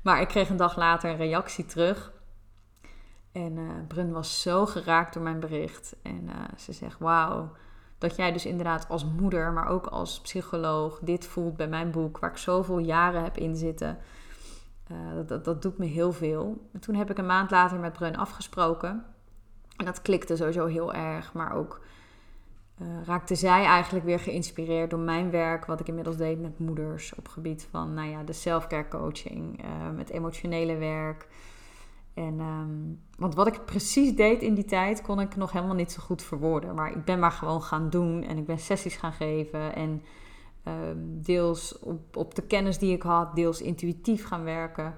Maar 0.03 0.21
ik 0.21 0.27
kreeg 0.27 0.49
een 0.49 0.57
dag 0.57 0.77
later 0.77 1.09
een 1.09 1.17
reactie 1.17 1.65
terug. 1.65 2.11
En 3.31 3.57
uh, 3.57 3.71
Brun 3.87 4.11
was 4.11 4.41
zo 4.41 4.65
geraakt 4.65 5.13
door 5.13 5.23
mijn 5.23 5.39
bericht. 5.39 5.95
En 6.03 6.23
uh, 6.23 6.33
ze 6.57 6.73
zegt: 6.73 6.99
Wauw, 6.99 7.51
dat 7.97 8.15
jij 8.15 8.31
dus 8.31 8.45
inderdaad 8.45 8.89
als 8.89 9.05
moeder, 9.05 9.51
maar 9.51 9.67
ook 9.67 9.85
als 9.85 10.21
psycholoog, 10.21 10.99
dit 10.99 11.25
voelt 11.25 11.57
bij 11.57 11.67
mijn 11.67 11.91
boek, 11.91 12.19
waar 12.19 12.29
ik 12.29 12.37
zoveel 12.37 12.77
jaren 12.77 13.23
heb 13.23 13.37
in 13.37 13.55
zitten. 13.55 13.97
Uh, 14.91 15.27
dat, 15.27 15.45
dat, 15.45 15.61
doet 15.61 15.77
me 15.77 15.85
heel 15.85 16.11
veel. 16.11 16.67
En 16.73 16.79
toen 16.79 16.95
heb 16.95 17.09
ik 17.09 17.17
een 17.17 17.25
maand 17.25 17.51
later 17.51 17.79
met 17.79 17.93
Brun 17.93 18.15
afgesproken. 18.15 19.05
En 19.77 19.85
dat 19.85 20.01
klikte 20.01 20.35
sowieso 20.35 20.65
heel 20.65 20.93
erg. 20.93 21.33
Maar 21.33 21.53
ook 21.53 21.81
uh, 22.81 22.87
raakte 23.05 23.35
zij 23.35 23.63
eigenlijk 23.63 24.05
weer 24.05 24.19
geïnspireerd 24.19 24.89
door 24.89 24.99
mijn 24.99 25.31
werk. 25.31 25.65
Wat 25.65 25.79
ik 25.79 25.87
inmiddels 25.87 26.17
deed 26.17 26.41
met 26.41 26.59
moeders. 26.59 27.15
Op 27.15 27.27
gebied 27.27 27.67
van 27.71 27.93
nou 27.93 28.09
ja, 28.09 28.23
de 28.23 28.33
self-care 28.33 28.87
coaching. 28.87 29.63
Uh, 29.63 29.95
met 29.95 30.09
emotionele 30.09 30.75
werk. 30.75 31.27
En, 32.13 32.39
um, 32.39 33.01
want 33.17 33.35
wat 33.35 33.47
ik 33.47 33.65
precies 33.65 34.15
deed 34.15 34.41
in 34.41 34.53
die 34.53 34.65
tijd, 34.65 35.01
kon 35.01 35.19
ik 35.19 35.35
nog 35.35 35.51
helemaal 35.51 35.75
niet 35.75 35.91
zo 35.91 36.01
goed 36.01 36.23
verwoorden. 36.23 36.75
Maar 36.75 36.91
ik 36.91 37.05
ben 37.05 37.19
maar 37.19 37.31
gewoon 37.31 37.61
gaan 37.61 37.89
doen 37.89 38.23
en 38.23 38.37
ik 38.37 38.45
ben 38.45 38.59
sessies 38.59 38.95
gaan 38.95 39.13
geven. 39.13 39.75
En 39.75 40.01
deels 40.97 41.79
op, 41.79 42.17
op 42.17 42.35
de 42.35 42.41
kennis 42.41 42.77
die 42.77 42.93
ik 42.93 43.01
had, 43.01 43.35
deels 43.35 43.61
intuïtief 43.61 44.25
gaan 44.25 44.43
werken. 44.43 44.95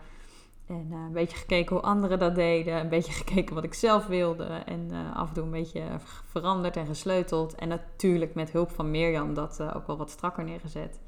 En 0.68 0.88
uh, 0.92 0.98
een 0.98 1.12
beetje 1.12 1.38
gekeken 1.38 1.76
hoe 1.76 1.86
anderen 1.86 2.20
dat 2.20 2.36
deden. 2.36 2.80
Een 2.80 2.90
beetje 2.90 3.12
gekeken 3.24 3.56
wat 3.56 3.64
ik 3.64 3.74
zelf 3.74 4.08
wilde. 4.08 4.44
En 4.44 4.90
uh, 4.92 5.16
af 5.16 5.28
en 5.28 5.34
toe 5.34 5.44
een 5.44 5.52
beetje 5.52 5.84
veranderd 6.26 6.78
en 6.78 6.86
gesleuteld. 6.86 7.56
En 7.56 7.68
natuurlijk 7.68 8.36
met 8.36 8.52
hulp 8.52 8.72
van 8.72 8.92
Mirjam 8.92 9.34
dat 9.34 9.62
ook 9.76 9.88
wel 9.88 9.98
wat 9.98 10.10
strakker 10.10 10.44
neergezet. 10.44 11.00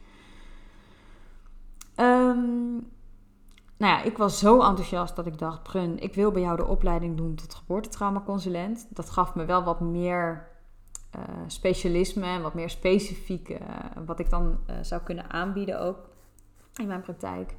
Um, 1.95 2.89
nou 3.77 3.93
ja, 3.93 4.01
ik 4.01 4.17
was 4.17 4.39
zo 4.39 4.61
enthousiast 4.61 5.15
dat 5.15 5.25
ik 5.25 5.37
dacht: 5.37 5.63
Brun, 5.63 5.99
ik 5.99 6.13
wil 6.13 6.31
bij 6.31 6.41
jou 6.41 6.57
de 6.57 6.65
opleiding 6.65 7.17
doen 7.17 7.35
tot 7.35 7.55
geboortetraumaconsulent. 7.55 8.87
Dat 8.89 9.09
gaf 9.09 9.35
me 9.35 9.45
wel 9.45 9.63
wat 9.63 9.79
meer 9.79 10.50
uh, 11.15 11.21
specialisme 11.47 12.25
en 12.25 12.41
wat 12.41 12.53
meer 12.53 12.69
specifiek 12.69 13.49
uh, 13.49 13.57
wat 14.05 14.19
ik 14.19 14.29
dan 14.29 14.59
uh, 14.69 14.75
zou 14.81 15.01
kunnen 15.01 15.29
aanbieden 15.29 15.81
ook 15.81 16.09
in 16.75 16.87
mijn 16.87 17.01
praktijk. 17.01 17.55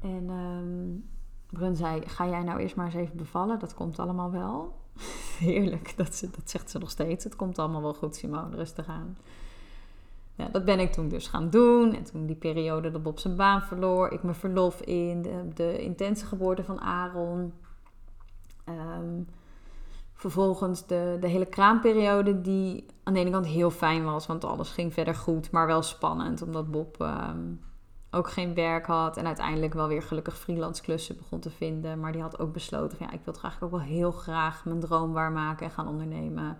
En 0.00 0.30
um, 0.30 1.08
Brun 1.50 1.76
zei: 1.76 2.02
Ga 2.06 2.28
jij 2.28 2.42
nou 2.42 2.60
eerst 2.60 2.76
maar 2.76 2.86
eens 2.86 2.94
even 2.94 3.16
bevallen? 3.16 3.58
Dat 3.58 3.74
komt 3.74 3.98
allemaal 3.98 4.30
wel. 4.30 4.76
Heerlijk, 5.38 5.94
dat, 5.96 6.14
ze, 6.14 6.30
dat 6.30 6.50
zegt 6.50 6.70
ze 6.70 6.78
nog 6.78 6.90
steeds. 6.90 7.24
Het 7.24 7.36
komt 7.36 7.58
allemaal 7.58 7.82
wel 7.82 7.94
goed, 7.94 8.16
Simone, 8.16 8.56
rustig 8.56 8.86
aan. 8.86 9.16
Ja, 10.34 10.48
dat 10.48 10.64
ben 10.64 10.80
ik 10.80 10.92
toen 10.92 11.08
dus 11.08 11.28
gaan 11.28 11.50
doen. 11.50 11.94
En 11.94 12.04
toen 12.04 12.26
die 12.26 12.36
periode 12.36 12.90
dat 12.90 13.02
Bob 13.02 13.18
zijn 13.18 13.36
baan 13.36 13.62
verloor, 13.62 14.10
ik 14.10 14.22
mijn 14.22 14.34
verlof 14.34 14.80
in, 14.80 15.22
de, 15.54 15.78
intense 15.78 16.26
geboorte 16.26 16.64
van 16.64 16.80
Aaron. 16.80 17.52
Um, 18.68 19.28
vervolgens 20.14 20.86
de, 20.86 21.16
de 21.20 21.28
hele 21.28 21.46
kraamperiode, 21.46 22.40
die 22.40 22.86
aan 23.02 23.12
de 23.12 23.20
ene 23.20 23.30
kant 23.30 23.46
heel 23.46 23.70
fijn 23.70 24.04
was, 24.04 24.26
want 24.26 24.44
alles 24.44 24.70
ging 24.70 24.92
verder 24.92 25.14
goed, 25.14 25.50
maar 25.50 25.66
wel 25.66 25.82
spannend, 25.82 26.42
omdat 26.42 26.70
Bob 26.70 27.00
um, 27.00 27.60
ook 28.10 28.30
geen 28.30 28.54
werk 28.54 28.86
had 28.86 29.16
en 29.16 29.26
uiteindelijk 29.26 29.74
wel 29.74 29.88
weer 29.88 30.02
gelukkig 30.02 30.38
freelance 30.38 30.82
klussen 30.82 31.16
begon 31.16 31.40
te 31.40 31.50
vinden. 31.50 32.00
Maar 32.00 32.12
die 32.12 32.22
had 32.22 32.38
ook 32.38 32.52
besloten 32.52 32.98
van 32.98 33.06
ja, 33.06 33.12
ik 33.12 33.24
wil 33.24 33.34
toch 33.34 33.42
eigenlijk 33.42 33.74
ook 33.74 33.80
wel 33.80 33.88
heel 33.88 34.12
graag 34.12 34.64
mijn 34.64 34.80
droom 34.80 35.12
waarmaken 35.12 35.66
en 35.66 35.72
gaan 35.72 35.88
ondernemen. 35.88 36.58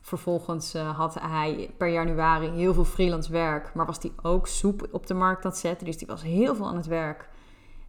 Vervolgens 0.00 0.74
uh, 0.74 0.96
had 0.96 1.14
hij 1.20 1.74
per 1.78 1.88
januari 1.88 2.48
heel 2.48 2.74
veel 2.74 2.84
freelance 2.84 3.32
werk, 3.32 3.74
maar 3.74 3.86
was 3.86 3.98
hij 4.00 4.12
ook 4.22 4.46
soep 4.46 4.88
op 4.90 5.06
de 5.06 5.14
markt 5.14 5.44
aan 5.44 5.50
het 5.50 5.60
zetten. 5.60 5.86
Dus 5.86 5.98
die 5.98 6.06
was 6.06 6.22
heel 6.22 6.54
veel 6.54 6.66
aan 6.66 6.76
het 6.76 6.86
werk. 6.86 7.28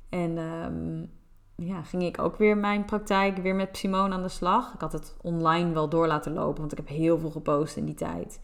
En 0.09 0.37
um, 0.37 1.11
ja, 1.57 1.83
ging 1.83 2.03
ik 2.03 2.19
ook 2.19 2.37
weer 2.37 2.57
mijn 2.57 2.85
praktijk 2.85 3.37
weer 3.37 3.55
met 3.55 3.77
Simone 3.77 4.13
aan 4.13 4.21
de 4.21 4.29
slag. 4.29 4.73
Ik 4.73 4.81
had 4.81 4.91
het 4.91 5.15
online 5.21 5.73
wel 5.73 5.89
door 5.89 6.07
laten 6.07 6.33
lopen, 6.33 6.59
want 6.59 6.71
ik 6.71 6.77
heb 6.77 6.87
heel 6.87 7.19
veel 7.19 7.31
gepost 7.31 7.75
in 7.75 7.85
die 7.85 7.95
tijd. 7.95 8.39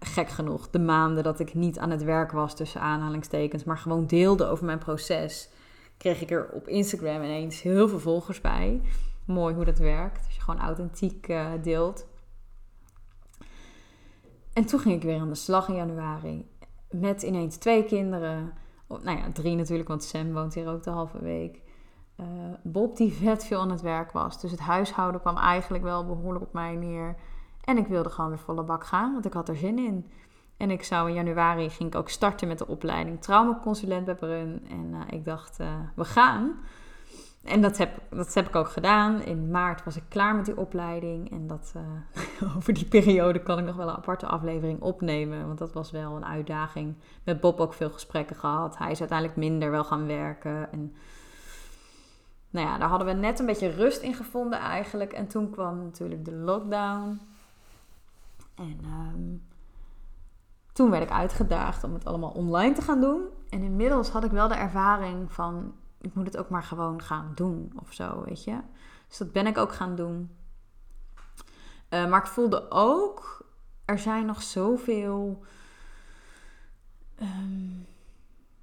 Gek 0.00 0.28
genoeg, 0.28 0.70
de 0.70 0.78
maanden 0.78 1.24
dat 1.24 1.40
ik 1.40 1.54
niet 1.54 1.78
aan 1.78 1.90
het 1.90 2.02
werk 2.02 2.32
was 2.32 2.56
tussen 2.56 2.80
aanhalingstekens, 2.80 3.64
maar 3.64 3.78
gewoon 3.78 4.06
deelde 4.06 4.46
over 4.46 4.64
mijn 4.64 4.78
proces, 4.78 5.50
kreeg 5.96 6.20
ik 6.20 6.30
er 6.30 6.50
op 6.52 6.68
Instagram 6.68 7.22
ineens 7.22 7.62
heel 7.62 7.88
veel 7.88 7.98
volgers 8.00 8.40
bij. 8.40 8.80
Mooi 9.24 9.54
hoe 9.54 9.64
dat 9.64 9.78
werkt, 9.78 10.24
als 10.26 10.34
je 10.34 10.40
gewoon 10.40 10.60
authentiek 10.60 11.28
uh, 11.28 11.50
deelt. 11.62 12.06
En 14.52 14.66
toen 14.66 14.80
ging 14.80 14.94
ik 14.94 15.02
weer 15.02 15.20
aan 15.20 15.28
de 15.28 15.34
slag 15.34 15.68
in 15.68 15.74
januari. 15.74 16.48
Met 16.90 17.22
ineens 17.22 17.56
twee 17.56 17.84
kinderen. 17.84 18.52
Nou 18.88 19.18
ja, 19.18 19.32
drie 19.32 19.56
natuurlijk, 19.56 19.88
want 19.88 20.04
Sam 20.04 20.32
woont 20.32 20.54
hier 20.54 20.68
ook 20.68 20.82
de 20.82 20.90
halve 20.90 21.22
week. 21.22 21.60
Uh, 22.20 22.26
Bob 22.62 22.96
die 22.96 23.12
vet 23.12 23.44
veel 23.44 23.60
aan 23.60 23.70
het 23.70 23.80
werk 23.80 24.12
was. 24.12 24.40
Dus 24.40 24.50
het 24.50 24.60
huishouden 24.60 25.20
kwam 25.20 25.36
eigenlijk 25.36 25.84
wel 25.84 26.06
behoorlijk 26.06 26.44
op 26.44 26.52
mij 26.52 26.74
neer. 26.74 27.16
En 27.64 27.78
ik 27.78 27.86
wilde 27.86 28.10
gewoon 28.10 28.30
weer 28.30 28.38
volle 28.38 28.62
bak 28.62 28.84
gaan, 28.84 29.12
want 29.12 29.24
ik 29.24 29.32
had 29.32 29.48
er 29.48 29.56
zin 29.56 29.78
in. 29.78 30.10
En 30.56 30.70
ik 30.70 30.82
zou 30.84 31.08
in 31.08 31.14
januari 31.14 31.70
ging 31.70 31.88
ik 31.88 31.98
ook 31.98 32.08
starten 32.08 32.48
met 32.48 32.58
de 32.58 32.66
opleiding 32.66 33.22
traumaconsulent 33.22 34.04
bij 34.04 34.14
Brun. 34.14 34.66
En 34.68 34.90
uh, 34.92 35.00
ik 35.10 35.24
dacht, 35.24 35.60
uh, 35.60 35.66
we 35.94 36.04
gaan. 36.04 36.56
En 37.44 37.60
dat 37.62 37.78
heb, 37.78 37.90
dat 38.10 38.34
heb 38.34 38.48
ik 38.48 38.56
ook 38.56 38.68
gedaan. 38.68 39.22
In 39.22 39.50
maart 39.50 39.84
was 39.84 39.96
ik 39.96 40.02
klaar 40.08 40.34
met 40.34 40.44
die 40.44 40.56
opleiding. 40.56 41.30
En 41.30 41.46
dat, 41.46 41.74
over 42.56 42.74
die 42.74 42.84
periode 42.84 43.42
kan 43.42 43.58
ik 43.58 43.64
nog 43.64 43.76
wel 43.76 43.88
een 43.88 43.96
aparte 43.96 44.26
aflevering 44.26 44.80
opnemen. 44.80 45.46
Want 45.46 45.58
dat 45.58 45.72
was 45.72 45.90
wel 45.90 46.16
een 46.16 46.24
uitdaging. 46.24 46.94
Met 47.24 47.40
Bob 47.40 47.60
ook 47.60 47.74
veel 47.74 47.90
gesprekken 47.90 48.36
gehad. 48.36 48.78
Hij 48.78 48.90
is 48.90 49.00
uiteindelijk 49.00 49.38
minder 49.38 49.70
wel 49.70 49.84
gaan 49.84 50.06
werken. 50.06 50.72
En 50.72 50.94
nou 52.50 52.66
ja, 52.66 52.78
daar 52.78 52.88
hadden 52.88 53.06
we 53.06 53.12
net 53.12 53.38
een 53.38 53.46
beetje 53.46 53.70
rust 53.70 54.02
in 54.02 54.14
gevonden 54.14 54.58
eigenlijk. 54.58 55.12
En 55.12 55.26
toen 55.26 55.50
kwam 55.50 55.82
natuurlijk 55.82 56.24
de 56.24 56.34
lockdown. 56.34 57.20
En 58.54 58.80
um, 58.84 59.42
toen 60.72 60.90
werd 60.90 61.02
ik 61.02 61.10
uitgedaagd 61.10 61.84
om 61.84 61.94
het 61.94 62.04
allemaal 62.04 62.30
online 62.30 62.74
te 62.74 62.82
gaan 62.82 63.00
doen. 63.00 63.22
En 63.48 63.62
inmiddels 63.62 64.08
had 64.08 64.24
ik 64.24 64.30
wel 64.30 64.48
de 64.48 64.54
ervaring 64.54 65.32
van 65.32 65.74
ik 66.00 66.14
moet 66.14 66.26
het 66.26 66.36
ook 66.36 66.48
maar 66.48 66.62
gewoon 66.62 67.02
gaan 67.02 67.32
doen 67.34 67.72
of 67.80 67.92
zo, 67.92 68.22
weet 68.24 68.44
je. 68.44 68.58
Dus 69.08 69.18
dat 69.18 69.32
ben 69.32 69.46
ik 69.46 69.58
ook 69.58 69.72
gaan 69.72 69.96
doen. 69.96 70.30
Uh, 71.90 72.08
maar 72.08 72.20
ik 72.20 72.26
voelde 72.26 72.70
ook, 72.70 73.46
er 73.84 73.98
zijn 73.98 74.26
nog 74.26 74.42
zoveel. 74.42 75.44
Um, 77.22 77.86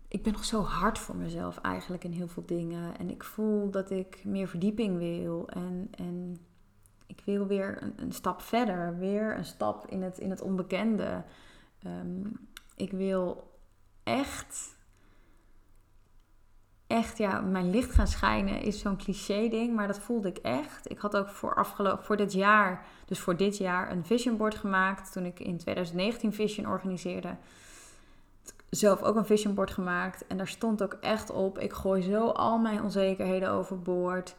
ik 0.08 0.24
ben 0.24 0.34
nog 0.34 0.46
zo 0.46 0.62
hard 0.62 1.00
voor 1.00 1.16
mezelf 1.16 1.58
eigenlijk 1.58 2.04
in 2.04 2.12
heel 2.12 2.28
veel 2.28 2.46
dingen. 2.46 2.98
En 2.98 3.10
ik 3.10 3.24
voel 3.24 3.70
dat 3.70 3.92
ik 3.92 4.26
meer 4.26 4.48
verdieping 4.48 4.98
wil. 4.98 5.50
En, 5.50 5.88
en 5.92 6.38
ik 7.06 7.22
wil 7.26 7.48
weer 7.48 7.82
een, 7.84 7.94
een 7.96 8.12
stap 8.12 8.42
verder. 8.42 8.98
Weer 8.98 9.38
een 9.38 9.46
stap 9.46 9.88
in 9.88 10.02
het, 10.02 10.18
in 10.18 10.30
het 10.30 10.42
onbekende. 10.42 11.24
Um, 11.86 12.48
ik 12.76 12.92
wil 12.92 13.52
echt 14.04 14.78
echt 16.88 17.18
ja, 17.18 17.42
mijn 17.42 17.70
licht 17.70 17.92
gaan 17.92 18.08
schijnen 18.08 18.62
is 18.62 18.80
zo'n 18.80 18.98
cliché 18.98 19.48
ding, 19.50 19.76
maar 19.76 19.88
dat 19.88 20.00
voelde 20.00 20.28
ik 20.28 20.38
echt. 20.38 20.92
Ik 20.92 20.98
had 20.98 21.16
ook 21.18 21.30
voor, 21.30 21.56
afgelopen, 21.56 22.06
voor 22.06 22.18
dit 22.18 22.34
jaar, 22.34 22.86
dus 23.06 23.20
voor 23.20 23.38
dit 23.38 23.58
jaar, 23.58 23.92
een 23.92 24.06
vision 24.06 24.38
board 24.38 24.56
gemaakt. 24.56 25.12
Toen 25.12 25.26
ik 25.26 25.40
in 25.40 25.58
2019 25.58 26.34
Vision 26.34 26.68
organiseerde, 26.68 27.36
zelf 28.70 29.04
ook 29.04 29.16
een 29.16 29.26
vision 29.26 29.54
board 29.54 29.72
gemaakt. 29.72 30.28
En 30.28 30.38
daar 30.38 30.48
stond 30.48 30.84
ook 30.84 30.94
echt 30.94 31.30
op, 31.30 31.60
ik 31.60 31.74
gooi 31.74 32.02
zo 32.02 32.28
al 32.28 32.58
mijn 32.58 32.84
onzekerheden 32.84 33.50
overboord. 33.50 34.36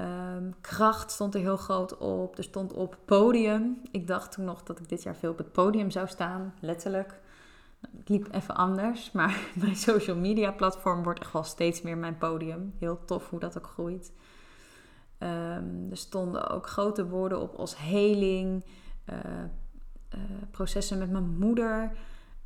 Um, 0.00 0.54
kracht 0.60 1.10
stond 1.10 1.34
er 1.34 1.40
heel 1.40 1.56
groot 1.56 1.98
op. 1.98 2.38
Er 2.38 2.44
stond 2.44 2.72
op 2.72 2.98
podium. 3.04 3.80
Ik 3.90 4.06
dacht 4.06 4.32
toen 4.32 4.44
nog 4.44 4.62
dat 4.62 4.78
ik 4.78 4.88
dit 4.88 5.02
jaar 5.02 5.16
veel 5.16 5.30
op 5.30 5.38
het 5.38 5.52
podium 5.52 5.90
zou 5.90 6.08
staan, 6.08 6.54
letterlijk. 6.60 7.20
Het 7.96 8.08
liep 8.08 8.28
even 8.30 8.54
anders, 8.54 9.12
maar 9.12 9.40
mijn 9.62 9.76
social 9.76 10.16
media 10.16 10.52
platform 10.52 11.02
wordt 11.02 11.20
echt 11.20 11.32
wel 11.32 11.42
steeds 11.44 11.82
meer 11.82 11.98
mijn 11.98 12.18
podium. 12.18 12.74
Heel 12.78 13.04
tof 13.04 13.30
hoe 13.30 13.40
dat 13.40 13.58
ook 13.58 13.66
groeit. 13.66 14.12
Um, 15.18 15.86
er 15.90 15.96
stonden 15.96 16.50
ook 16.50 16.66
grote 16.66 17.08
woorden 17.08 17.40
op 17.40 17.54
als 17.54 17.76
heling, 17.76 18.64
uh, 19.10 19.16
uh, 20.14 20.20
processen 20.50 20.98
met 20.98 21.10
mijn 21.10 21.38
moeder. 21.38 21.92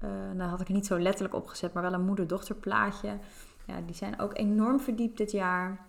Uh, 0.05 0.11
nou 0.35 0.51
had 0.51 0.61
ik 0.61 0.69
niet 0.69 0.87
zo 0.87 0.99
letterlijk 0.99 1.35
opgezet, 1.35 1.73
maar 1.73 1.83
wel 1.83 1.93
een 1.93 2.05
moeder-dochter 2.05 2.55
plaatje. 2.55 3.19
Ja, 3.67 3.81
die 3.87 3.95
zijn 3.95 4.21
ook 4.21 4.39
enorm 4.39 4.81
verdiept 4.81 5.19
dit 5.19 5.31
jaar. 5.31 5.87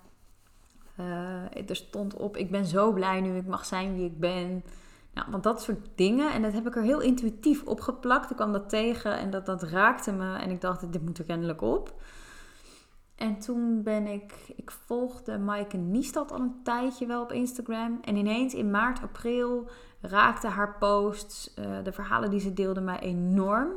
er 1.68 1.76
stond 1.76 2.14
op, 2.14 2.38
ik 2.38 2.52
ben 2.52 2.66
zo 2.66 2.92
blij 2.92 3.22
nu 3.22 3.36
ik 3.36 3.48
mag 3.48 3.66
zijn 3.66 3.94
wie 3.94 4.06
ik 4.06 4.20
ben. 4.20 4.64
Nou, 5.14 5.32
want 5.32 5.44
dat 5.44 5.62
soort 5.62 5.88
dingen. 5.96 6.32
En 6.32 6.42
dat 6.42 6.54
heb 6.54 6.68
ik 6.68 6.76
er 6.76 6.84
heel 6.84 7.02
intuïtief 7.02 7.64
opgeplakt. 7.64 8.30
Ik 8.30 8.36
kwam 8.36 8.52
dat 8.52 8.70
tegen 8.70 9.18
en 9.18 9.30
dat, 9.30 9.46
dat 9.46 9.64
raakte 9.64 10.12
me. 10.12 10.38
En 10.38 10.50
ik 10.50 10.62
dacht, 10.62 10.92
dit 10.92 11.02
moet 11.02 11.18
er 11.18 11.26
kennelijk 11.26 11.62
op. 11.62 12.02
En 13.16 13.40
toen 13.40 13.84
ben 13.84 14.08
ik... 14.08 14.34
Ik 14.56 14.72
volgde 14.72 15.38
Maaike 15.38 15.78
Niestad 15.78 16.32
al 16.32 16.40
een 16.40 16.60
tijdje 16.64 17.06
wel 17.06 17.22
op 17.22 17.32
Instagram. 17.32 18.00
En 18.02 18.16
ineens 18.16 18.54
in 18.54 18.72
maart, 18.72 19.02
april 19.02 19.70
raakte 20.02 20.48
haar 20.48 20.78
posts, 20.78 21.54
uh, 21.60 21.84
de 21.84 21.92
verhalen 21.92 22.30
die 22.30 22.40
ze 22.40 22.54
deelde, 22.54 22.82
mij 22.82 23.00
enorm. 23.00 23.70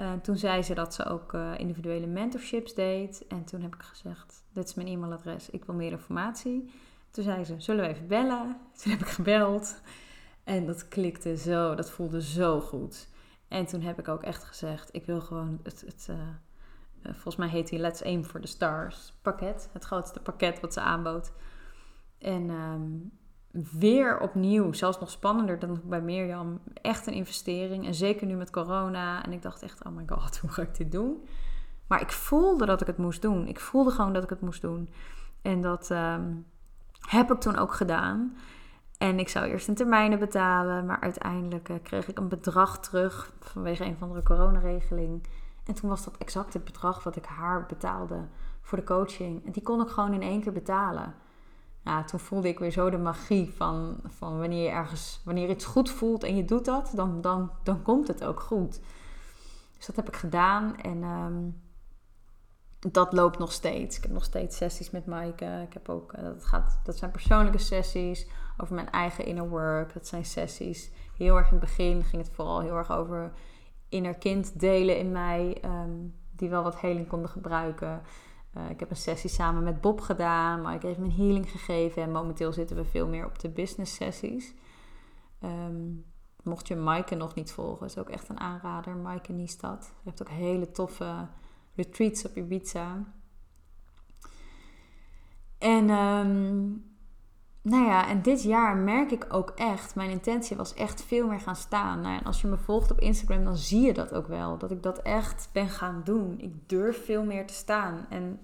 Uh, 0.00 0.12
toen 0.12 0.36
zei 0.36 0.62
ze 0.62 0.74
dat 0.74 0.94
ze 0.94 1.04
ook 1.04 1.32
uh, 1.32 1.58
individuele 1.58 2.06
mentorships 2.06 2.74
deed. 2.74 3.26
En 3.28 3.44
toen 3.44 3.62
heb 3.62 3.74
ik 3.74 3.82
gezegd, 3.82 4.44
dit 4.52 4.68
is 4.68 4.74
mijn 4.74 4.88
e-mailadres, 4.88 5.50
ik 5.50 5.64
wil 5.64 5.74
meer 5.74 5.90
informatie. 5.90 6.72
Toen 7.10 7.24
zei 7.24 7.44
ze, 7.44 7.54
zullen 7.58 7.84
we 7.84 7.90
even 7.90 8.06
bellen? 8.06 8.56
Toen 8.82 8.92
heb 8.92 9.00
ik 9.00 9.08
gebeld. 9.08 9.80
En 10.44 10.66
dat 10.66 10.88
klikte 10.88 11.36
zo, 11.36 11.74
dat 11.74 11.90
voelde 11.90 12.22
zo 12.22 12.60
goed. 12.60 13.08
En 13.48 13.66
toen 13.66 13.80
heb 13.80 13.98
ik 13.98 14.08
ook 14.08 14.22
echt 14.22 14.44
gezegd, 14.44 14.88
ik 14.94 15.06
wil 15.06 15.20
gewoon 15.20 15.60
het, 15.62 15.80
het 15.80 16.06
uh, 16.10 16.16
volgens 17.02 17.36
mij 17.36 17.48
heet 17.48 17.70
hij 17.70 17.78
Let's 17.78 18.02
Aim 18.02 18.24
for 18.24 18.40
the 18.40 18.46
Stars 18.46 19.12
pakket. 19.22 19.68
Het 19.72 19.84
grootste 19.84 20.20
pakket 20.20 20.60
wat 20.60 20.72
ze 20.72 20.80
aanbood. 20.80 21.32
En 22.18 22.50
um, 22.50 23.12
weer 23.50 24.18
opnieuw, 24.18 24.72
zelfs 24.72 25.00
nog 25.00 25.10
spannender 25.10 25.58
dan 25.58 25.80
bij 25.84 26.00
Mirjam, 26.00 26.60
echt 26.82 27.06
een 27.06 27.12
investering. 27.12 27.86
En 27.86 27.94
zeker 27.94 28.26
nu 28.26 28.34
met 28.34 28.50
corona. 28.50 29.24
En 29.24 29.32
ik 29.32 29.42
dacht 29.42 29.62
echt, 29.62 29.84
oh 29.84 29.92
my 29.92 30.02
god, 30.06 30.38
hoe 30.40 30.50
ga 30.50 30.62
ik 30.62 30.76
dit 30.76 30.92
doen? 30.92 31.24
Maar 31.86 32.00
ik 32.00 32.12
voelde 32.12 32.66
dat 32.66 32.80
ik 32.80 32.86
het 32.86 32.98
moest 32.98 33.22
doen. 33.22 33.46
Ik 33.46 33.60
voelde 33.60 33.90
gewoon 33.90 34.12
dat 34.12 34.22
ik 34.22 34.30
het 34.30 34.40
moest 34.40 34.62
doen. 34.62 34.88
En 35.42 35.62
dat... 35.62 35.90
Um, 35.90 36.46
Heb 37.00 37.30
ik 37.32 37.40
toen 37.40 37.56
ook 37.56 37.74
gedaan. 37.74 38.36
En 38.98 39.18
ik 39.18 39.28
zou 39.28 39.46
eerst 39.46 39.68
in 39.68 39.74
termijnen 39.74 40.18
betalen, 40.18 40.86
maar 40.86 41.00
uiteindelijk 41.00 41.68
eh, 41.68 41.76
kreeg 41.82 42.08
ik 42.08 42.18
een 42.18 42.28
bedrag 42.28 42.80
terug 42.80 43.32
vanwege 43.40 43.84
een 43.84 43.96
van 43.96 44.12
de 44.12 44.22
coronaregeling. 44.22 45.26
En 45.64 45.74
toen 45.74 45.88
was 45.90 46.04
dat 46.04 46.16
exact 46.16 46.52
het 46.52 46.64
bedrag 46.64 47.04
wat 47.04 47.16
ik 47.16 47.24
haar 47.24 47.66
betaalde 47.66 48.28
voor 48.60 48.78
de 48.78 48.84
coaching. 48.84 49.46
En 49.46 49.52
die 49.52 49.62
kon 49.62 49.80
ik 49.80 49.88
gewoon 49.88 50.12
in 50.12 50.22
één 50.22 50.40
keer 50.40 50.52
betalen. 50.52 51.14
Ja, 51.84 52.04
toen 52.04 52.20
voelde 52.20 52.48
ik 52.48 52.58
weer 52.58 52.70
zo 52.70 52.90
de 52.90 52.98
magie 52.98 53.52
van, 53.56 54.00
van 54.06 54.38
wanneer 54.38 54.62
je 54.62 54.68
ergens, 54.68 55.20
wanneer 55.24 55.48
iets 55.48 55.64
goed 55.64 55.90
voelt 55.90 56.24
en 56.24 56.36
je 56.36 56.44
doet 56.44 56.64
dat, 56.64 56.92
dan, 56.94 57.20
dan, 57.20 57.50
dan 57.62 57.82
komt 57.82 58.08
het 58.08 58.24
ook 58.24 58.40
goed. 58.40 58.80
Dus 59.76 59.86
dat 59.86 59.96
heb 59.96 60.08
ik 60.08 60.16
gedaan 60.16 60.76
en 60.76 61.02
ehm, 61.02 61.48
dat 62.92 63.12
loopt 63.12 63.38
nog 63.38 63.52
steeds. 63.52 63.96
Ik 63.96 64.02
heb 64.02 64.12
nog 64.12 64.24
steeds 64.24 64.56
sessies 64.56 64.90
met 64.90 65.06
Maaike. 65.06 65.62
Ik 65.66 65.72
heb 65.72 65.88
ook, 65.88 66.12
eh, 66.12 66.24
dat, 66.24 66.44
gaat, 66.44 66.80
dat 66.84 66.96
zijn 66.96 67.10
persoonlijke 67.10 67.58
sessies 67.58 68.26
over 68.56 68.74
mijn 68.74 68.90
eigen 68.90 69.24
inner 69.24 69.48
work. 69.48 69.92
Dat 69.92 70.06
zijn 70.06 70.24
sessies. 70.24 70.90
Heel 71.16 71.36
erg 71.36 71.46
in 71.46 71.56
het 71.56 71.60
begin 71.60 72.04
ging 72.04 72.22
het 72.22 72.34
vooral 72.34 72.60
heel 72.60 72.76
erg 72.76 72.90
over 72.92 73.32
inner 73.88 74.14
kind 74.14 74.60
delen 74.60 74.98
in 74.98 75.12
mij, 75.12 75.58
ehm, 75.62 75.90
die 76.36 76.48
wel 76.48 76.62
wat 76.62 76.80
heling 76.80 77.08
konden 77.08 77.30
gebruiken. 77.30 78.02
Uh, 78.56 78.70
ik 78.70 78.80
heb 78.80 78.90
een 78.90 78.96
sessie 78.96 79.30
samen 79.30 79.62
met 79.62 79.80
Bob 79.80 80.00
gedaan, 80.00 80.62
maar 80.62 80.74
ik 80.74 80.82
heb 80.82 80.98
een 80.98 81.12
healing 81.12 81.50
gegeven. 81.50 82.02
En 82.02 82.12
momenteel 82.12 82.52
zitten 82.52 82.76
we 82.76 82.84
veel 82.84 83.08
meer 83.08 83.26
op 83.26 83.38
de 83.38 83.48
business 83.48 83.94
sessies. 83.94 84.54
Um, 85.44 86.04
mocht 86.42 86.68
je 86.68 86.76
Maaike 86.76 87.14
nog 87.14 87.34
niet 87.34 87.52
volgen, 87.52 87.86
is 87.86 87.98
ook 87.98 88.08
echt 88.08 88.28
een 88.28 88.40
aanrader. 88.40 88.96
Maaike 88.96 89.32
Niestad. 89.32 89.84
Ze 89.84 89.90
heeft 90.04 90.22
ook 90.22 90.28
hele 90.28 90.70
toffe 90.70 91.28
retreats 91.74 92.24
op 92.24 92.36
Ibiza. 92.36 93.04
En 95.58 95.90
um, 95.90 96.89
nou 97.62 97.86
ja, 97.86 98.08
en 98.08 98.22
dit 98.22 98.42
jaar 98.42 98.76
merk 98.76 99.10
ik 99.10 99.26
ook 99.28 99.50
echt, 99.50 99.94
mijn 99.94 100.10
intentie 100.10 100.56
was 100.56 100.74
echt 100.74 101.02
veel 101.02 101.26
meer 101.26 101.40
gaan 101.40 101.56
staan. 101.56 102.00
Nou, 102.00 102.18
en 102.18 102.24
als 102.24 102.40
je 102.40 102.46
me 102.46 102.56
volgt 102.56 102.90
op 102.90 103.00
Instagram, 103.00 103.44
dan 103.44 103.56
zie 103.56 103.80
je 103.80 103.92
dat 103.92 104.14
ook 104.14 104.26
wel. 104.26 104.58
Dat 104.58 104.70
ik 104.70 104.82
dat 104.82 105.02
echt 105.02 105.48
ben 105.52 105.68
gaan 105.68 106.00
doen. 106.04 106.38
Ik 106.38 106.68
durf 106.68 107.04
veel 107.04 107.24
meer 107.24 107.46
te 107.46 107.54
staan. 107.54 108.06
En 108.08 108.40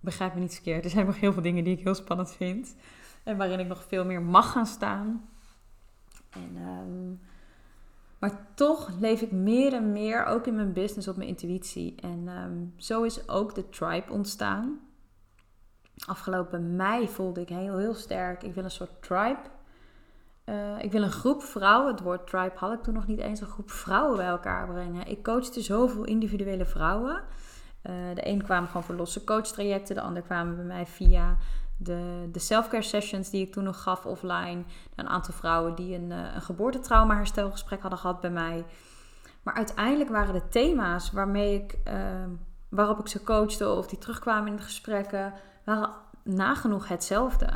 begrijp 0.00 0.34
me 0.34 0.40
niet 0.40 0.54
verkeerd, 0.54 0.84
er 0.84 0.90
zijn 0.90 1.06
nog 1.06 1.20
heel 1.20 1.32
veel 1.32 1.42
dingen 1.42 1.64
die 1.64 1.76
ik 1.76 1.84
heel 1.84 1.94
spannend 1.94 2.32
vind. 2.32 2.76
En 3.22 3.36
waarin 3.36 3.58
ik 3.60 3.66
nog 3.66 3.84
veel 3.84 4.04
meer 4.04 4.22
mag 4.22 4.52
gaan 4.52 4.66
staan. 4.66 5.28
En, 6.30 6.56
um, 6.56 7.20
maar 8.18 8.46
toch 8.54 8.90
leef 9.00 9.20
ik 9.20 9.32
meer 9.32 9.72
en 9.72 9.92
meer, 9.92 10.24
ook 10.24 10.46
in 10.46 10.54
mijn 10.54 10.72
business, 10.72 11.08
op 11.08 11.16
mijn 11.16 11.28
intuïtie. 11.28 11.94
En 12.00 12.28
um, 12.28 12.72
zo 12.76 13.02
is 13.02 13.28
ook 13.28 13.54
de 13.54 13.68
tribe 13.68 14.12
ontstaan 14.12 14.87
afgelopen 16.06 16.76
mei 16.76 17.08
voelde 17.08 17.40
ik 17.40 17.48
heel, 17.48 17.78
heel 17.78 17.94
sterk. 17.94 18.42
Ik 18.42 18.54
wil 18.54 18.64
een 18.64 18.70
soort 18.70 19.02
tribe. 19.02 19.38
Uh, 20.44 20.82
ik 20.82 20.92
wil 20.92 21.02
een 21.02 21.10
groep 21.10 21.42
vrouwen. 21.42 21.92
Het 21.92 22.00
woord 22.02 22.26
tribe 22.26 22.52
had 22.54 22.72
ik 22.72 22.82
toen 22.82 22.94
nog 22.94 23.06
niet 23.06 23.18
eens. 23.18 23.40
Een 23.40 23.46
groep 23.46 23.70
vrouwen 23.70 24.16
bij 24.16 24.26
elkaar 24.26 24.66
brengen. 24.66 25.06
Ik 25.06 25.22
coachte 25.22 25.60
zoveel 25.60 26.04
individuele 26.04 26.64
vrouwen. 26.64 27.22
Uh, 27.82 27.92
de 28.14 28.28
een 28.28 28.42
kwamen 28.42 28.68
gewoon 28.68 28.82
voor 28.82 28.94
losse 28.94 29.24
coachtrajecten. 29.24 29.94
De 29.94 30.00
ander 30.00 30.22
kwamen 30.22 30.56
bij 30.56 30.64
mij 30.64 30.86
via 30.86 31.36
de, 31.76 32.28
de 32.32 32.38
self-care 32.38 32.82
sessions 32.82 33.30
die 33.30 33.46
ik 33.46 33.52
toen 33.52 33.64
nog 33.64 33.82
gaf 33.82 34.06
offline. 34.06 34.62
Een 34.94 35.08
aantal 35.08 35.34
vrouwen 35.34 35.74
die 35.74 35.94
een, 35.94 36.10
uh, 36.10 36.34
een 36.34 36.42
geboortetrauma 36.42 37.16
herstelgesprek 37.16 37.80
hadden 37.80 37.98
gehad 37.98 38.20
bij 38.20 38.30
mij. 38.30 38.64
Maar 39.42 39.54
uiteindelijk 39.54 40.10
waren 40.10 40.34
de 40.34 40.48
thema's 40.48 41.10
waarmee 41.12 41.54
ik, 41.54 41.78
waarop 42.68 42.98
ik 42.98 43.08
ze 43.08 43.22
coachte 43.22 43.68
of 43.68 43.86
die 43.86 43.98
terugkwamen 43.98 44.50
in 44.50 44.56
de 44.56 44.62
gesprekken 44.62 45.32
waren 45.68 45.90
nagenoeg 46.22 46.88
hetzelfde. 46.88 47.50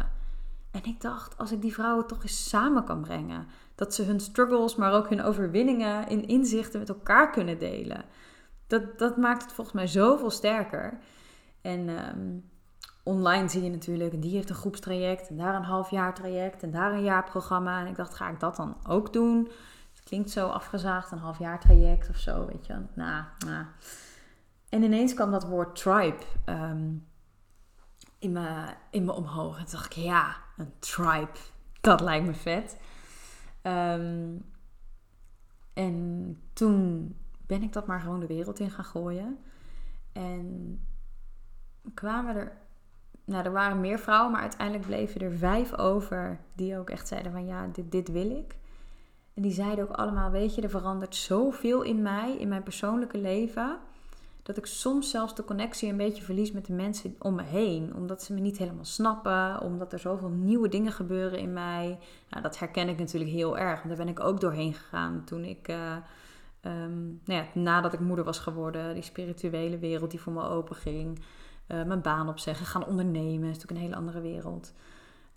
En 0.70 0.84
ik 0.84 1.00
dacht, 1.00 1.38
als 1.38 1.52
ik 1.52 1.60
die 1.60 1.74
vrouwen 1.74 2.06
toch 2.06 2.22
eens 2.22 2.48
samen 2.48 2.84
kan 2.84 3.00
brengen, 3.00 3.46
dat 3.74 3.94
ze 3.94 4.02
hun 4.02 4.20
struggles, 4.20 4.76
maar 4.76 4.92
ook 4.92 5.08
hun 5.08 5.22
overwinningen 5.22 6.08
in 6.08 6.26
inzichten 6.26 6.78
met 6.78 6.88
elkaar 6.88 7.30
kunnen 7.30 7.58
delen. 7.58 8.04
Dat, 8.66 8.98
dat 8.98 9.16
maakt 9.16 9.42
het 9.42 9.52
volgens 9.52 9.76
mij 9.76 9.86
zoveel 9.86 10.30
sterker. 10.30 10.98
En 11.60 11.88
ehm, 11.88 12.38
online 13.02 13.48
zie 13.48 13.62
je 13.62 13.70
natuurlijk, 13.70 14.22
die 14.22 14.34
heeft 14.34 14.50
een 14.50 14.54
groepstraject, 14.54 15.28
en 15.28 15.36
daar 15.36 15.54
een 15.54 15.62
half 15.62 15.90
jaar 15.90 16.14
traject, 16.14 16.62
en 16.62 16.70
daar 16.70 16.92
een 16.92 17.04
jaarprogramma. 17.04 17.80
En 17.80 17.86
ik 17.86 17.96
dacht, 17.96 18.14
ga 18.14 18.28
ik 18.28 18.40
dat 18.40 18.56
dan 18.56 18.76
ook 18.88 19.12
doen? 19.12 19.50
Het 19.94 20.04
klinkt 20.04 20.30
zo 20.30 20.48
afgezaagd, 20.48 21.10
een 21.10 21.18
half 21.18 21.38
jaar 21.38 21.60
traject 21.60 22.08
of 22.08 22.16
zo, 22.16 22.46
weet 22.46 22.66
je. 22.66 22.74
Nou, 22.94 23.24
nou. 23.46 23.64
En 24.68 24.82
ineens 24.82 25.14
kwam 25.14 25.30
dat 25.30 25.44
woord 25.44 25.76
tribe. 25.76 26.22
Um, 26.46 27.10
in 28.22 28.32
me, 28.32 28.74
in 28.90 29.04
me 29.04 29.12
omhoog. 29.12 29.58
En 29.58 29.64
toen 29.64 29.72
dacht 29.72 29.96
ik, 29.96 30.02
ja, 30.02 30.36
een 30.56 30.72
tribe. 30.78 31.38
Dat 31.80 32.00
lijkt 32.00 32.26
me 32.26 32.34
vet. 32.34 32.78
Ehm, 33.62 34.36
en 35.72 36.38
toen 36.52 37.14
ben 37.46 37.62
ik 37.62 37.72
dat 37.72 37.86
maar 37.86 38.00
gewoon 38.00 38.20
de 38.20 38.26
wereld 38.26 38.58
in 38.58 38.70
gaan 38.70 38.84
gooien. 38.84 39.38
En 40.12 40.80
kwamen 41.94 42.36
er... 42.36 42.60
Nou, 43.24 43.44
er 43.44 43.52
waren 43.52 43.80
meer 43.80 43.98
vrouwen, 43.98 44.32
maar 44.32 44.40
uiteindelijk 44.40 44.86
bleven 44.86 45.20
er 45.20 45.32
vijf 45.32 45.74
over... 45.74 46.40
die 46.54 46.78
ook 46.78 46.90
echt 46.90 47.08
zeiden 47.08 47.32
van, 47.32 47.46
ja, 47.46 47.66
dit, 47.66 47.92
dit 47.92 48.08
wil 48.08 48.30
ik. 48.30 48.56
En 49.34 49.42
die 49.42 49.52
zeiden 49.52 49.84
ook 49.88 49.96
allemaal, 49.96 50.30
weet 50.30 50.54
je, 50.54 50.62
er 50.62 50.70
verandert 50.70 51.14
zoveel 51.14 51.82
in 51.82 52.02
mij, 52.02 52.36
in 52.36 52.48
mijn 52.48 52.62
persoonlijke 52.62 53.18
leven 53.18 53.78
dat 54.42 54.56
ik 54.56 54.66
soms 54.66 55.10
zelfs 55.10 55.34
de 55.34 55.44
connectie 55.44 55.90
een 55.90 55.96
beetje 55.96 56.22
verlies 56.22 56.52
met 56.52 56.66
de 56.66 56.72
mensen 56.72 57.16
om 57.18 57.34
me 57.34 57.42
heen. 57.42 57.94
Omdat 57.94 58.22
ze 58.22 58.32
me 58.32 58.40
niet 58.40 58.58
helemaal 58.58 58.84
snappen, 58.84 59.60
omdat 59.60 59.92
er 59.92 59.98
zoveel 59.98 60.28
nieuwe 60.28 60.68
dingen 60.68 60.92
gebeuren 60.92 61.38
in 61.38 61.52
mij. 61.52 61.98
Nou, 62.30 62.42
dat 62.42 62.58
herken 62.58 62.88
ik 62.88 62.98
natuurlijk 62.98 63.30
heel 63.30 63.58
erg, 63.58 63.82
daar 63.82 63.96
ben 63.96 64.08
ik 64.08 64.20
ook 64.20 64.40
doorheen 64.40 64.74
gegaan 64.74 65.24
toen 65.24 65.44
ik, 65.44 65.68
uh, 65.68 65.96
um, 66.62 67.20
nou 67.24 67.42
ja, 67.42 67.46
nadat 67.54 67.92
ik 67.92 68.00
moeder 68.00 68.24
was 68.24 68.38
geworden, 68.38 68.94
die 68.94 69.02
spirituele 69.02 69.78
wereld 69.78 70.10
die 70.10 70.20
voor 70.20 70.32
me 70.32 70.42
open 70.42 70.76
ging. 70.76 71.18
Uh, 71.68 71.84
mijn 71.84 72.02
baan 72.02 72.28
opzeggen, 72.28 72.66
gaan 72.66 72.86
ondernemen, 72.86 73.48
is 73.48 73.58
natuurlijk 73.58 73.70
een 73.70 73.86
hele 73.86 73.96
andere 73.96 74.20
wereld. 74.20 74.72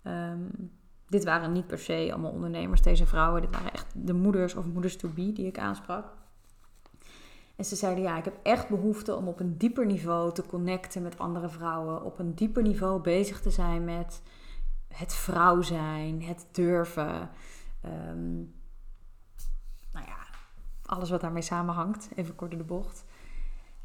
Um, 0.02 0.70
dit 1.08 1.24
waren 1.24 1.52
niet 1.52 1.66
per 1.66 1.78
se 1.78 2.08
allemaal 2.12 2.30
ondernemers, 2.30 2.82
deze 2.82 3.06
vrouwen. 3.06 3.40
Dit 3.40 3.50
waren 3.50 3.72
echt 3.72 3.86
de 3.94 4.12
moeders 4.12 4.54
of 4.54 4.64
moeders 4.64 4.96
to 4.96 5.08
be 5.08 5.32
die 5.32 5.46
ik 5.46 5.58
aansprak. 5.58 6.06
En 7.56 7.64
ze 7.64 7.76
zeiden, 7.76 8.04
ja, 8.04 8.18
ik 8.18 8.24
heb 8.24 8.38
echt 8.42 8.68
behoefte 8.68 9.14
om 9.14 9.28
op 9.28 9.40
een 9.40 9.56
dieper 9.56 9.86
niveau 9.86 10.32
te 10.32 10.46
connecten 10.46 11.02
met 11.02 11.18
andere 11.18 11.48
vrouwen. 11.48 12.02
Op 12.02 12.18
een 12.18 12.34
dieper 12.34 12.62
niveau 12.62 13.00
bezig 13.00 13.40
te 13.40 13.50
zijn 13.50 13.84
met 13.84 14.22
het 14.88 15.14
vrouw 15.14 15.62
zijn, 15.62 16.22
het 16.22 16.46
durven. 16.52 17.30
Um, 17.84 18.54
nou 19.92 20.06
ja, 20.06 20.16
alles 20.82 21.10
wat 21.10 21.20
daarmee 21.20 21.42
samenhangt. 21.42 22.08
Even 22.14 22.34
kort 22.34 22.50
door 22.50 22.60
de 22.60 22.66
bocht. 22.66 23.04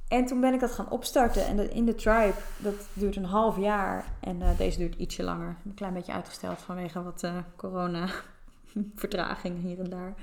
En 0.08 0.26
toen 0.26 0.42
ben 0.42 0.54
ik 0.54 0.60
dat 0.60 0.72
gaan 0.72 0.90
opstarten. 0.90 1.46
En 1.46 1.72
in 1.72 1.86
de 1.86 1.96
tribe, 1.96 2.38
dat 2.58 2.88
duurt 2.94 3.16
een 3.16 3.26
half 3.26 3.58
jaar. 3.58 4.06
En 4.20 4.40
uh, 4.40 4.58
deze 4.58 4.78
duurt 4.78 4.96
ietsje 4.96 5.24
langer. 5.24 5.58
Een 5.66 5.74
klein 5.74 5.94
beetje 5.94 6.14
uitgesteld 6.14 6.60
vanwege 6.60 7.04
wat 7.04 7.24
uh, 7.24 7.38
corona 7.56 8.10
vertragingen 8.96 9.62
hier 9.62 9.80
en 9.80 9.90
daar. 9.90 10.14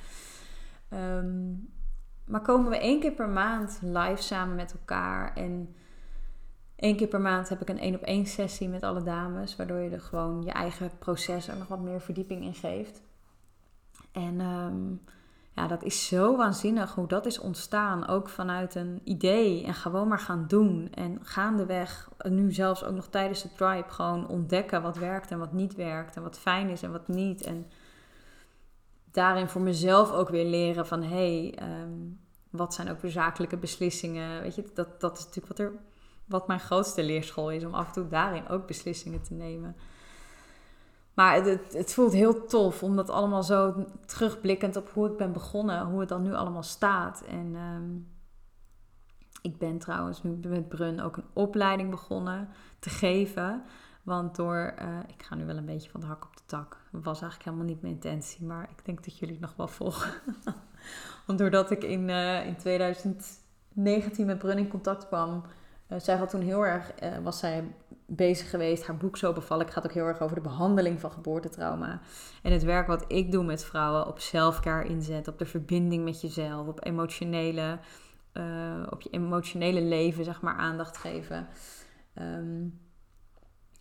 Um, 1.18 1.68
maar 2.28 2.40
komen 2.40 2.70
we 2.70 2.78
één 2.78 3.00
keer 3.00 3.12
per 3.12 3.28
maand 3.28 3.78
live 3.82 4.22
samen 4.22 4.54
met 4.54 4.72
elkaar. 4.72 5.36
En 5.36 5.74
één 6.76 6.96
keer 6.96 7.08
per 7.08 7.20
maand 7.20 7.48
heb 7.48 7.60
ik 7.60 7.68
een 7.68 7.78
één 7.78 7.94
op 7.94 8.02
één 8.02 8.26
sessie 8.26 8.68
met 8.68 8.82
alle 8.82 9.02
dames. 9.02 9.56
Waardoor 9.56 9.78
je 9.78 9.90
er 9.90 10.00
gewoon 10.00 10.42
je 10.42 10.52
eigen 10.52 10.90
proces 10.98 11.48
er 11.48 11.56
nog 11.56 11.68
wat 11.68 11.80
meer 11.80 12.00
verdieping 12.00 12.44
in 12.44 12.54
geeft. 12.54 13.02
En 14.12 14.40
um, 14.40 15.00
ja, 15.58 15.66
dat 15.66 15.82
is 15.82 16.06
zo 16.06 16.36
waanzinnig 16.36 16.94
hoe 16.94 17.06
dat 17.06 17.26
is 17.26 17.38
ontstaan. 17.38 18.08
Ook 18.08 18.28
vanuit 18.28 18.74
een 18.74 19.00
idee 19.04 19.64
en 19.64 19.74
gewoon 19.74 20.08
maar 20.08 20.18
gaan 20.18 20.44
doen. 20.48 20.88
En 20.94 21.18
gaandeweg, 21.22 22.10
nu 22.28 22.52
zelfs 22.52 22.84
ook 22.84 22.94
nog 22.94 23.08
tijdens 23.08 23.42
de 23.42 23.52
tribe, 23.52 23.88
gewoon 23.88 24.28
ontdekken 24.28 24.82
wat 24.82 24.96
werkt 24.96 25.30
en 25.30 25.38
wat 25.38 25.52
niet 25.52 25.74
werkt. 25.74 26.16
En 26.16 26.22
wat 26.22 26.38
fijn 26.38 26.68
is 26.68 26.82
en 26.82 26.92
wat 26.92 27.08
niet. 27.08 27.42
En 27.42 27.66
daarin 29.12 29.48
voor 29.48 29.60
mezelf 29.60 30.12
ook 30.12 30.28
weer 30.28 30.44
leren 30.44 30.86
van 30.86 31.02
hé, 31.02 31.50
hey, 31.50 31.82
um, 31.82 32.20
wat 32.50 32.74
zijn 32.74 32.90
ook 32.90 33.00
weer 33.00 33.10
zakelijke 33.10 33.56
beslissingen. 33.56 34.42
Weet 34.42 34.54
je, 34.54 34.70
dat, 34.74 35.00
dat 35.00 35.18
is 35.18 35.24
natuurlijk 35.24 35.58
wat, 35.58 35.66
er, 35.66 35.72
wat 36.24 36.46
mijn 36.46 36.60
grootste 36.60 37.04
leerschool 37.04 37.50
is, 37.50 37.64
om 37.64 37.74
af 37.74 37.86
en 37.86 37.92
toe 37.92 38.08
daarin 38.08 38.48
ook 38.48 38.66
beslissingen 38.66 39.22
te 39.22 39.34
nemen. 39.34 39.76
Maar 41.14 41.34
het, 41.34 41.72
het, 41.72 41.94
voelt 41.94 42.12
heel 42.12 42.46
tof, 42.46 42.82
om 42.82 42.96
dat 42.96 43.10
allemaal 43.10 43.42
zo 43.42 43.86
terugblikkend 44.06 44.76
op 44.76 44.90
hoe 44.90 45.10
ik 45.10 45.16
ben 45.16 45.32
begonnen, 45.32 45.86
hoe 45.86 46.00
het 46.00 46.08
dan 46.08 46.22
nu 46.22 46.34
allemaal 46.34 46.62
staat. 46.62 47.22
En 47.22 47.54
um, 47.54 48.08
ik 49.42 49.58
ben 49.58 49.78
trouwens 49.78 50.22
nu 50.22 50.30
met 50.48 50.68
Brun 50.68 51.00
ook 51.00 51.16
een 51.16 51.28
opleiding 51.32 51.90
begonnen 51.90 52.48
te 52.78 52.90
geven. 52.90 53.62
Want 54.02 54.36
door, 54.36 54.74
uh, 54.82 54.98
ik 55.06 55.22
ga 55.22 55.34
nu 55.34 55.46
wel 55.46 55.56
een 55.56 55.64
beetje 55.64 55.90
van 55.90 56.00
de 56.00 56.06
hak 56.06 56.24
op 56.24 56.36
tak. 56.48 56.76
Was 56.90 57.20
eigenlijk 57.20 57.44
helemaal 57.44 57.66
niet 57.66 57.82
mijn 57.82 57.94
intentie, 57.94 58.44
maar 58.44 58.68
ik 58.76 58.84
denk 58.84 59.04
dat 59.04 59.18
jullie 59.18 59.34
het 59.34 59.44
nog 59.44 59.54
wel 59.56 59.68
volgen. 59.68 60.12
Want 61.26 61.38
doordat 61.38 61.70
ik 61.70 61.84
in, 61.84 62.08
uh, 62.08 62.46
in 62.46 62.56
2019 62.56 64.26
met 64.26 64.38
Brun 64.38 64.58
in 64.58 64.68
contact 64.68 65.06
kwam, 65.06 65.44
uh, 65.88 65.98
zij 65.98 66.16
had 66.16 66.30
toen 66.30 66.40
heel 66.40 66.66
erg, 66.66 66.92
was 67.22 67.38
zij 67.38 67.74
bezig 68.06 68.50
geweest. 68.50 68.86
Haar 68.86 68.96
boek 68.96 69.16
Zo 69.16 69.32
bevallen 69.32 69.68
gaat 69.68 69.84
ook 69.84 69.92
heel 69.92 70.06
erg 70.06 70.20
over 70.20 70.36
de 70.36 70.42
behandeling 70.42 71.00
van 71.00 71.12
geboortetrauma. 71.12 72.00
En 72.42 72.52
het 72.52 72.62
werk 72.62 72.86
wat 72.86 73.04
ik 73.08 73.32
doe 73.32 73.44
met 73.44 73.64
vrouwen 73.64 74.06
op 74.06 74.18
zelfcare 74.18 74.88
inzet, 74.88 75.28
op 75.28 75.38
de 75.38 75.46
verbinding 75.46 76.04
met 76.04 76.20
jezelf, 76.20 76.66
op 76.66 76.84
emotionele, 76.84 77.78
op 78.90 79.00
je 79.00 79.10
emotionele 79.10 79.82
leven, 79.82 80.24
zeg 80.24 80.40
maar, 80.40 80.56
aandacht 80.56 80.96
geven. 80.96 81.48
Ehm, 82.14 82.66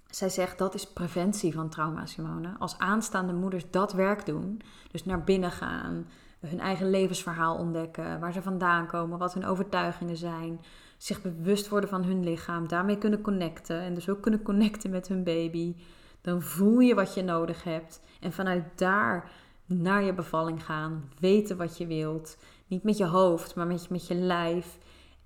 zij 0.10 0.30
zegt 0.30 0.58
dat 0.58 0.74
is 0.74 0.88
preventie 0.88 1.54
van 1.54 1.70
trauma, 1.70 2.06
Simone. 2.06 2.56
Als 2.60 2.78
aanstaande 2.78 3.34
moeders 3.34 3.72
dat 3.72 3.94
werk 3.94 4.26
doen, 4.26 4.62
dus 4.92 5.06
naar 5.06 5.24
binnen 5.24 5.52
gaan, 5.52 6.08
hun 6.40 6.60
eigen 6.60 6.90
levensverhaal 6.90 7.58
ontdekken, 7.58 8.20
waar 8.20 8.34
ze 8.34 8.42
vandaan 8.42 8.88
komen, 8.88 9.18
wat 9.18 9.34
hun 9.34 9.46
overtuigingen 9.46 10.18
zijn, 10.18 10.62
zich 10.98 11.22
bewust 11.22 11.70
worden 11.70 11.90
van 11.90 12.04
hun 12.04 12.24
lichaam, 12.24 12.68
daarmee 12.68 12.98
kunnen 12.98 13.22
connecten 13.22 13.80
en 13.80 13.94
dus 13.94 14.10
ook 14.10 14.22
kunnen 14.22 14.42
connecten 14.42 14.90
met 14.90 15.08
hun 15.08 15.24
baby, 15.24 15.76
dan 16.22 16.42
voel 16.42 16.80
je 16.80 16.96
wat 16.96 17.14
je 17.14 17.24
nodig 17.24 17.64
hebt 17.64 18.02
en 18.20 18.34
vanuit 18.34 18.64
daar 18.76 19.32
naar 19.66 20.04
je 20.04 20.14
bevalling 20.14 20.66
gaan, 20.66 21.10
weten 21.20 21.58
wat 21.58 21.78
je 21.78 21.88
wilt, 21.88 22.38
niet 22.68 22.84
met 22.84 22.98
je 22.98 23.06
hoofd, 23.06 23.56
maar 23.56 23.68
met 23.68 23.90
met 23.90 24.08
je 24.08 24.16
lijf 24.16 24.78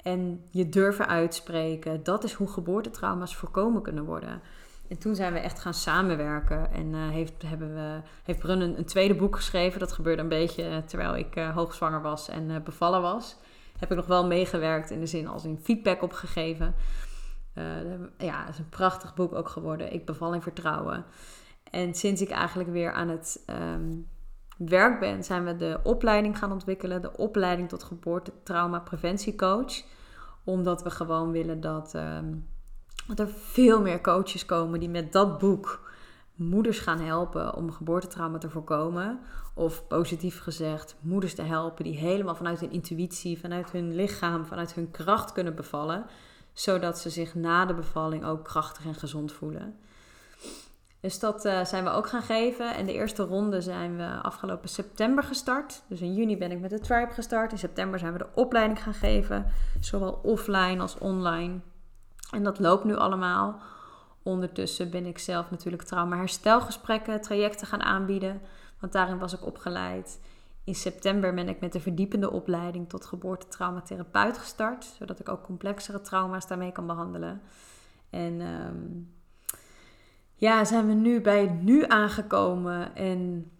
en 0.04 0.44
je 0.50 0.70
durven 0.70 1.08
uitspreken. 1.08 2.04
Dat 2.04 2.24
is 2.24 2.34
hoe 2.34 2.48
geboortetrauma's 2.48 3.36
voorkomen 3.36 3.82
kunnen 3.82 4.06
worden. 4.06 4.42
En 4.92 4.98
toen 4.98 5.16
zijn 5.16 5.34
we 5.34 5.40
echt 5.40 5.60
gaan 5.60 5.74
samenwerken. 5.74 6.72
En 6.72 6.94
uh, 6.94 7.10
heeft, 7.10 7.42
hebben 7.42 7.74
we, 7.74 8.02
heeft 8.24 8.40
Brun 8.40 8.62
een, 8.62 8.86
tweede 8.86 9.16
boek 9.16 9.36
geschreven. 9.36 9.80
Dat 9.80 9.92
gebeurde 9.92 10.22
een 10.22 10.28
beetje 10.28 10.64
eh, 10.64 10.78
terwijl 10.78 11.16
ik 11.16 11.36
uh, 11.36 11.56
hoogzwanger 11.56 12.02
was 12.02 12.30
en 12.30 12.64
bevallen 12.64 13.02
was. 13.02 13.38
Heb 13.80 13.92
ik 13.92 13.98
nog 13.98 14.06
wel 14.06 14.28
meegewerkt 14.28 14.90
in 14.90 15.00
de 15.00 15.06
zin 15.06 15.28
als 15.28 15.46
in 15.46 15.60
feedback 15.64 16.02
opgegeven. 16.02 16.76
ja, 18.18 18.40
het 18.40 18.50
is 18.50 18.58
een 18.58 18.70
prachtig 18.70 19.14
boek 19.14 19.34
ook 19.34 19.50
geworden. 19.50 19.94
Ik 19.94 20.06
beval 20.06 20.34
in 20.34 20.42
vertrouwen. 20.42 21.06
En 21.64 21.94
sinds 21.94 22.22
ik 22.22 22.30
eigenlijk 22.30 22.70
weer 22.70 22.92
aan 22.92 23.10
het 23.10 23.44
ehm, 23.46 23.98
werk 24.58 25.00
ben, 25.00 25.24
zijn 25.24 25.46
we 25.46 25.56
de 25.56 25.80
opleiding 25.84 26.38
gaan 26.38 26.52
ontwikkelen. 26.52 27.02
De 27.02 27.18
opleiding 27.18 27.70
tot 27.70 27.84
geboortetrauma 27.84 28.80
preventiecoach. 28.80 29.84
Omdat 30.44 30.84
we 30.84 30.90
gewoon 30.90 31.32
willen 31.32 31.62
dat... 31.62 31.96
Ehm, 31.96 32.34
dat 33.08 33.20
er 33.20 33.28
veel 33.28 33.82
meer 33.82 34.02
coaches 34.02 34.46
komen 34.46 34.80
die 34.80 34.90
met 34.90 35.12
dat 35.12 35.38
boek 35.38 35.90
moeders 36.36 36.80
gaan 36.80 37.00
helpen 37.00 37.56
om 37.56 37.72
geboortetrauma 37.72 38.38
te 38.38 38.50
voorkomen. 38.50 39.20
Of 39.54 39.88
positief 39.88 40.40
gezegd, 40.40 40.96
moeders 41.00 41.36
te 41.36 41.42
helpen 41.42 41.84
die 41.84 41.98
helemaal 41.98 42.36
vanuit 42.36 42.60
hun 42.60 42.72
intuïtie, 42.72 43.40
vanuit 43.40 43.72
hun 43.72 43.96
lichaam, 43.96 44.46
vanuit 44.46 44.74
hun 44.74 44.92
kracht 44.92 45.32
kunnen 45.32 45.56
bevallen. 45.56 46.06
Zodat 46.54 47.00
ze 47.00 47.10
zich 47.10 47.36
na 47.36 47.66
de 47.66 47.74
bevalling 47.74 48.26
ook 48.26 48.44
krachtig 48.44 48.86
en 48.86 48.96
gezond 48.96 49.32
voelen. 49.32 49.76
Dus 51.00 51.20
dat 51.20 51.46
uh, 51.46 51.66
zijn 51.66 51.84
we 51.84 51.90
ook 51.90 52.08
gaan 52.08 52.22
geven. 52.22 52.76
En 52.76 52.86
de 52.86 52.94
eerste 52.94 53.24
ronde 53.24 53.62
zijn 53.62 53.98
we 53.98 54.08
afgelopen 54.22 54.70
september 54.70 55.24
gestart. 55.24 55.84
Dus 55.88 56.02
in 56.02 56.14
juni 56.14 56.38
ben 56.38 56.52
ik 56.52 56.60
met 56.60 56.70
de 56.70 56.80
Tribe 56.80 57.14
gestart. 57.14 57.52
In 57.52 57.58
september 57.58 58.00
zijn 58.00 58.14
we 58.14 58.18
de 58.18 58.30
opleiding 58.36 58.84
gaan 58.84 58.94
geven. 58.94 59.46
Zowel 59.80 60.20
offline 60.24 60.82
als 60.82 60.98
online. 60.98 61.60
En 62.32 62.44
dat 62.44 62.60
loopt 62.60 62.84
nu 62.84 62.96
allemaal. 62.96 63.62
Ondertussen 64.24 64.92
ben 64.92 65.06
ik 65.06 65.18
zelf 65.18 65.52
natuurlijk 65.52 65.84
trauma-herstelgesprekken, 65.84 67.22
trajecten 67.22 67.68
gaan 67.68 67.82
aanbieden. 67.82 68.42
Want 68.80 68.94
daarin 68.94 69.20
was 69.20 69.34
ik 69.34 69.46
opgeleid. 69.46 70.20
In 70.64 70.76
september 70.76 71.34
ben 71.34 71.50
ik 71.50 71.60
met 71.60 71.74
de 71.74 71.80
verdiepende 71.80 72.32
opleiding 72.32 72.90
tot 72.90 73.06
geboortetraumatherapeut 73.06 74.38
gestart. 74.38 74.84
Zodat 74.84 75.20
ik 75.20 75.30
ook 75.30 75.44
complexere 75.44 76.02
trauma's 76.02 76.48
daarmee 76.48 76.72
kan 76.72 76.88
behandelen. 76.88 77.42
En 78.10 78.42
ehm, 78.42 78.88
ja, 80.34 80.66
zijn 80.66 80.88
we 80.88 80.94
nu 80.94 81.22
bij 81.22 81.42
het 81.42 81.62
nu 81.62 81.86
aangekomen. 81.88 82.96
En 82.96 83.52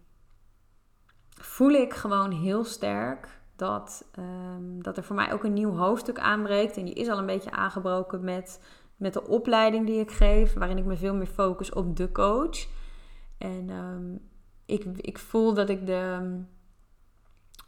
voel 1.30 1.70
ik 1.70 1.94
gewoon 1.94 2.30
heel 2.30 2.64
sterk 2.64 3.40
dat, 3.62 4.08
ehm, 4.12 4.80
dat 4.80 4.96
er 4.96 5.04
voor 5.04 5.16
mij 5.16 5.32
ook 5.32 5.44
een 5.44 5.52
nieuw 5.52 5.76
hoofdstuk 5.76 6.18
aanbreekt. 6.18 6.76
En 6.76 6.84
die 6.84 6.94
is 6.94 7.08
al 7.08 7.18
een 7.18 7.26
beetje 7.26 7.50
aangebroken 7.50 8.24
met, 8.24 8.60
met 8.96 9.12
de 9.12 9.26
opleiding 9.26 9.86
die 9.86 10.00
ik 10.00 10.10
geef, 10.10 10.54
waarin 10.54 10.78
ik 10.78 10.84
me 10.84 10.96
veel 10.96 11.14
meer 11.14 11.26
focus 11.26 11.72
op 11.72 11.96
de 11.96 12.12
coach. 12.12 12.66
En 13.38 13.70
um, 13.70 14.20
ik, 14.66 14.84
ik 14.96 15.18
voel 15.18 15.54
dat 15.54 15.68
ik 15.68 15.86
de, 15.86 16.18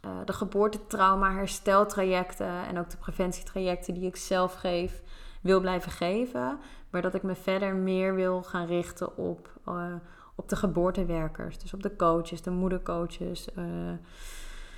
uh, 0.05 0.11
de 0.25 0.33
geboortetrauma 0.33 1.33
hersteltrajecten 1.33 2.65
en 2.67 2.79
ook 2.79 2.89
de 2.89 2.97
preventietrajecten 2.97 3.93
die 3.93 4.05
ik 4.05 4.15
zelf 4.15 4.53
geef, 4.53 5.01
wil 5.41 5.59
blijven 5.59 5.91
geven. 5.91 6.59
Maar 6.89 7.01
dat 7.01 7.13
ik 7.13 7.23
me 7.23 7.35
verder 7.35 7.75
meer 7.75 8.15
wil 8.15 8.43
gaan 8.43 8.65
richten 8.65 9.17
op, 9.17 9.49
uh, 9.67 9.93
op 10.35 10.49
de 10.49 10.55
geboortewerkers. 10.55 11.57
Dus 11.57 11.73
op 11.73 11.83
de 11.83 11.95
coaches, 11.95 12.41
de 12.41 12.51
moedercoaches. 12.51 13.47
Uh, 13.57 13.65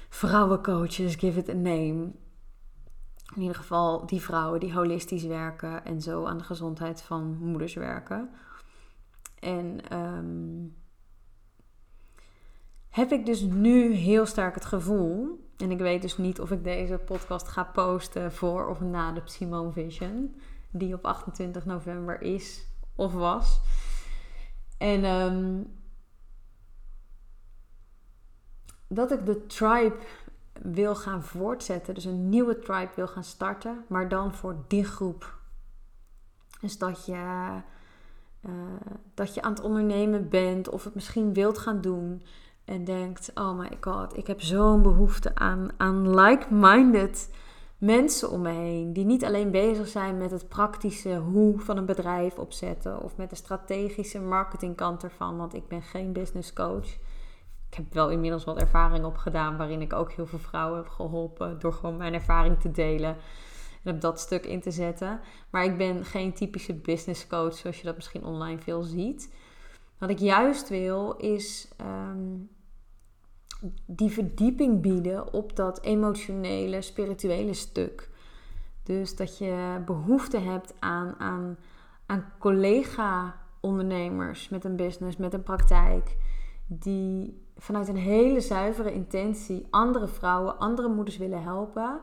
vrouwencoaches, 0.10 1.16
give 1.16 1.39
it 1.39 1.49
a 1.49 1.53
name. 1.53 2.12
In 3.36 3.41
ieder 3.41 3.55
geval 3.55 4.05
die 4.05 4.22
vrouwen 4.22 4.60
die 4.60 4.74
holistisch 4.74 5.24
werken 5.24 5.86
en 5.86 6.01
zo 6.01 6.26
aan 6.26 6.38
de 6.38 6.43
gezondheid 6.43 7.01
van 7.01 7.38
moeders 7.39 7.74
werken. 7.74 8.30
En 9.39 9.89
ehm, 9.89 10.66
heb 12.89 13.12
ik 13.12 13.26
dus 13.26 13.41
nu 13.41 13.93
heel 13.93 14.26
sterk 14.26 14.55
het 14.55 14.66
gevoel, 14.66 15.45
en 15.58 15.72
ik 15.72 15.80
weet 15.80 16.01
dus 16.01 16.18
niet 16.18 16.41
of 16.41 16.51
ik 16.51 16.64
deze 16.64 16.97
podcast 16.97 17.47
ga 17.47 17.64
posten 17.64 18.32
voor 18.32 18.68
of 18.68 18.80
na 18.80 19.12
de 19.12 19.22
Simone 19.26 19.72
Vision, 19.72 20.36
die 20.72 20.93
op 20.93 21.05
28 21.05 21.66
november 21.66 22.22
is 22.22 22.68
of 22.95 23.14
was. 23.14 23.62
En 24.78 25.05
um, 25.05 25.76
dat 28.88 29.11
ik 29.11 29.25
de 29.25 29.45
tribe 29.45 29.95
wil 30.61 30.95
gaan 30.95 31.23
voortzetten. 31.23 31.93
Dus 31.93 32.05
een 32.05 32.29
nieuwe 32.29 32.59
tribe 32.59 32.91
wil 32.95 33.07
gaan 33.07 33.23
starten. 33.23 33.83
Maar 33.88 34.09
dan 34.09 34.33
voor 34.33 34.55
die 34.67 34.83
groep. 34.83 35.35
Dus 36.61 36.77
dat 36.77 37.05
je, 37.05 37.49
uh, 38.41 38.51
dat 39.13 39.33
je 39.33 39.41
aan 39.41 39.53
het 39.53 39.61
ondernemen 39.61 40.29
bent. 40.29 40.69
Of 40.69 40.83
het 40.83 40.95
misschien 40.95 41.33
wilt 41.33 41.57
gaan 41.57 41.81
doen. 41.81 42.23
En 42.65 42.83
denkt, 42.83 43.31
oh 43.33 43.57
my 43.57 43.77
god, 43.81 44.17
ik 44.17 44.27
heb 44.27 44.41
zo'n 44.41 44.81
behoefte 44.81 45.35
aan, 45.35 45.69
aan 45.77 46.15
like-minded 46.15 47.29
mensen 47.77 48.31
om 48.31 48.41
me 48.41 48.49
heen. 48.49 48.93
Die 48.93 49.05
niet 49.05 49.25
alleen 49.25 49.51
bezig 49.51 49.88
zijn 49.88 50.17
met 50.17 50.31
het 50.31 50.47
praktische 50.47 51.15
hoe 51.17 51.59
van 51.59 51.77
een 51.77 51.85
bedrijf 51.85 52.38
opzetten. 52.38 53.01
Of 53.01 53.17
met 53.17 53.29
de 53.29 53.35
strategische 53.35 54.19
marketingkant 54.19 55.03
ervan. 55.03 55.38
Want 55.38 55.53
ik 55.53 55.67
ben 55.67 55.81
geen 55.81 56.13
business 56.13 56.53
coach 56.53 56.97
ik 57.70 57.78
heb 57.78 57.93
wel 57.93 58.09
inmiddels 58.09 58.43
wat 58.43 58.57
ervaring 58.57 59.05
opgedaan 59.05 59.57
waarin 59.57 59.82
ik 59.82 59.93
ook 59.93 60.11
heel 60.11 60.26
veel 60.26 60.39
vrouwen 60.39 60.78
heb 60.78 60.88
geholpen 60.88 61.59
door 61.59 61.74
gewoon 61.74 61.97
mijn 61.97 62.13
ervaring 62.13 62.59
te 62.59 62.72
delen 62.72 63.15
en 63.84 63.93
op 63.93 64.01
dat 64.01 64.20
stuk 64.20 64.45
in 64.45 64.61
te 64.61 64.72
zetten. 64.72 65.20
Maar 65.49 65.63
ik 65.63 65.78
ben 65.78 66.05
geen 66.05 66.34
typische 66.34 66.74
business 66.74 67.28
coach 67.28 67.53
zoals 67.53 67.78
je 67.78 67.84
dat 67.84 67.95
misschien 67.95 68.26
online 68.26 68.59
veel 68.59 68.82
ziet. 68.82 69.34
Wat 69.97 70.09
ik 70.09 70.20
juist 70.20 70.70
wil 70.70 71.13
is 71.13 71.68
ehm, 71.78 72.36
die 73.86 74.09
verdieping 74.09 74.82
bieden 74.82 75.34
op 75.34 75.55
dat 75.55 75.82
emotionele, 75.82 76.82
spirituele 76.82 77.53
stuk. 77.53 78.09
Dus 78.84 79.15
dat 79.15 79.38
je 79.38 79.82
behoefte 79.86 80.38
hebt 80.38 80.74
aan, 80.80 81.15
aan, 81.18 81.57
aan 82.05 82.34
collega-ondernemers 82.39 84.49
met 84.49 84.65
een 84.65 84.76
business, 84.76 85.18
met 85.18 85.34
een 85.34 85.43
praktijk, 85.43 86.18
die 86.68 87.45
vanuit 87.58 87.88
een 87.88 87.97
hele 87.97 88.39
zuivere 88.39 88.93
intentie 88.93 89.68
andere 89.70 90.08
vrouwen, 90.08 90.58
andere 90.58 90.88
moeders 90.88 91.18
willen 91.18 91.43
helpen. 91.43 91.99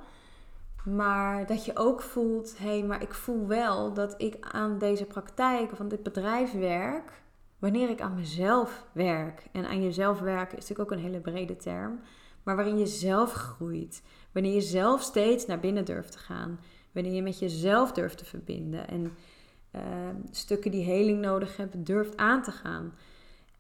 Maar 0.85 1.47
dat 1.47 1.65
je 1.65 1.77
ook 1.77 2.03
voelt, 2.03 2.59
hé, 2.59 2.79
hey, 2.79 2.83
maar 2.83 3.03
ik 3.03 3.15
voel 3.15 3.47
wel 3.47 3.93
dat 3.93 4.15
ik 4.17 4.37
aan 4.41 4.79
deze 4.79 5.05
praktijk 5.05 5.73
of 5.73 5.81
aan 5.81 5.89
dit 5.89 6.03
bedrijf 6.03 6.53
werk. 6.53 7.23
Wanneer 7.59 7.91
ik 7.91 8.01
aan 8.01 8.15
mezelf 8.15 8.87
werk. 8.93 9.47
En 9.53 9.67
aan 9.67 9.83
jezelf 9.83 10.21
werken 10.21 10.59
is 10.59 10.69
natuurlijk 10.69 10.91
ook 10.91 10.99
een 10.99 11.05
hele 11.05 11.21
brede 11.21 11.57
term. 11.57 12.01
Maar 12.43 12.57
waarin 12.57 12.79
je 12.79 12.87
zelf 12.87 13.33
groeit. 13.33 14.03
Wanneer 14.33 14.55
je 14.55 14.61
zelf 14.61 15.03
steeds 15.03 15.47
naar 15.47 15.61
binnen 15.61 15.85
durft 15.85 16.13
te 16.13 16.19
gaan. 16.19 16.61
Wanneer 16.93 17.13
je 17.13 17.23
met 17.23 17.39
jezelf 17.39 17.93
durft 17.93 18.19
te 18.19 18.25
verbinden. 18.25 18.89
En 18.89 19.13
uh, 19.77 19.81
stukken 20.31 20.71
die 20.71 20.85
heling 20.85 21.21
nodig 21.21 21.57
hebben, 21.57 21.85
durft 21.85 22.17
aan 22.17 22.43
te 22.43 22.51
gaan. 22.51 22.93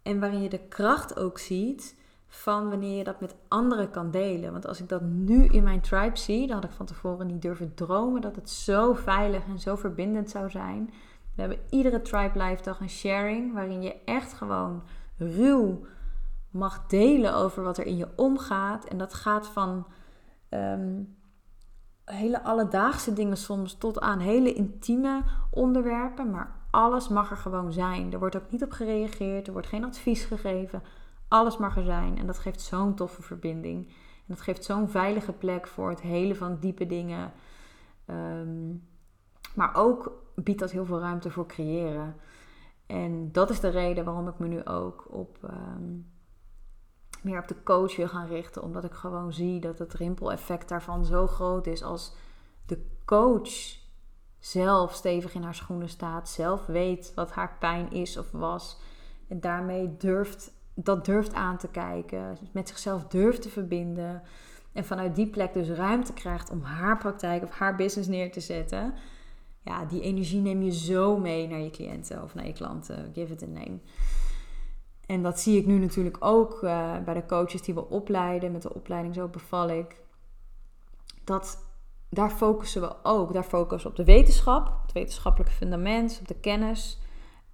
En 0.04 0.20
waarin 0.20 0.42
je 0.42 0.48
de 0.48 0.68
kracht 0.68 1.18
ook 1.18 1.38
ziet 1.38 1.96
van 2.26 2.68
wanneer 2.68 2.98
je 2.98 3.04
dat 3.04 3.20
met 3.20 3.34
anderen 3.48 3.90
kan 3.90 4.10
delen. 4.10 4.52
Want 4.52 4.66
als 4.66 4.80
ik 4.80 4.88
dat 4.88 5.02
nu 5.02 5.44
in 5.44 5.62
mijn 5.62 5.80
tribe 5.80 6.16
zie, 6.18 6.46
dan 6.46 6.56
had 6.56 6.64
ik 6.64 6.70
van 6.70 6.86
tevoren 6.86 7.26
niet 7.26 7.42
durven 7.42 7.74
dromen 7.74 8.20
dat 8.20 8.36
het 8.36 8.50
zo 8.50 8.92
veilig 8.92 9.44
en 9.46 9.58
zo 9.58 9.76
verbindend 9.76 10.30
zou 10.30 10.50
zijn. 10.50 10.90
We 11.34 11.40
hebben 11.40 11.60
iedere 11.70 12.02
tribe 12.02 12.42
live 12.42 12.62
dag 12.62 12.80
een 12.80 12.88
sharing 12.88 13.52
waarin 13.52 13.82
je 13.82 13.96
echt 14.04 14.32
gewoon 14.32 14.82
ruw 15.16 15.86
mag 16.50 16.86
delen 16.86 17.34
over 17.34 17.62
wat 17.62 17.78
er 17.78 17.86
in 17.86 17.96
je 17.96 18.08
omgaat. 18.16 18.84
En 18.84 18.98
dat 18.98 19.14
gaat 19.14 19.46
van 19.46 19.86
ehm, 20.48 21.02
hele 22.04 22.42
alledaagse 22.42 23.12
dingen 23.12 23.36
soms 23.36 23.74
tot 23.74 24.00
aan 24.00 24.18
hele 24.18 24.52
intieme 24.52 25.22
onderwerpen, 25.50 26.30
maar 26.30 26.63
Alles 26.74 27.08
mag 27.08 27.30
er 27.30 27.36
gewoon 27.36 27.72
zijn. 27.72 28.12
Er 28.12 28.18
wordt 28.18 28.36
ook 28.36 28.50
niet 28.50 28.62
op 28.62 28.70
gereageerd. 28.70 29.46
Er 29.46 29.52
wordt 29.52 29.68
geen 29.68 29.84
advies 29.84 30.24
gegeven. 30.24 30.82
Alles 31.28 31.56
mag 31.56 31.76
er 31.76 31.84
zijn. 31.84 32.18
En 32.18 32.26
dat 32.26 32.38
geeft 32.38 32.60
zo'n 32.60 32.94
toffe 32.94 33.22
verbinding. 33.22 33.86
En 33.86 34.24
dat 34.26 34.40
geeft 34.40 34.64
zo'n 34.64 34.88
veilige 34.88 35.32
plek 35.32 35.66
voor 35.66 35.90
het 35.90 36.00
hele 36.00 36.34
van 36.34 36.58
diepe 36.60 36.86
dingen. 36.86 37.32
Ehm, 38.04 38.70
maar 39.54 39.74
ook 39.74 40.12
biedt 40.34 40.58
dat 40.60 40.70
heel 40.70 40.84
veel 40.84 41.00
ruimte 41.00 41.30
voor 41.30 41.46
creëren. 41.46 42.16
En 42.86 43.32
dat 43.32 43.50
is 43.50 43.60
de 43.60 43.68
reden 43.68 44.04
waarom 44.04 44.28
ik 44.28 44.38
me 44.38 44.46
nu 44.46 44.64
ook 44.64 45.06
op 45.10 45.38
ehm, 45.42 45.92
meer 47.22 47.38
op 47.38 47.48
de 47.48 47.62
coach 47.62 47.96
wil 47.96 48.08
gaan 48.08 48.26
richten. 48.26 48.62
Omdat 48.62 48.84
ik 48.84 48.92
gewoon 48.92 49.32
zie 49.32 49.60
dat 49.60 49.78
het 49.78 49.94
rimpeleffect 49.94 50.68
daarvan 50.68 51.04
zo 51.04 51.26
groot 51.26 51.66
is 51.66 51.82
als 51.82 52.14
de 52.66 52.86
coach 53.04 53.82
zelf 54.44 54.94
stevig 54.94 55.34
in 55.34 55.42
haar 55.42 55.54
schoenen 55.54 55.88
staat, 55.88 56.28
zelf 56.28 56.66
weet 56.66 57.12
wat 57.14 57.32
haar 57.32 57.56
pijn 57.58 57.90
is 57.90 58.16
of 58.16 58.30
was. 58.30 58.76
En 59.28 59.40
daarmee 59.40 59.96
durft, 59.96 60.52
dat 60.74 61.04
durft 61.04 61.34
aan 61.34 61.58
te 61.58 61.68
kijken, 61.68 62.38
met 62.52 62.68
zichzelf 62.68 63.06
durft 63.06 63.42
te 63.42 63.48
verbinden. 63.48 64.22
En 64.72 64.84
vanuit 64.84 65.14
die 65.14 65.26
plek 65.26 65.52
dus 65.52 65.68
ruimte 65.68 66.12
krijgt 66.12 66.50
om 66.50 66.62
haar 66.62 66.98
praktijk 66.98 67.42
of 67.42 67.50
haar 67.50 67.76
business 67.76 68.08
neer 68.08 68.32
te 68.32 68.40
zetten. 68.40 68.94
Ja, 69.62 69.84
die 69.84 70.00
energie 70.00 70.40
neem 70.40 70.62
je 70.62 70.72
zo 70.72 71.18
mee 71.18 71.48
naar 71.48 71.60
je 71.60 71.70
cliënten 71.70 72.22
of 72.22 72.34
naar 72.34 72.46
je 72.46 72.52
klanten. 72.52 73.10
Give 73.14 73.32
it 73.32 73.42
a 73.42 73.46
name. 73.46 73.78
En 75.06 75.22
dat 75.22 75.40
zie 75.40 75.58
ik 75.58 75.66
nu 75.66 75.78
natuurlijk 75.78 76.16
ook 76.20 76.62
uh, 76.62 76.98
bij 77.04 77.14
de 77.14 77.26
coaches 77.26 77.62
die 77.62 77.74
we 77.74 77.88
opleiden. 77.88 78.52
Met 78.52 78.62
de 78.62 78.74
opleiding 78.74 79.14
Zo 79.14 79.28
beval 79.28 79.68
ik. 79.68 79.96
Dat 81.24 81.58
daar 82.14 82.30
focussen 82.30 82.80
we 82.80 82.94
ook. 83.02 83.32
Daar 83.32 83.44
focussen 83.44 83.90
we 83.90 83.98
op 83.98 84.06
de 84.06 84.12
wetenschap, 84.12 84.78
het 84.82 84.92
wetenschappelijke 84.92 85.54
fundament, 85.54 86.18
op 86.20 86.28
de 86.28 86.40
kennis, 86.40 87.00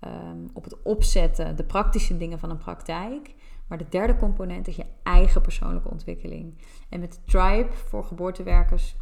ehm, 0.00 0.46
op 0.52 0.64
het 0.64 0.82
opzetten, 0.82 1.56
de 1.56 1.64
praktische 1.64 2.16
dingen 2.16 2.38
van 2.38 2.50
een 2.50 2.58
praktijk. 2.58 3.34
Maar 3.66 3.78
de 3.78 3.88
derde 3.88 4.16
component 4.16 4.68
is 4.68 4.76
je 4.76 4.86
eigen 5.02 5.40
persoonlijke 5.40 5.90
ontwikkeling. 5.90 6.58
En 6.88 7.00
met 7.00 7.20
Tribe 7.26 7.72
voor 7.72 8.04
geboortewerkers 8.04 8.96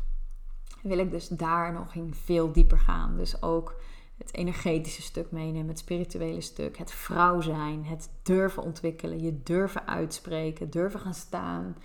wil 0.82 0.98
ik 0.98 1.11
dus 1.11 1.28
daar 1.28 1.72
nog 1.72 1.94
in 1.94 2.14
veel 2.14 2.52
dieper 2.52 2.78
gaan. 2.78 3.16
Dus 3.16 3.42
ook 3.42 3.80
het 4.18 4.34
energetische 4.34 5.02
stuk 5.02 5.30
meenemen, 5.30 5.68
het 5.68 5.78
spirituele 5.78 6.40
stuk, 6.40 6.78
het 6.78 6.90
vrouw 6.90 7.40
zijn, 7.40 7.84
het 7.84 8.11
durven 8.22 8.62
ontwikkelen, 8.62 9.22
je 9.22 9.42
durven 9.42 9.86
uitspreken, 9.86 10.70
durven 10.70 11.00
gaan 11.00 11.14
staan, 11.14 11.76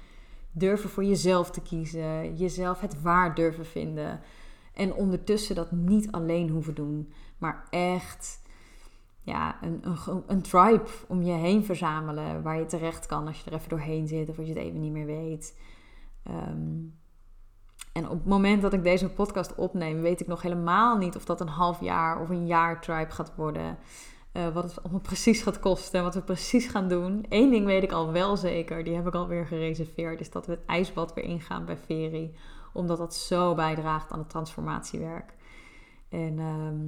durven 0.54 0.90
voor 0.90 1.04
jezelf 1.04 1.52
te 1.52 1.62
kiezen, 1.62 2.36
jezelf 2.36 2.80
het 2.80 3.02
waar 3.02 3.36
durven 3.36 3.66
vinden. 3.66 4.22
En 4.74 4.94
ondertussen 4.94 5.56
dat 5.56 5.72
niet 5.72 6.12
alleen 6.12 6.50
hoeven 6.50 6.76
doen, 6.76 7.14
maar 7.38 7.68
echt 7.70 8.42
ja, 9.22 9.58
een, 9.62 9.82
een, 9.84 10.24
een 10.28 10.42
tribe 10.42 10.86
om 11.08 11.22
je 11.22 11.32
heen 11.32 11.66
verzamelen 11.66 12.42
waar 12.42 12.60
je 12.60 12.66
terecht 12.66 13.06
kan 13.06 13.28
als 13.28 13.40
je 13.40 13.50
er 13.50 13.58
even 13.58 13.70
doorheen 13.70 14.08
zit 14.08 14.30
of 14.30 14.38
als 14.38 14.48
je 14.48 14.54
het 14.54 14.64
even 14.64 14.80
niet 14.80 14.92
meer 14.92 15.06
weet. 15.06 15.60
Ehm, 16.24 16.72
en 17.94 18.10
op 18.10 18.18
het 18.18 18.26
moment 18.26 18.62
dat 18.62 18.74
ik 18.74 18.84
deze 18.84 19.10
podcast 19.10 19.56
opneem, 19.56 20.02
weet 20.02 20.22
ik 20.22 20.28
nog 20.28 20.42
helemaal 20.42 20.98
niet 20.98 21.16
of 21.16 21.26
dat 21.26 21.42
een 21.42 21.48
half 21.48 21.82
jaar 21.82 22.22
of 22.22 22.30
een 22.30 22.48
jaar 22.48 22.82
tribe 22.82 23.12
gaat 23.12 23.36
worden. 23.36 23.78
Uh, 24.34 24.54
wat 24.54 24.64
het 24.64 24.84
allemaal 24.84 25.02
precies 25.12 25.42
gaat 25.42 25.60
kosten 25.60 26.00
en 26.00 26.06
wat 26.06 26.16
we 26.16 26.22
precies 26.22 26.66
gaan 26.66 26.88
doen. 26.88 27.26
Eén 27.30 27.50
ding 27.50 27.66
weet 27.66 27.84
ik 27.84 27.92
al 27.92 28.12
wel 28.12 28.38
zeker, 28.38 28.84
die 28.84 28.96
heb 28.96 29.08
ik 29.08 29.14
alweer 29.14 29.46
gereserveerd, 29.46 30.20
is 30.20 30.32
dat 30.32 30.46
we 30.46 30.52
het 30.52 30.66
ijsbad 30.66 31.14
weer 31.14 31.24
ingaan 31.24 31.66
bij 31.66 31.78
Veri. 31.78 32.36
Omdat 32.74 32.98
dat 32.98 33.16
zo 33.16 33.56
bijdraagt 33.56 34.12
aan 34.12 34.20
het 34.20 34.30
transformatiewerk. 34.30 35.34
En, 36.10 36.40
ehm, 36.40 36.80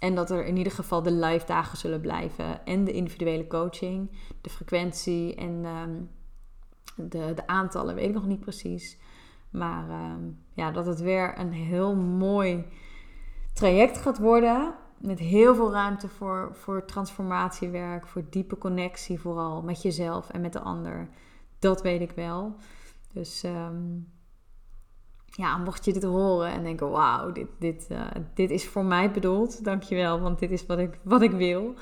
en 0.00 0.14
dat 0.14 0.30
er 0.30 0.44
in 0.44 0.56
ieder 0.56 0.72
geval 0.72 1.02
de 1.02 1.12
live 1.12 1.46
dagen 1.46 1.78
zullen 1.78 2.00
blijven. 2.00 2.66
En 2.66 2.84
de 2.84 2.92
individuele 2.92 3.46
coaching, 3.46 4.10
de 4.40 4.50
frequentie 4.50 5.34
en 5.34 5.64
ehm, 5.64 6.00
de, 7.08 7.32
de 7.34 7.46
aantallen 7.46 7.94
weet 7.94 8.08
ik 8.08 8.14
nog 8.14 8.26
niet 8.26 8.40
precies. 8.40 8.98
Maar 9.50 9.90
ehm, 9.90 10.22
ja, 10.54 10.70
dat 10.70 10.86
het 10.86 11.00
weer 11.00 11.38
een 11.38 11.52
heel 11.52 11.96
mooi 11.96 12.64
traject 13.52 13.98
gaat 13.98 14.18
worden. 14.18 14.74
Met 15.00 15.18
heel 15.18 15.54
veel 15.54 15.72
ruimte 15.72 16.08
voor, 16.08 16.48
voor 16.52 16.84
transformatiewerk, 16.84 18.06
voor 18.06 18.22
diepe 18.30 18.58
connectie 18.58 19.20
vooral 19.20 19.62
met 19.62 19.82
jezelf 19.82 20.30
en 20.30 20.40
met 20.40 20.52
de 20.52 20.60
ander. 20.60 21.08
Dat 21.58 21.82
weet 21.82 22.00
ik 22.00 22.10
wel. 22.10 22.54
Dus 23.12 23.42
ehm, 23.42 23.98
ja, 25.24 25.56
mocht 25.56 25.84
je 25.84 25.92
dit 25.92 26.02
horen 26.02 26.52
en 26.52 26.62
denken, 26.62 26.90
wauw, 26.90 27.32
dit, 27.32 27.48
dit, 27.58 27.88
uh, 27.90 28.06
dit 28.34 28.50
is 28.50 28.68
voor 28.68 28.84
mij 28.84 29.10
bedoeld. 29.10 29.64
Dankjewel, 29.64 30.20
want 30.20 30.38
dit 30.38 30.50
is 30.50 30.66
wat 30.66 30.78
ik, 30.78 30.98
wat 31.02 31.22
ik 31.22 31.30
wil. 31.30 31.74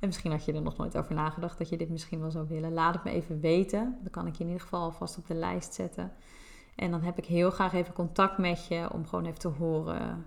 En 0.00 0.08
misschien 0.08 0.30
had 0.30 0.44
je 0.44 0.52
er 0.52 0.62
nog 0.62 0.76
nooit 0.76 0.96
over 0.96 1.14
nagedacht 1.14 1.58
dat 1.58 1.68
je 1.68 1.76
dit 1.76 1.88
misschien 1.88 2.20
wel 2.20 2.30
zou 2.30 2.48
willen. 2.48 2.72
Laat 2.72 2.94
het 2.94 3.04
me 3.04 3.10
even 3.10 3.40
weten. 3.40 3.98
Dan 4.00 4.10
kan 4.10 4.26
ik 4.26 4.34
je 4.34 4.40
in 4.40 4.46
ieder 4.46 4.62
geval 4.62 4.80
alvast 4.80 5.18
op 5.18 5.26
de 5.26 5.34
lijst 5.34 5.74
zetten. 5.74 6.12
En 6.74 6.90
dan 6.90 7.02
heb 7.02 7.18
ik 7.18 7.24
heel 7.24 7.50
graag 7.50 7.72
even 7.72 7.94
contact 7.94 8.38
met 8.38 8.66
je 8.66 8.92
om 8.92 9.06
gewoon 9.06 9.24
even 9.24 9.38
te 9.38 9.48
horen, 9.48 10.26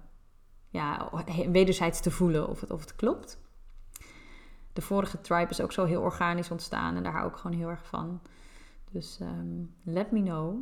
ja, 0.76 1.09
wederzijds 1.51 1.99
te 1.99 2.11
voelen 2.11 2.47
of 2.47 2.61
het, 2.61 2.71
of 2.71 2.82
het 2.82 2.95
klopt. 2.95 3.39
De 4.73 4.82
vorige 4.82 5.21
tribe 5.21 5.49
is 5.49 5.61
ook 5.61 5.71
zo 5.71 5.86
heel 5.86 6.01
organisch 6.01 6.51
ontstaan 6.51 6.95
en 6.95 7.03
daar 7.03 7.13
hou 7.13 7.28
ik 7.28 7.36
gewoon 7.36 7.57
heel 7.57 7.69
erg 7.69 7.86
van. 7.86 8.21
Dus 8.91 9.19
um, 9.21 9.76
let 9.84 10.11
me 10.11 10.21
know. 10.21 10.57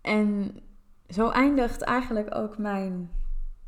En 0.00 0.60
zo 1.08 1.28
eindigt 1.28 1.82
eigenlijk 1.82 2.34
ook 2.34 2.58
mijn, 2.58 3.10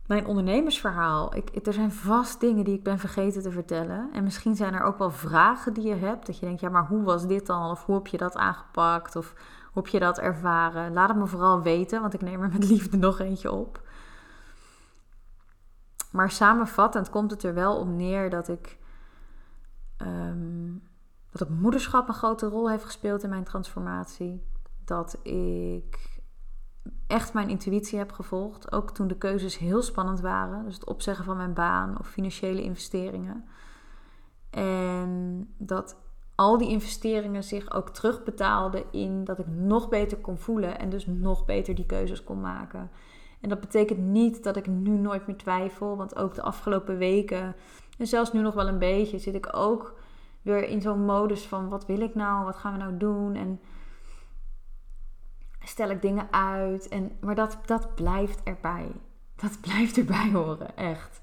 mijn 0.07 0.27
ondernemersverhaal. 0.27 1.37
Ik, 1.37 1.67
er 1.67 1.73
zijn 1.73 1.93
vast 1.93 2.41
dingen 2.41 2.65
die 2.65 2.75
ik 2.75 2.83
ben 2.83 2.99
vergeten 2.99 3.43
te 3.43 3.51
vertellen. 3.51 4.09
En 4.13 4.25
misschien 4.25 4.57
zijn 4.57 4.75
er 4.75 4.83
ook 4.83 4.99
wel 4.99 5.11
vragen 5.11 5.73
die 5.73 5.87
je 5.87 5.95
hebt. 5.95 6.27
Dat 6.27 6.39
je 6.39 6.47
denkt, 6.47 6.61
ja, 6.61 6.69
maar 6.69 6.87
hoe 6.87 7.03
was 7.03 7.27
dit 7.27 7.47
dan? 7.47 7.71
Of 7.71 7.85
hoe 7.85 7.95
heb 7.95 8.07
je 8.07 8.17
dat 8.17 8.37
aangepakt? 8.37 9.17
Of 9.17 9.35
hoe 9.73 9.83
heb 9.83 9.93
je 9.93 9.99
dat 9.99 10.19
ervaren? 10.19 10.93
Laat 10.93 11.09
het 11.09 11.19
me 11.19 11.27
vooral 11.27 11.63
weten, 11.63 12.01
want 12.01 12.15
ik 12.15 12.23
neem 12.23 12.43
er 12.43 12.49
met 12.49 12.69
liefde 12.69 12.97
nog 12.97 13.21
eentje 13.21 13.53
op. 13.53 13.85
Maar 16.13 16.31
samenvattend 16.31 17.11
komt 17.11 17.31
het 17.31 17.43
er 17.43 17.55
wel 17.55 17.79
om 17.79 17.97
neer 17.97 18.31
dat 18.31 18.49
ik. 18.49 18.79
Um, 19.99 20.83
dat 21.31 21.49
het 21.49 21.61
moederschap 21.61 22.09
een 22.09 22.15
grote 22.15 22.47
rol 22.47 22.71
heeft 22.71 22.85
gespeeld 22.85 23.23
in 23.23 23.29
mijn 23.31 23.45
transformatie. 23.45 24.45
Dat 24.85 25.19
ik 25.23 26.21
echt 27.07 27.33
mijn 27.33 27.49
intuïtie 27.49 27.99
heb 27.99 28.13
gevolgd. 28.13 28.73
Ook 28.73 28.91
toen 28.91 29.09
de 29.09 29.17
keuzes 29.17 29.59
heel 29.59 29.83
spannend 29.83 30.21
waren. 30.21 30.65
Dus 30.65 30.75
het 30.75 30.85
opzeggen 30.85 31.25
van 31.25 31.37
mijn 31.37 31.55
baan 31.55 31.99
of 31.99 32.09
financiële 32.09 32.63
investeringen. 32.63 33.45
En 34.51 35.55
dat 35.59 35.97
al 36.35 36.59
die 36.59 36.69
investeringen 36.69 37.45
zich 37.45 37.73
ook 37.73 37.91
terugbetaalden 37.91 38.85
in 38.91 39.25
dat 39.25 39.39
ik 39.39 39.47
nog 39.47 39.89
beter 39.89 40.19
kon 40.19 40.39
voelen 40.39 40.79
en 40.79 40.89
dus 40.89 41.07
nog 41.07 41.45
beter 41.45 41.75
die 41.75 41.87
keuzes 41.87 42.25
kon 42.25 42.41
maken. 42.41 42.91
En 43.41 43.49
dat 43.49 43.61
betekent 43.61 43.99
niet 43.99 44.45
dat 44.45 44.57
ik 44.57 44.67
nu 44.67 44.91
nooit 44.91 45.27
meer 45.27 45.37
twijfel, 45.37 45.97
want 45.97 46.17
ook 46.17 46.35
de 46.35 46.43
afgelopen 46.43 46.99
weken 46.99 47.55
en 47.99 48.07
zelfs 48.07 48.33
nu 48.33 48.41
nog 48.41 48.55
wel 48.55 48.69
een 48.69 48.79
beetje 48.79 49.19
zit 49.19 49.35
ik 49.35 49.57
ook 49.57 49.95
weer 50.43 50.69
in 50.69 50.81
zo'n 50.81 51.05
modus 51.05 51.47
van 51.47 51.69
wat 51.69 51.87
wil 51.87 52.01
ik 52.01 52.15
nou, 52.15 52.45
wat 52.45 52.57
gaan 52.57 52.73
we 52.73 52.79
nou 52.79 52.97
doen 52.97 53.35
en 53.35 53.61
stel 55.69 55.91
ik 55.91 56.03
dingen 56.03 56.29
uit. 56.31 56.89
En, 56.89 57.17
maar 57.21 57.35
dat, 57.35 57.59
dat 57.67 57.95
blijft 57.95 58.43
erbij. 58.43 58.91
Dat 59.37 59.61
blijft 59.67 59.97
erbij 59.97 60.31
horen, 60.33 60.77
echt. 60.77 61.21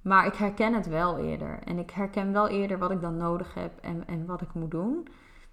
Maar 0.00 0.26
ik 0.26 0.34
herken 0.34 0.74
het 0.74 0.88
wel 0.88 1.18
eerder. 1.18 1.58
En 1.64 1.78
ik 1.78 1.90
herken 1.90 2.32
wel 2.32 2.48
eerder 2.48 2.78
wat 2.78 2.90
ik 2.90 3.00
dan 3.00 3.16
nodig 3.16 3.54
heb 3.54 3.78
en, 3.80 4.06
en 4.06 4.26
wat 4.26 4.40
ik 4.40 4.54
moet 4.54 4.70
doen. 4.70 5.08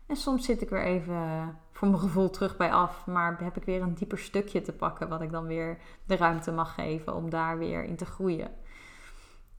En 0.07 0.15
soms 0.15 0.45
zit 0.45 0.61
ik 0.61 0.69
weer 0.69 0.83
even 0.83 1.57
voor 1.71 1.87
mijn 1.87 1.99
gevoel 1.99 2.29
terug 2.29 2.57
bij 2.57 2.71
af. 2.71 3.05
Maar 3.05 3.43
heb 3.43 3.57
ik 3.57 3.63
weer 3.63 3.81
een 3.81 3.93
dieper 3.93 4.19
stukje 4.19 4.61
te 4.61 4.73
pakken. 4.73 5.09
Wat 5.09 5.21
ik 5.21 5.31
dan 5.31 5.45
weer 5.45 5.77
de 6.05 6.15
ruimte 6.15 6.51
mag 6.51 6.73
geven 6.73 7.15
om 7.15 7.29
daar 7.29 7.57
weer 7.57 7.83
in 7.83 7.95
te 7.95 8.05
groeien. 8.05 8.51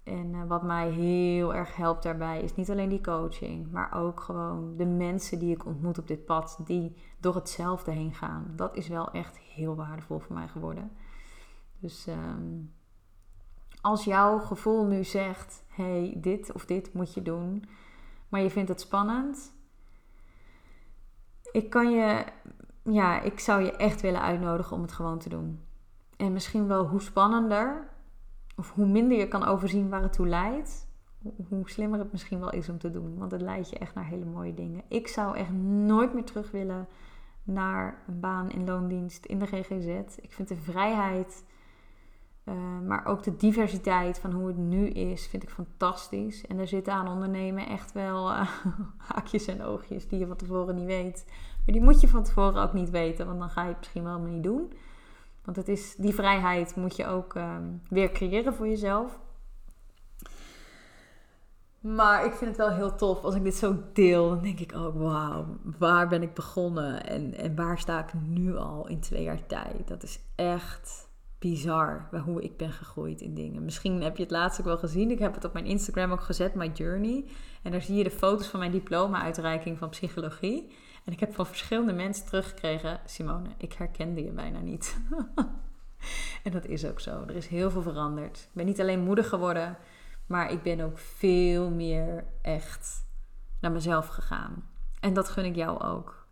En 0.03 0.35
uh, 0.35 0.45
wat 0.47 0.63
mij 0.63 0.91
heel 0.91 1.55
erg 1.55 1.77
helpt 1.77 2.03
daarbij 2.03 2.43
is 2.43 2.55
niet 2.55 2.71
alleen 2.71 2.89
die 2.89 3.01
coaching. 3.01 3.71
Maar 3.71 3.95
ook 3.95 4.21
gewoon 4.21 4.77
de 4.77 4.87
mensen 4.87 5.39
die 5.39 5.55
ik 5.55 5.67
ontmoet 5.67 5.99
op 5.99 6.07
dit 6.09 6.25
pad. 6.25 6.59
Die 6.65 6.97
door 7.21 7.35
hetzelfde 7.35 7.91
heen 7.91 8.15
gaan. 8.15 8.53
Dat 8.57 8.77
is 8.77 8.89
wel 8.89 9.11
echt 9.11 9.39
heel 9.39 9.77
waardevol 9.77 10.19
voor 10.19 10.35
mij 10.35 10.49
geworden. 10.49 10.91
Dus... 11.79 12.07
Um, 12.07 12.77
als 13.81 14.05
jouw 14.05 14.39
gevoel 14.39 14.85
nu 14.85 15.05
zegt: 15.05 15.65
hey, 15.69 16.15
dit 16.17 16.53
of 16.53 16.65
dit 16.65 16.93
moet 16.93 17.15
je 17.15 17.23
doen, 17.23 17.65
maar 18.29 18.41
je 18.41 18.51
vindt 18.51 18.69
het 18.69 18.81
spannend, 18.81 19.53
ik 21.53 21.71
kan 21.71 21.91
je, 21.91 22.25
ja, 22.83 23.21
ik 23.21 23.41
zou 23.41 23.63
je 23.63 23.73
echt 23.73 24.01
willen 24.01 24.23
uitnodigen 24.23 24.77
om 24.77 24.83
het 24.83 24.93
gewoon 24.93 25.19
te 25.19 25.29
doen. 25.29 25.61
En 26.17 26.33
misschien 26.33 26.67
wel 26.67 26.87
hoe 26.87 27.01
spannender 27.01 27.89
of 28.57 28.73
hoe 28.75 28.87
minder 28.87 29.19
je 29.19 29.29
kan 29.29 29.45
overzien 29.45 29.89
waar 29.89 30.03
het 30.03 30.13
toe 30.13 30.29
leidt, 30.29 30.87
hoe 31.49 31.71
slimmer 31.71 31.99
het 31.99 32.13
misschien 32.13 32.41
wel 32.41 32.53
is 32.53 32.69
om 32.69 32.79
te 32.79 32.91
doen. 32.91 33.19
Want 33.19 33.33
het 33.33 33.41
leidt 33.41 33.71
je 33.71 33.79
echt 33.79 33.95
naar 33.95 34.07
hele 34.07 34.25
mooie 34.25 34.55
dingen. 34.55 34.83
Ik 34.89 35.09
zou 35.09 35.37
echt 35.37 35.53
nooit 35.53 36.15
meer 36.15 36.25
terug 36.25 36.51
willen 36.51 36.89
naar 37.43 38.03
een 38.07 38.21
baan 38.21 38.51
in 38.51 38.65
loondienst 38.65 39.25
in 39.25 39.39
de 39.39 39.47
GGZ. 39.47 40.17
Ik 40.21 40.33
vind 40.33 40.49
de 40.49 40.57
vrijheid 40.57 41.45
Eh, 42.49 42.87
maar 42.87 43.07
ook 43.07 43.23
de 43.23 43.37
diversiteit 43.37 44.19
van 44.19 44.33
hoe 44.33 44.47
het 44.47 44.57
nu 44.57 44.89
is, 44.89 45.27
vind 45.27 45.43
ik 45.43 45.51
fantastisch. 45.51 46.47
En 46.47 46.59
er 46.59 46.69
zitten 46.69 46.93
aan 46.93 47.09
ondernemen 47.09 47.67
echt 47.69 47.93
wel 47.93 48.31
uh, 48.31 48.49
haakjes 49.13 49.47
en 49.47 49.63
oogjes 49.63 50.09
die 50.09 50.19
je 50.19 50.27
van 50.27 50.37
tevoren 50.37 50.75
niet 50.75 50.87
weet. 50.87 51.25
Maar 51.65 51.75
die 51.75 51.83
moet 51.83 52.01
je 52.01 52.09
van 52.09 52.23
tevoren 52.23 52.63
ook 52.63 52.73
niet 52.73 52.91
weten, 52.91 53.27
want 53.27 53.39
dan 53.39 53.51
ga 53.51 53.63
je 53.63 53.69
het 53.69 53.79
misschien 53.79 54.05
wel 54.05 54.19
niet 54.19 54.43
doen. 54.43 54.73
Want 55.45 55.57
het 55.57 55.69
is, 55.69 55.95
die 55.97 56.15
vrijheid 56.15 56.77
moet 56.77 56.97
je 56.97 57.07
ook 57.07 57.35
ehm, 57.35 57.65
weer 57.89 58.11
creëren 58.11 58.55
voor 58.55 58.69
jezelf. 58.69 59.19
Maar 61.81 62.25
ik 62.25 62.33
vind 62.33 62.51
het 62.51 62.67
wel 62.67 62.71
heel 62.71 62.95
tof 62.95 63.25
als 63.25 63.35
ik 63.35 63.43
dit 63.43 63.55
zo 63.55 63.77
deel. 63.93 64.29
Dan 64.29 64.43
denk 64.43 64.61
ik 64.61 64.77
ook, 64.77 64.95
wauw, 64.95 65.47
waar 65.79 66.09
ben 66.09 66.23
ik 66.23 66.35
begonnen? 66.35 67.07
En, 67.07 67.35
en 67.35 67.57
waar 67.57 67.79
sta 67.79 67.99
ik 67.99 68.13
nu 68.15 68.57
al 68.57 68.89
in 68.89 69.01
twee 69.01 69.23
jaar 69.23 69.47
tijd? 69.47 69.89
Dat 69.89 70.03
is 70.03 70.21
echt 70.35 71.08
bizar 71.39 72.09
hoe 72.25 72.43
ik 72.43 72.57
ben 72.57 72.73
gegroeid 72.73 73.21
in 73.21 73.35
dingen. 73.35 73.65
Misschien 73.65 74.03
heb 74.03 74.17
je 74.17 74.23
het 74.23 74.33
laatst 74.33 74.61
ook 74.61 74.67
wel 74.67 74.79
gezien. 74.79 75.11
Ik 75.11 75.19
heb 75.19 75.35
het 75.35 75.45
op 75.45 75.53
mijn 75.53 75.67
Instagram 75.67 76.13
ook 76.13 76.21
gezet, 76.21 76.55
My 76.55 76.71
Journey. 76.75 77.25
En 77.63 77.71
daar 77.71 77.83
zie 77.83 77.97
je 77.97 78.05
de 78.05 78.11
foto's 78.11 78.47
van 78.47 78.59
mijn 78.59 78.73
diploma-uitreiking 78.73 79.79
van 79.79 79.89
psychologie. 79.89 80.73
En 81.05 81.13
ik 81.13 81.21
heb 81.21 81.35
van 81.35 81.47
verschillende 81.47 81.93
mensen 81.93 82.27
teruggekregen: 82.27 83.01
Simone, 83.05 83.49
ik 83.57 83.73
herkende 83.73 84.25
je 84.25 84.31
bijna 84.31 84.61
niet. 84.61 85.01
en 86.45 86.53
dat 86.53 86.67
is 86.67 86.85
ook 86.85 87.01
zo. 87.01 87.25
Er 87.27 87.37
is 87.37 87.47
heel 87.47 87.71
veel 87.71 87.83
veranderd. 87.83 88.39
Ik 88.39 88.55
ben 88.55 88.67
niet 88.67 88.81
alleen 88.81 89.01
moeder 89.01 89.25
geworden, 89.25 89.77
maar 90.27 90.53
ik 90.53 90.63
ben 90.63 90.81
ook 90.81 90.99
veel 90.99 91.71
meer 91.71 92.25
echt 92.43 93.07
naar 93.61 93.73
mezelf 93.73 94.07
gegaan. 94.07 94.69
En 95.01 95.13
dat 95.15 95.29
gun 95.29 95.45
ik 95.45 95.55
jou 95.55 95.83
ook. 95.83 96.27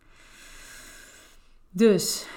Dus 1.69 2.27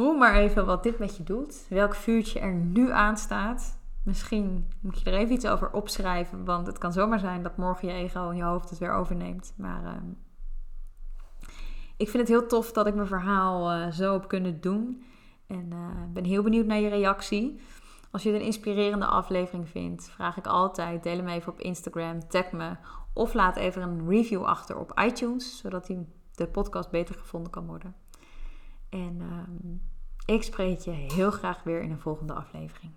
voel 0.00 0.16
maar 0.16 0.34
even 0.34 0.66
wat 0.66 0.82
dit 0.82 0.98
met 0.98 1.16
je 1.16 1.22
doet. 1.22 1.66
Welk 1.68 1.94
vuurtje 1.94 2.40
er 2.40 2.54
nu 2.54 2.90
aanstaat. 2.90 3.78
Misschien 4.04 4.66
moet 4.80 5.00
je 5.00 5.10
er 5.10 5.18
even 5.18 5.34
iets 5.34 5.46
over 5.46 5.72
opschrijven. 5.72 6.44
Want 6.44 6.66
het 6.66 6.78
kan 6.78 6.92
zomaar 6.92 7.18
zijn 7.18 7.42
dat 7.42 7.56
morgen 7.56 7.88
je 7.88 7.94
ego 7.94 8.30
en 8.30 8.36
je 8.36 8.42
hoofd 8.42 8.70
het 8.70 8.78
weer 8.78 8.92
overneemt. 8.92 9.54
Maar 9.56 9.82
uh, 9.82 9.90
ik 11.96 12.08
vind 12.08 12.28
het 12.28 12.28
heel 12.28 12.46
tof 12.46 12.72
dat 12.72 12.86
ik 12.86 12.94
mijn 12.94 13.06
verhaal 13.06 13.72
uh, 13.72 13.90
zo 13.90 14.12
heb 14.12 14.28
kunnen 14.28 14.60
doen. 14.60 15.04
En 15.46 15.70
uh, 15.72 16.12
ben 16.12 16.24
heel 16.24 16.42
benieuwd 16.42 16.66
naar 16.66 16.80
je 16.80 16.88
reactie. 16.88 17.60
Als 18.10 18.22
je 18.22 18.30
het 18.30 18.40
een 18.40 18.46
inspirerende 18.46 19.06
aflevering 19.06 19.68
vindt, 19.68 20.10
vraag 20.10 20.36
ik 20.36 20.46
altijd: 20.46 21.02
deel 21.02 21.16
hem 21.16 21.28
even 21.28 21.52
op 21.52 21.60
Instagram, 21.60 22.28
tag 22.28 22.52
me. 22.52 22.76
Of 23.12 23.34
laat 23.34 23.56
even 23.56 23.82
een 23.82 24.08
review 24.08 24.44
achter 24.44 24.78
op 24.78 25.00
iTunes, 25.04 25.58
zodat 25.58 25.86
die, 25.86 26.06
de 26.34 26.46
podcast 26.46 26.90
beter 26.90 27.14
gevonden 27.14 27.52
kan 27.52 27.66
worden. 27.66 27.94
En 28.90 29.20
uh, 29.20 29.80
ik 30.30 30.42
spreek 30.42 30.78
je 30.78 30.90
heel 30.90 31.30
graag 31.30 31.62
weer 31.62 31.82
in 31.82 31.90
een 31.90 32.00
volgende 32.00 32.32
aflevering. 32.32 32.92